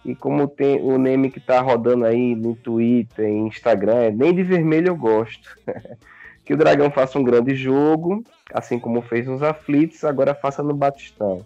e 0.06 0.14
como 0.14 0.47
tem 0.47 0.82
o 0.82 0.97
meme 0.99 1.32
que 1.32 1.39
tá 1.39 1.62
rodando 1.62 2.06
aí 2.06 2.36
no 2.36 2.56
Twitter, 2.56 3.26
e 3.26 3.32
Instagram, 3.32 3.95
é, 3.95 4.12
nem 4.12 4.36
de 4.36 4.43
vermelho 4.43 4.89
eu 4.89 4.95
gosto. 4.95 5.58
que 6.43 6.54
o 6.54 6.58
Dragão 6.58 6.91
faça 6.91 7.18
um 7.18 7.24
grande 7.24 7.56
jogo, 7.56 8.24
assim 8.54 8.78
como 8.78 9.01
fez 9.01 9.26
nos 9.26 9.41
aflitos, 9.41 10.04
agora 10.04 10.36
faça 10.36 10.62
no 10.62 10.74
Batistão. 10.74 11.45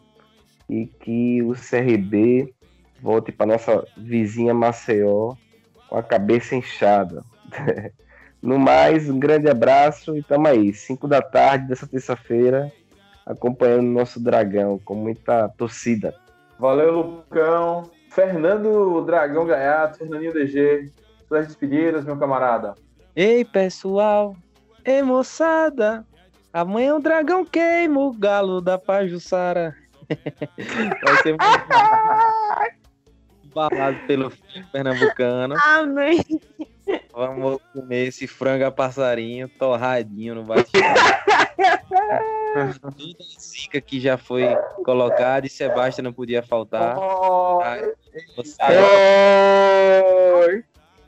E 0.68 0.88
que 0.88 1.42
o 1.44 1.54
CRB 1.54 2.52
volte 3.00 3.32
para 3.32 3.46
nossa 3.46 3.86
vizinha 3.96 4.54
Maceió 4.54 5.36
com 5.88 5.98
a 5.98 6.04
cabeça 6.04 6.56
inchada. 6.56 7.24
No 8.42 8.60
mais, 8.60 9.10
um 9.10 9.20
grande 9.20 9.50
abraço 9.50 10.18
e 10.18 10.24
tamo 10.24 10.48
aí, 10.48 10.74
5 10.74 11.08
da 11.08 11.22
tarde 11.22 11.68
dessa 11.68 11.88
terça-feira, 11.88 12.72
acompanhando 13.26 13.88
o 13.88 13.94
nosso 13.94 14.24
Dragão 14.24 14.80
com 14.80 14.96
muita 14.96 15.50
torcida. 15.50 16.16
Valeu, 16.60 16.92
Lucão. 16.92 17.90
Fernando 18.10 19.06
Dragão 19.06 19.46
Gaiato, 19.46 20.00
Fernandinho 20.00 20.34
DG, 20.34 20.92
suas 21.28 21.46
despedidas, 21.46 22.04
meu 22.04 22.18
camarada. 22.18 22.74
Ei, 23.16 23.46
pessoal, 23.46 24.36
ei, 24.84 25.04
moçada, 25.04 26.04
amanhã 26.52 26.96
o 26.96 27.00
dragão 27.00 27.46
queima 27.46 28.00
o 28.00 28.12
galo 28.12 28.60
da 28.60 28.78
Pajussara. 28.78 29.76
Vai 31.04 31.16
ser 31.22 31.32
muito 31.32 31.44
balado 33.54 33.98
pelo 34.08 34.32
pernambucano. 34.72 35.56
Amém. 35.64 36.24
Vamos 37.18 37.60
comer 37.74 38.10
esse 38.10 38.28
frango 38.28 38.64
a 38.64 38.72
passarinho 38.72 39.50
torradinho 39.50 40.36
no 40.36 40.44
bate 40.44 40.70
Toda 42.54 42.86
a 42.86 42.92
zica 43.40 43.82
que 43.82 44.00
já 44.00 44.20
foi 44.20 44.56
colocada 44.86 45.48
e 45.48 45.50
Sebastião 45.50 46.04
não 46.04 46.14
podia 46.14 46.44
faltar. 46.44 46.96
Oi. 46.96 47.96
Você... 48.36 48.56
Oi. 50.46 50.64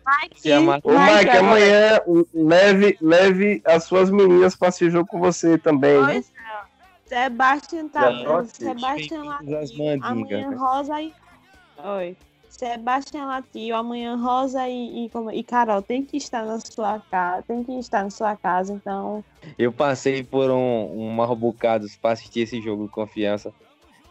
Mike, 0.08 0.52
Ô, 0.84 0.98
Mike, 0.98 1.38
amanhã 1.38 2.02
leve, 2.34 2.98
leve 3.00 3.62
as 3.64 3.84
suas 3.84 4.10
meninas 4.10 4.56
para 4.56 4.70
esse 4.70 4.90
jogo 4.90 5.08
com 5.08 5.20
você 5.20 5.60
também. 5.60 5.96
Oi, 5.96 6.26
Sebastião 7.06 7.88
tá. 7.88 8.12
Sebastião 8.48 9.26
lá. 9.26 9.40
Amanhã 10.02 10.58
Rosa 10.58 11.00
e. 11.00 11.14
Oi. 11.78 12.18
Sebastião 12.60 13.26
Latio, 13.26 13.74
amanhã 13.74 14.18
Rosa 14.18 14.68
e, 14.68 15.06
e, 15.06 15.12
e, 15.32 15.44
Carol 15.44 15.82
tem 15.82 16.04
que 16.04 16.18
estar 16.18 16.46
na 16.46 16.60
sua 16.60 17.00
casa, 17.00 17.42
tem 17.44 17.64
que 17.64 17.72
estar 17.80 18.04
na 18.04 18.10
sua 18.10 18.36
casa, 18.36 18.74
então. 18.74 19.24
Eu 19.58 19.72
passei 19.72 20.24
por 20.26 20.52
um, 20.52 20.92
um 20.92 21.10
mal 21.10 21.34
bocado 21.38 21.88
para 22.02 22.12
assistir 22.12 22.42
esse 22.42 22.62
jogo 22.62 22.84
de 22.84 22.92
confiança, 22.92 23.54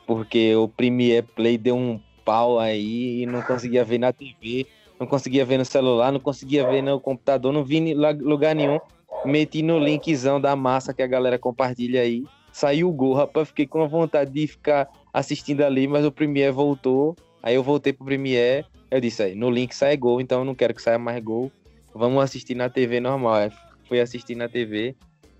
porque 0.06 0.56
o 0.56 0.66
Premiere 0.66 1.26
Play 1.36 1.58
deu 1.58 1.76
um 1.76 2.00
pau 2.24 2.58
aí 2.58 3.20
e 3.20 3.26
não 3.26 3.42
conseguia 3.42 3.84
ver 3.84 3.98
na 3.98 4.14
TV, 4.14 4.66
não 4.98 5.06
conseguia 5.06 5.44
ver 5.44 5.58
no 5.58 5.64
celular, 5.66 6.10
não 6.10 6.20
conseguia 6.20 6.66
ver 6.66 6.80
no 6.80 6.98
computador, 6.98 7.52
não 7.52 7.62
vi 7.62 7.76
em 7.76 7.94
lugar 7.94 8.54
nenhum. 8.54 8.78
Meti 9.26 9.60
no 9.60 9.78
linkzão 9.78 10.40
da 10.40 10.56
massa 10.56 10.94
que 10.94 11.02
a 11.02 11.06
galera 11.06 11.38
compartilha 11.38 12.00
aí. 12.00 12.24
Saiu 12.50 12.88
o 12.88 12.92
gol, 12.92 13.12
rapaz, 13.12 13.48
fiquei 13.48 13.66
com 13.66 13.82
a 13.82 13.86
vontade 13.86 14.30
de 14.30 14.46
ficar 14.46 14.88
assistindo 15.12 15.60
ali, 15.60 15.86
mas 15.86 16.06
o 16.06 16.10
Premiere 16.10 16.50
voltou 16.50 17.14
Aí 17.42 17.54
eu 17.54 17.62
voltei 17.62 17.92
pro 17.92 18.04
Premiere, 18.04 18.66
eu 18.90 19.00
disse 19.00 19.22
aí, 19.22 19.34
no 19.34 19.50
link 19.50 19.74
sai 19.74 19.96
gol, 19.96 20.20
então 20.20 20.40
eu 20.40 20.44
não 20.44 20.54
quero 20.54 20.74
que 20.74 20.82
saia 20.82 20.98
mais 20.98 21.22
gol. 21.22 21.52
Vamos 21.94 22.22
assistir 22.22 22.54
na 22.54 22.68
TV 22.68 23.00
normal. 23.00 23.34
Aí 23.34 23.50
fui 23.86 24.00
assistir 24.00 24.34
na 24.34 24.48
TV 24.48 24.94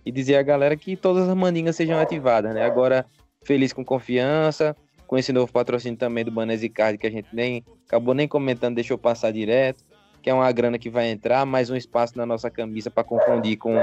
e 0.05 0.13
dizer 0.13 0.37
a 0.37 0.43
galera 0.43 0.77
que 0.77 0.97
todas 0.97 1.29
as 1.29 1.37
mandingas 1.37 1.77
sejam 1.77 1.99
ativadas, 1.99 2.55
né? 2.55 2.65
Agora, 2.65 3.05
feliz 3.43 3.73
com 3.73 3.85
confiança, 3.85 4.75
com 5.07 5.17
esse 5.17 5.33
novo 5.33 5.53
patrocínio 5.53 5.99
também 5.99 6.25
do 6.25 6.31
Banese 6.31 6.69
Card, 6.69 6.99
que 6.99 7.07
a 7.07 7.11
gente 7.11 7.29
nem 7.33 7.65
acabou 7.87 8.15
nem 8.15 8.29
comentando, 8.29 8.75
deixou 8.75 8.99
passar 8.99 9.33
direto, 9.33 9.85
que 10.23 10.29
é 10.29 10.35
uma 10.35 10.51
grana 10.53 10.79
que 10.79 10.91
vai 10.91 11.11
entrar, 11.11 11.45
mais 11.47 11.71
um 11.71 11.77
espaço 11.77 12.17
na 12.17 12.27
nossa 12.27 12.51
camisa 12.51 12.91
para 12.91 13.05
confundir 13.05 13.57
com 13.57 13.75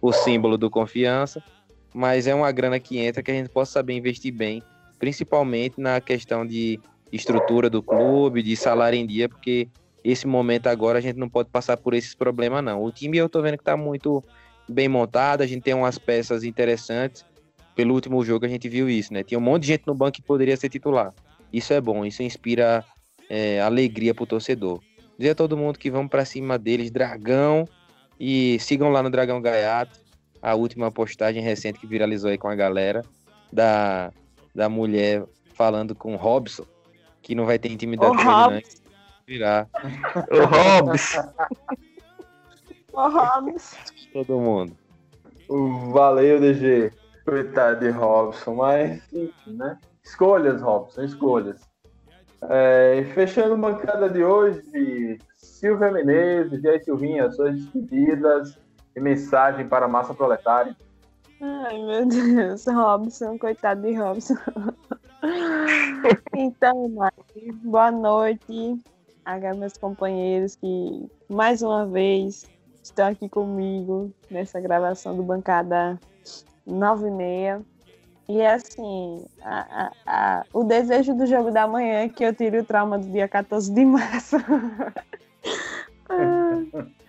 o 0.00 0.12
símbolo 0.12 0.58
do 0.58 0.68
confiança. 0.70 1.42
Mas 1.94 2.26
é 2.26 2.34
uma 2.34 2.50
grana 2.50 2.80
que 2.80 2.98
entra 2.98 3.22
que 3.22 3.30
a 3.30 3.34
gente 3.34 3.50
possa 3.50 3.72
saber 3.72 3.94
investir 3.94 4.32
bem, 4.32 4.62
principalmente 4.98 5.80
na 5.80 6.00
questão 6.00 6.46
de 6.46 6.80
estrutura 7.12 7.68
do 7.68 7.82
clube, 7.82 8.42
de 8.42 8.56
salário 8.56 8.98
em 8.98 9.06
dia, 9.06 9.28
porque 9.28 9.68
esse 10.02 10.26
momento 10.26 10.66
agora 10.66 10.98
a 10.98 11.00
gente 11.00 11.18
não 11.18 11.28
pode 11.28 11.50
passar 11.50 11.76
por 11.76 11.94
esses 11.94 12.14
problemas, 12.14 12.64
não. 12.64 12.82
O 12.82 12.90
time 12.90 13.18
eu 13.18 13.28
tô 13.28 13.40
vendo 13.42 13.58
que 13.58 13.64
tá 13.64 13.76
muito 13.76 14.24
bem 14.68 14.88
montado, 14.88 15.42
a 15.42 15.46
gente 15.46 15.62
tem 15.62 15.74
umas 15.74 15.98
peças 15.98 16.42
interessantes. 16.42 17.24
Pelo 17.76 17.94
último 17.94 18.24
jogo 18.24 18.44
a 18.44 18.48
gente 18.48 18.68
viu 18.68 18.88
isso, 18.88 19.12
né? 19.12 19.22
Tinha 19.22 19.38
um 19.38 19.42
monte 19.42 19.62
de 19.62 19.68
gente 19.68 19.86
no 19.86 19.94
banco 19.94 20.12
que 20.12 20.22
poderia 20.22 20.56
ser 20.56 20.68
titular. 20.68 21.14
Isso 21.52 21.72
é 21.72 21.80
bom, 21.80 22.04
isso 22.04 22.22
inspira 22.22 22.84
é, 23.28 23.60
alegria 23.60 24.14
pro 24.14 24.26
torcedor. 24.26 24.80
Dizer 25.18 25.30
a 25.30 25.34
todo 25.34 25.56
mundo 25.56 25.78
que 25.78 25.90
vamos 25.90 26.10
para 26.10 26.24
cima 26.24 26.58
deles, 26.58 26.90
Dragão, 26.90 27.68
e 28.18 28.58
sigam 28.58 28.90
lá 28.90 29.02
no 29.02 29.10
Dragão 29.10 29.40
Gaiato, 29.40 30.00
a 30.40 30.54
última 30.54 30.90
postagem 30.90 31.42
recente 31.42 31.78
que 31.78 31.86
viralizou 31.86 32.30
aí 32.30 32.38
com 32.38 32.48
a 32.48 32.54
galera, 32.54 33.04
da, 33.52 34.12
da 34.54 34.68
mulher 34.68 35.24
falando 35.54 35.94
com 35.94 36.16
Robson, 36.16 36.64
que 37.22 37.34
não 37.34 37.46
vai 37.46 37.58
ter 37.58 37.70
intimidade 37.70 38.14
o 38.14 38.16
com 38.16 38.52
ele, 38.52 38.64
Virar. 39.26 39.68
O 40.30 40.44
Hobbs. 40.44 41.16
o 42.92 43.08
Hobbs. 43.08 43.76
Todo 44.12 44.38
mundo. 44.38 44.76
Valeu, 45.92 46.40
DG. 46.40 46.92
Coitado 47.24 47.80
de 47.80 47.90
Robson, 47.90 48.56
mas 48.56 49.00
enfim, 49.12 49.52
né? 49.52 49.78
Escolhas, 50.02 50.60
Robson, 50.60 51.04
escolhas. 51.04 51.60
É, 52.50 53.04
fechando 53.14 53.54
a 53.54 53.56
bancada 53.56 54.10
de 54.10 54.24
hoje, 54.24 55.18
Silvia 55.36 55.92
Menezes, 55.92 56.64
e 56.64 56.68
aí, 56.68 56.82
Silvinha, 56.82 57.30
suas 57.30 57.54
despedidas 57.54 58.58
e 58.96 59.00
mensagem 59.00 59.68
para 59.68 59.84
a 59.84 59.88
massa 59.88 60.12
proletária. 60.12 60.76
Ai, 61.40 61.78
meu 61.78 62.06
Deus, 62.06 62.66
Robson, 62.66 63.38
coitado 63.38 63.82
de 63.82 63.94
Robson. 63.94 64.34
então, 66.36 66.88
Mike, 66.88 67.52
boa 67.64 67.90
noite. 67.90 68.78
a 69.24 69.54
meus 69.54 69.76
companheiros 69.76 70.56
que 70.56 71.08
mais 71.28 71.62
uma 71.62 71.86
vez 71.86 72.44
estão 72.82 73.08
aqui 73.08 73.28
comigo 73.28 74.12
nessa 74.30 74.60
gravação 74.60 75.16
do 75.16 75.22
Bancada 75.22 75.98
9 76.66 77.06
e 77.06 77.10
meia. 77.10 77.62
E 78.28 78.42
assim, 78.42 79.24
a, 79.42 79.84
a, 79.84 79.92
a, 80.06 80.44
o 80.52 80.64
desejo 80.64 81.14
do 81.14 81.26
jogo 81.26 81.50
da 81.50 81.66
manhã 81.66 82.00
é 82.00 82.08
que 82.08 82.24
eu 82.24 82.34
tire 82.34 82.58
o 82.58 82.64
trauma 82.64 82.98
do 82.98 83.10
dia 83.10 83.28
14 83.28 83.72
de 83.72 83.84
março. 83.84 84.36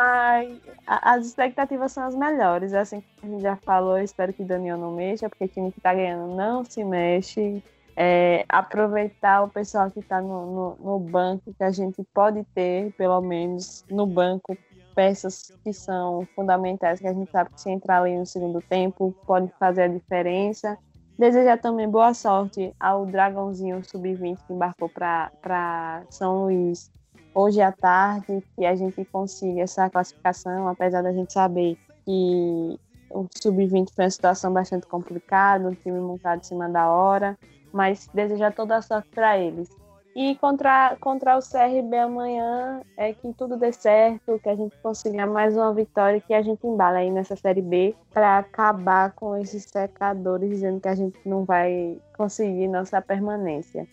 Mas 0.00 0.58
as 0.86 1.26
expectativas 1.26 1.92
são 1.92 2.04
as 2.04 2.14
melhores. 2.14 2.72
Assim 2.72 3.02
que 3.02 3.06
a 3.22 3.28
gente 3.28 3.42
já 3.42 3.56
falou, 3.56 3.98
espero 3.98 4.32
que 4.32 4.42
o 4.42 4.46
Daniel 4.46 4.78
não 4.78 4.92
mexa, 4.92 5.28
porque 5.28 5.46
time 5.46 5.70
que 5.70 5.78
está 5.78 5.92
ganhando 5.92 6.34
não 6.34 6.64
se 6.64 6.82
mexe. 6.82 7.62
É, 7.94 8.46
aproveitar 8.48 9.42
o 9.42 9.48
pessoal 9.50 9.90
que 9.90 9.98
está 9.98 10.22
no, 10.22 10.46
no, 10.46 10.76
no, 10.76 10.98
banco, 10.98 11.52
que 11.52 11.62
a 11.62 11.70
gente 11.70 12.02
pode 12.14 12.42
ter, 12.54 12.94
pelo 12.94 13.20
menos, 13.20 13.84
no 13.90 14.06
banco, 14.06 14.56
peças 14.94 15.52
que 15.62 15.70
são 15.70 16.26
fundamentais, 16.34 16.98
que 16.98 17.06
a 17.06 17.12
gente 17.12 17.30
sabe 17.30 17.50
que 17.50 17.60
se 17.60 17.68
entrar 17.68 18.00
ali 18.00 18.16
no 18.16 18.24
segundo 18.24 18.62
tempo 18.62 19.14
pode 19.26 19.52
fazer 19.58 19.82
a 19.82 19.88
diferença. 19.88 20.78
Desejar 21.18 21.58
também 21.58 21.90
boa 21.90 22.14
sorte 22.14 22.74
ao 22.80 23.04
Dragãozinho 23.04 23.84
Sub-20 23.84 24.38
que 24.46 24.52
embarcou 24.54 24.88
para 24.88 26.02
São 26.08 26.44
Luís 26.44 26.90
hoje 27.34 27.60
à 27.60 27.72
tarde, 27.72 28.42
que 28.56 28.64
a 28.64 28.74
gente 28.74 29.04
consiga 29.06 29.62
essa 29.62 29.88
classificação, 29.88 30.68
apesar 30.68 31.02
da 31.02 31.12
gente 31.12 31.32
saber 31.32 31.76
que 32.04 32.78
o 33.10 33.26
Sub-20 33.40 33.90
foi 33.94 34.04
uma 34.04 34.10
situação 34.10 34.52
bastante 34.52 34.86
complicada, 34.86 35.68
um 35.68 35.74
time 35.74 35.98
montado 35.98 36.40
em 36.40 36.44
cima 36.44 36.68
da 36.68 36.88
hora, 36.88 37.38
mas 37.72 38.08
desejar 38.14 38.52
toda 38.52 38.76
a 38.76 38.82
sorte 38.82 39.08
para 39.10 39.38
eles. 39.38 39.68
E 40.14 40.34
contra, 40.36 40.96
contra 41.00 41.38
o 41.38 41.40
CRB 41.40 41.96
amanhã 41.96 42.80
é 42.96 43.12
que 43.12 43.32
tudo 43.32 43.56
dê 43.56 43.72
certo, 43.72 44.40
que 44.40 44.48
a 44.48 44.56
gente 44.56 44.76
consiga 44.78 45.24
mais 45.24 45.56
uma 45.56 45.72
vitória, 45.72 46.20
que 46.20 46.34
a 46.34 46.42
gente 46.42 46.66
embala 46.66 46.98
aí 46.98 47.10
nessa 47.10 47.36
Série 47.36 47.62
B 47.62 47.94
para 48.12 48.38
acabar 48.38 49.12
com 49.12 49.36
esses 49.36 49.64
secadores 49.64 50.50
dizendo 50.50 50.80
que 50.80 50.88
a 50.88 50.96
gente 50.96 51.16
não 51.24 51.44
vai 51.44 51.96
conseguir 52.16 52.66
nossa 52.66 53.00
permanência. 53.00 53.86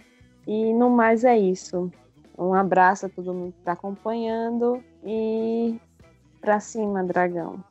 E 0.48 0.74
no 0.74 0.90
mais 0.90 1.24
é 1.24 1.38
isso. 1.38 1.92
Um 2.38 2.54
abraço 2.54 3.08
a 3.08 3.10
todo 3.10 3.34
mundo 3.34 3.54
que 3.54 3.60
está 3.60 3.72
acompanhando 3.72 4.84
e 5.04 5.80
para 6.40 6.60
cima, 6.60 7.04
Dragão. 7.04 7.64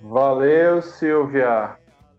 Valeu, 0.00 0.80
Silvia. 0.80 1.76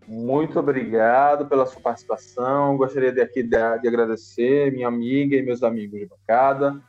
Muito 0.08 0.60
obrigado 0.60 1.46
pela 1.46 1.66
sua 1.66 1.82
participação. 1.82 2.76
Gostaria 2.78 3.12
de 3.12 3.22
aqui 3.22 3.44
de, 3.44 3.58
de 3.82 3.88
agradecer 3.88 4.72
minha 4.72 4.88
amiga 4.88 5.36
e 5.36 5.42
meus 5.42 5.64
amigos 5.64 6.00
de 6.00 6.06
bancada. 6.06 6.80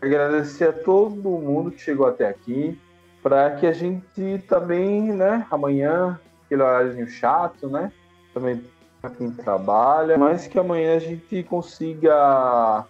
Agradecer 0.00 0.68
a 0.68 0.72
todo 0.72 1.30
mundo 1.30 1.70
que 1.70 1.80
chegou 1.80 2.06
até 2.06 2.28
aqui, 2.28 2.78
para 3.22 3.52
que 3.52 3.66
a 3.66 3.72
gente 3.72 4.42
também, 4.48 5.12
né, 5.12 5.46
amanhã, 5.50 6.18
aquele 6.44 6.62
horário 6.62 7.08
chato, 7.08 7.68
né, 7.68 7.92
também 8.34 8.62
para 9.00 9.10
quem 9.10 9.30
trabalha, 9.30 10.18
mas 10.18 10.46
que 10.46 10.58
amanhã 10.58 10.96
a 10.96 10.98
gente 10.98 11.42
consiga 11.44 12.84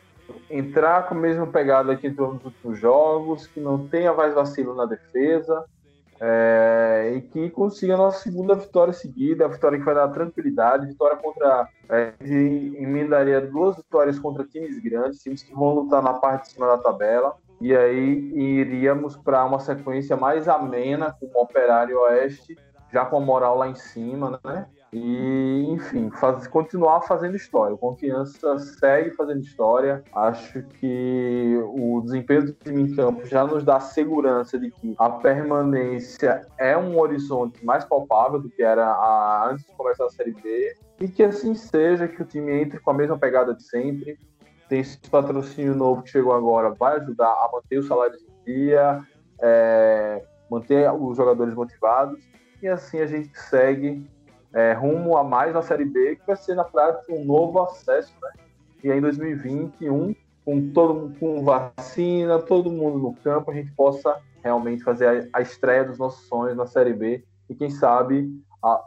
entrar 0.50 1.08
com 1.08 1.14
a 1.14 1.18
mesma 1.18 1.46
pegada 1.46 1.96
que 1.96 2.06
entrou 2.06 2.34
nos 2.34 2.44
últimos 2.44 2.78
jogos, 2.78 3.46
que 3.46 3.60
não 3.60 3.86
tenha 3.88 4.12
mais 4.12 4.34
vacilo 4.34 4.74
na 4.74 4.86
defesa, 4.86 5.64
é, 6.20 7.14
e 7.16 7.20
que 7.20 7.50
consiga 7.50 7.94
a 7.94 7.96
nossa 7.96 8.22
segunda 8.22 8.54
vitória 8.54 8.92
seguida, 8.92 9.44
a 9.44 9.48
vitória 9.48 9.78
que 9.78 9.84
vai 9.84 9.94
dar 9.94 10.08
tranquilidade, 10.08 10.86
vitória 10.86 11.16
contra. 11.16 11.68
É, 11.88 12.12
emendaria 12.22 13.40
duas 13.40 13.76
vitórias 13.76 14.18
contra 14.18 14.44
times 14.44 14.78
grandes, 14.78 15.20
times 15.20 15.42
que 15.42 15.52
vão 15.52 15.74
lutar 15.74 16.00
na 16.02 16.14
parte 16.14 16.44
de 16.44 16.52
cima 16.52 16.66
da 16.68 16.78
tabela, 16.78 17.34
e 17.60 17.76
aí 17.76 18.32
iríamos 18.34 19.16
para 19.16 19.44
uma 19.44 19.58
sequência 19.58 20.16
mais 20.16 20.48
amena 20.48 21.14
com 21.18 21.26
o 21.26 21.42
Operário 21.42 21.98
Oeste, 22.00 22.56
já 22.92 23.04
com 23.04 23.16
a 23.16 23.20
moral 23.20 23.58
lá 23.58 23.68
em 23.68 23.74
cima, 23.74 24.40
né? 24.44 24.66
E, 24.92 25.64
enfim, 25.70 26.10
faz, 26.10 26.46
continuar 26.46 27.00
fazendo 27.02 27.34
história. 27.34 27.74
O 27.74 27.78
Confiança 27.78 28.58
segue 28.58 29.10
fazendo 29.12 29.40
história. 29.40 30.04
Acho 30.14 30.62
que 30.62 31.58
o 31.64 32.02
desempenho 32.02 32.44
do 32.44 32.52
time 32.52 32.82
em 32.82 32.94
campo 32.94 33.24
já 33.26 33.46
nos 33.46 33.64
dá 33.64 33.80
segurança 33.80 34.58
de 34.58 34.70
que 34.70 34.94
a 34.98 35.08
permanência 35.08 36.46
é 36.58 36.76
um 36.76 36.98
horizonte 37.00 37.64
mais 37.64 37.86
palpável 37.86 38.38
do 38.38 38.50
que 38.50 38.62
era 38.62 38.86
a, 38.86 39.48
antes 39.50 39.64
de 39.64 39.72
começar 39.72 40.04
a 40.04 40.10
Série 40.10 40.32
B. 40.32 40.76
E 41.00 41.08
que 41.08 41.22
assim 41.22 41.54
seja, 41.54 42.06
que 42.06 42.20
o 42.20 42.26
time 42.26 42.52
entre 42.60 42.78
com 42.78 42.90
a 42.90 42.94
mesma 42.94 43.16
pegada 43.16 43.54
de 43.54 43.62
sempre. 43.62 44.18
Tem 44.68 44.80
esse 44.80 44.98
patrocínio 45.10 45.74
novo 45.74 46.02
que 46.02 46.10
chegou 46.10 46.34
agora, 46.34 46.70
vai 46.70 46.96
ajudar 46.96 47.28
a 47.28 47.48
manter 47.50 47.78
o 47.78 47.82
salário 47.82 48.16
em 48.16 48.44
dia, 48.44 49.02
é, 49.40 50.22
manter 50.50 50.90
os 50.92 51.16
jogadores 51.16 51.54
motivados. 51.54 52.20
E 52.62 52.68
assim 52.68 53.00
a 53.00 53.06
gente 53.06 53.36
segue 53.38 54.06
é, 54.52 54.72
rumo 54.72 55.16
a 55.16 55.24
mais 55.24 55.54
na 55.54 55.62
Série 55.62 55.84
B, 55.84 56.16
que 56.16 56.26
vai 56.26 56.36
ser 56.36 56.54
na 56.54 56.64
prática 56.64 57.12
um 57.12 57.24
novo 57.24 57.60
acesso, 57.60 58.12
né? 58.22 58.30
E 58.84 58.90
aí 58.90 58.98
em 58.98 59.00
2021, 59.00 60.14
com 60.44 60.72
todo 60.72 61.12
com 61.18 61.44
vacina, 61.44 62.38
todo 62.38 62.70
mundo 62.70 62.98
no 62.98 63.14
campo, 63.14 63.50
a 63.50 63.54
gente 63.54 63.70
possa 63.72 64.20
realmente 64.42 64.82
fazer 64.82 65.30
a, 65.32 65.38
a 65.38 65.40
estreia 65.40 65.84
dos 65.84 65.98
nossos 65.98 66.26
sonhos 66.26 66.56
na 66.56 66.66
Série 66.66 66.92
B 66.92 67.24
e 67.48 67.54
quem 67.54 67.70
sabe 67.70 68.30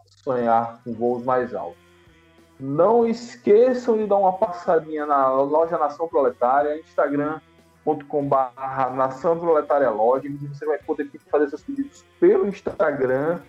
sonhar 0.07 0.81
com 0.83 0.93
voos 0.93 1.23
mais 1.23 1.53
altos. 1.53 1.83
Não 2.59 3.05
esqueçam 3.05 3.97
de 3.97 4.07
dar 4.07 4.17
uma 4.17 4.33
passadinha 4.33 5.05
na 5.05 5.29
loja 5.29 5.77
Nação 5.77 6.07
Proletária, 6.07 6.79
instagram.com.br 6.79 8.95
Nação 8.95 9.37
Proletária 9.37 9.89
Loja, 9.89 10.29
você 10.41 10.65
vai 10.65 10.77
poder 10.79 11.09
fazer 11.29 11.49
seus 11.49 11.63
pedidos 11.63 12.05
pelo 12.19 12.47
Instagram 12.47 13.39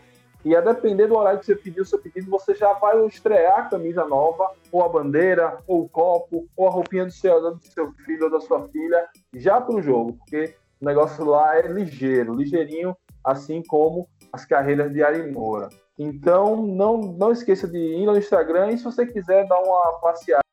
e 0.46 0.54
a 0.54 0.60
depender 0.60 1.08
do 1.08 1.16
horário 1.16 1.40
que 1.40 1.46
você 1.46 1.56
pediu 1.56 1.82
o 1.82 1.86
seu 1.86 1.98
pedido, 1.98 2.30
você 2.30 2.54
já 2.54 2.72
vai 2.74 3.04
estrear 3.06 3.58
a 3.58 3.68
camisa 3.68 4.04
nova, 4.04 4.48
ou 4.70 4.80
a 4.84 4.88
bandeira, 4.88 5.58
ou 5.66 5.82
o 5.82 5.88
copo, 5.88 6.46
ou 6.56 6.68
a 6.68 6.70
roupinha 6.70 7.04
do 7.04 7.10
seu, 7.10 7.56
do 7.56 7.60
seu 7.66 7.90
filho 8.04 8.26
ou 8.26 8.30
da 8.30 8.40
sua 8.40 8.68
filha, 8.68 9.08
já 9.34 9.60
para 9.60 9.74
o 9.74 9.82
jogo, 9.82 10.12
porque 10.12 10.54
o 10.80 10.84
negócio 10.84 11.24
lá 11.24 11.58
é 11.58 11.62
ligeiro, 11.62 12.32
ligeirinho, 12.32 12.96
assim 13.24 13.60
como 13.60 14.06
as 14.32 14.44
carreiras 14.44 14.92
de 14.92 15.02
Ari 15.02 15.32
Moura. 15.32 15.68
Então, 15.98 16.62
não, 16.64 16.98
não 16.98 17.32
esqueça 17.32 17.66
de 17.66 17.78
ir 17.78 18.06
no 18.06 18.16
Instagram 18.16 18.70
e 18.70 18.78
se 18.78 18.84
você 18.84 19.04
quiser 19.04 19.48
dar 19.48 19.58
uma 19.58 19.94
passeada, 19.94 20.44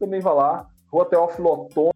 também 0.00 0.20
vá 0.20 0.32
lá, 0.32 0.66
Rua 0.90 1.04
Teófilo 1.04 1.52
Otônio, 1.52 1.92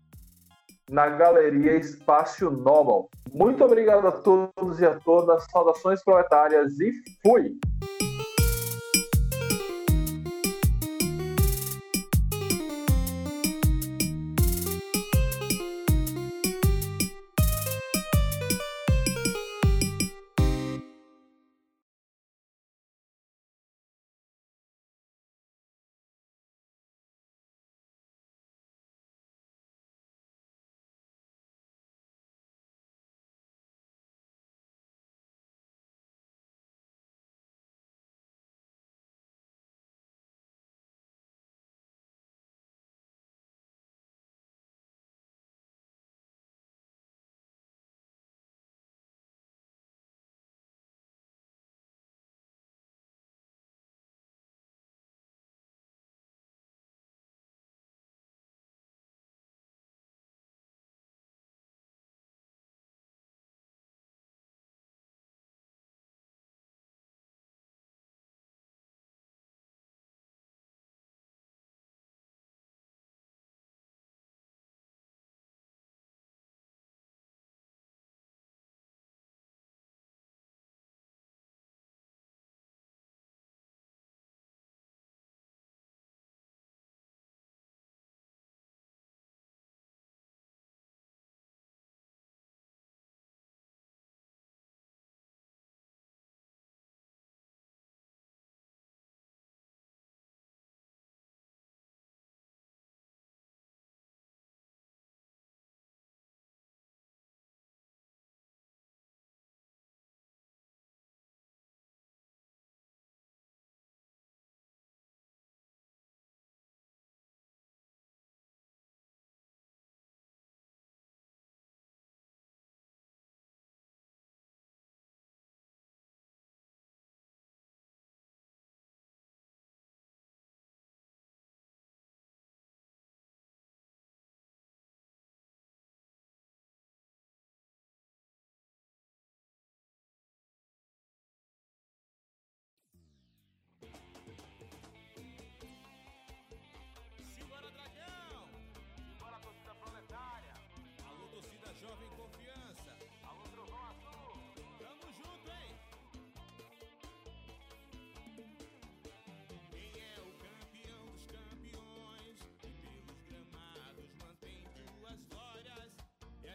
na 0.90 1.08
Galeria 1.08 1.76
Espaço 1.76 2.50
Nobel. 2.50 3.08
Muito 3.32 3.64
obrigado 3.64 4.08
a 4.08 4.12
todos 4.12 4.80
e 4.80 4.84
a 4.84 4.98
todas. 4.98 5.44
Saudações 5.50 6.02
proletárias 6.02 6.78
e 6.80 6.92
fui! 7.22 7.56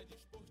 disposição. 0.06 0.45